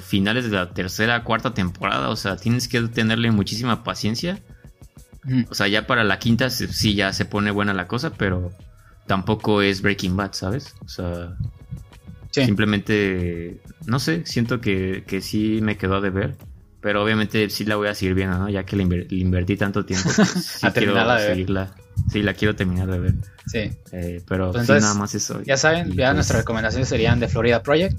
finales 0.02 0.46
de 0.46 0.58
la 0.58 0.74
tercera, 0.74 1.24
cuarta 1.24 1.54
temporada, 1.54 2.10
o 2.10 2.16
sea, 2.16 2.36
tienes 2.36 2.68
que 2.68 2.82
tenerle 2.82 3.30
muchísima 3.30 3.84
paciencia. 3.84 4.42
O 5.50 5.56
sea, 5.56 5.68
ya 5.68 5.88
para 5.88 6.04
la 6.04 6.20
quinta 6.20 6.50
sí 6.50 6.96
ya 6.96 7.14
se 7.14 7.26
pone 7.26 7.52
buena 7.52 7.74
la 7.74 7.88
cosa, 7.88 8.12
pero 8.12 8.52
tampoco 9.08 9.62
es 9.62 9.82
Breaking 9.82 10.18
Bad, 10.18 10.34
¿sabes? 10.34 10.76
O 10.84 10.90
sea, 10.90 11.36
Simplemente, 12.42 13.62
no 13.86 14.00
sé, 14.00 14.24
siento 14.26 14.60
que, 14.60 15.04
que 15.06 15.22
sí 15.22 15.60
me 15.62 15.78
quedó 15.78 16.02
de 16.02 16.10
ver. 16.10 16.36
Pero 16.82 17.02
obviamente 17.02 17.50
sí 17.50 17.64
la 17.64 17.78
voy 17.78 17.88
a 17.88 17.96
seguir 17.96 18.14
viendo, 18.14 18.38
¿no? 18.38 18.50
Ya 18.50 18.66
que 18.66 18.76
le, 18.76 18.84
invertí 19.12 19.56
tanto 19.56 19.86
tiempo. 19.86 20.10
Pues, 20.14 20.30
sí 20.60 20.68
quiero 20.74 21.18
seguirla. 21.20 21.74
Sí, 22.12 22.24
la 22.24 22.34
quiero 22.34 22.56
terminar 22.56 22.90
de 22.90 23.00
ver. 23.00 23.14
Sí. 23.46 23.72
Eh, 23.92 24.22
pero 24.28 24.52
pues 24.52 24.68
nada 24.68 24.94
más 24.96 25.16
eso. 25.16 25.42
Ya 25.44 25.56
saben, 25.56 25.92
ya 25.92 26.08
pues 26.08 26.16
nuestras 26.16 26.40
recomendaciones 26.40 26.90
serían 26.90 27.20
de 27.20 27.28
Florida 27.30 27.62
Project. 27.64 27.98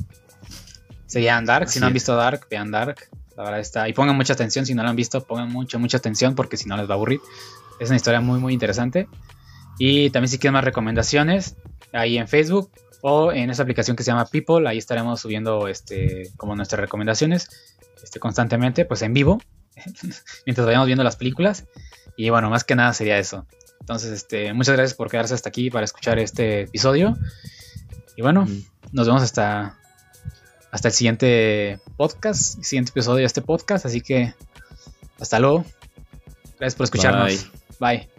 Serían 1.06 1.46
Dark. 1.46 1.70
Si 1.70 1.80
no 1.80 1.86
han 1.86 1.92
visto 1.92 2.14
Dark, 2.14 2.46
vean 2.50 2.70
Dark. 2.70 3.08
La 3.36 3.44
verdad 3.44 3.60
está. 3.60 3.88
Y 3.88 3.92
pongan 3.92 4.16
mucha 4.16 4.32
atención. 4.32 4.66
Si 4.66 4.74
no 4.74 4.82
la 4.82 4.90
han 4.90 4.96
visto, 4.96 5.22
pongan 5.24 5.50
mucha, 5.50 5.78
mucha 5.78 5.98
atención 5.98 6.34
porque 6.34 6.56
si 6.56 6.68
no 6.68 6.76
les 6.76 6.88
va 6.88 6.92
a 6.92 6.96
aburrir. 6.96 7.20
Es 7.80 7.88
una 7.88 7.96
historia 7.96 8.20
muy, 8.20 8.38
muy 8.38 8.52
interesante. 8.52 9.08
Y 9.78 10.10
también 10.10 10.28
si 10.28 10.38
quieren 10.38 10.54
más 10.54 10.64
recomendaciones, 10.64 11.56
ahí 11.92 12.18
en 12.18 12.28
Facebook 12.28 12.70
o 13.02 13.32
en 13.32 13.50
esa 13.50 13.62
aplicación 13.62 13.96
que 13.96 14.02
se 14.02 14.10
llama 14.10 14.26
People, 14.26 14.68
ahí 14.68 14.78
estaremos 14.78 15.20
subiendo 15.20 15.68
este, 15.68 16.30
como 16.36 16.54
nuestras 16.54 16.80
recomendaciones 16.80 17.74
este, 18.02 18.20
constantemente, 18.20 18.84
pues 18.84 19.02
en 19.02 19.12
vivo, 19.12 19.40
mientras 20.46 20.66
vayamos 20.66 20.86
viendo 20.86 21.04
las 21.04 21.16
películas. 21.16 21.66
Y 22.16 22.30
bueno, 22.30 22.48
más 22.50 22.64
que 22.64 22.76
nada 22.76 22.92
sería 22.92 23.18
eso. 23.18 23.46
Entonces, 23.80 24.12
este, 24.12 24.52
muchas 24.54 24.76
gracias 24.76 24.96
por 24.96 25.10
quedarse 25.10 25.34
hasta 25.34 25.48
aquí 25.48 25.68
para 25.70 25.84
escuchar 25.84 26.18
este 26.18 26.62
episodio. 26.62 27.16
Y 28.16 28.22
bueno, 28.22 28.46
nos 28.92 29.06
vemos 29.06 29.22
hasta, 29.22 29.78
hasta 30.74 30.88
el 30.88 30.94
siguiente 30.94 31.78
podcast, 31.96 32.58
el 32.58 32.64
siguiente 32.64 32.90
episodio 32.90 33.18
de 33.18 33.26
este 33.26 33.42
podcast. 33.42 33.86
Así 33.86 34.00
que 34.00 34.34
hasta 35.20 35.38
luego. 35.38 35.64
Gracias 36.58 36.74
por 36.74 36.84
escucharnos. 36.84 37.48
Bye. 37.78 38.13